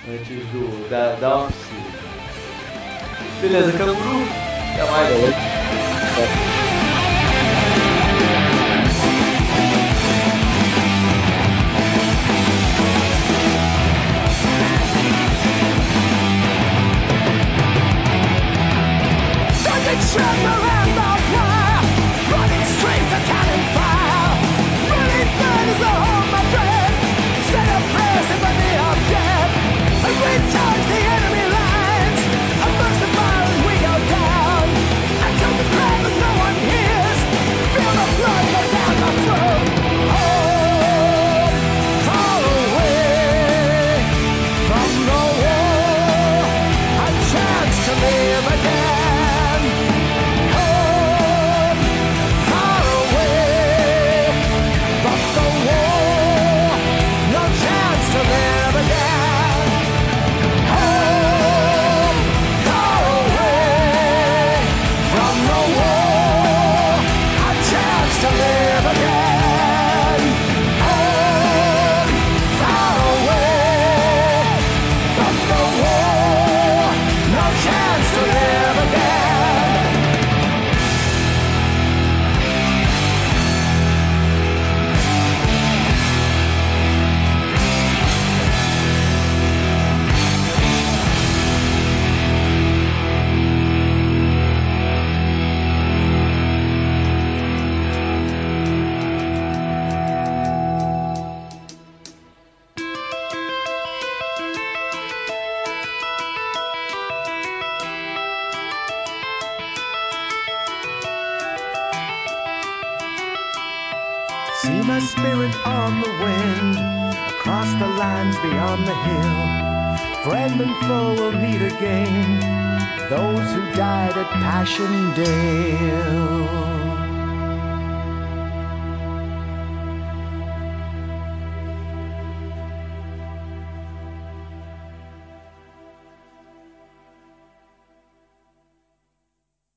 antes 0.09 0.29
do, 0.29 0.89
da, 0.89 1.15
da 1.17 1.37
off-season. 1.39 2.05
Beleza, 3.41 3.73
Canguru? 3.73 4.29
Até 4.73 4.91
mais. 4.91 6.64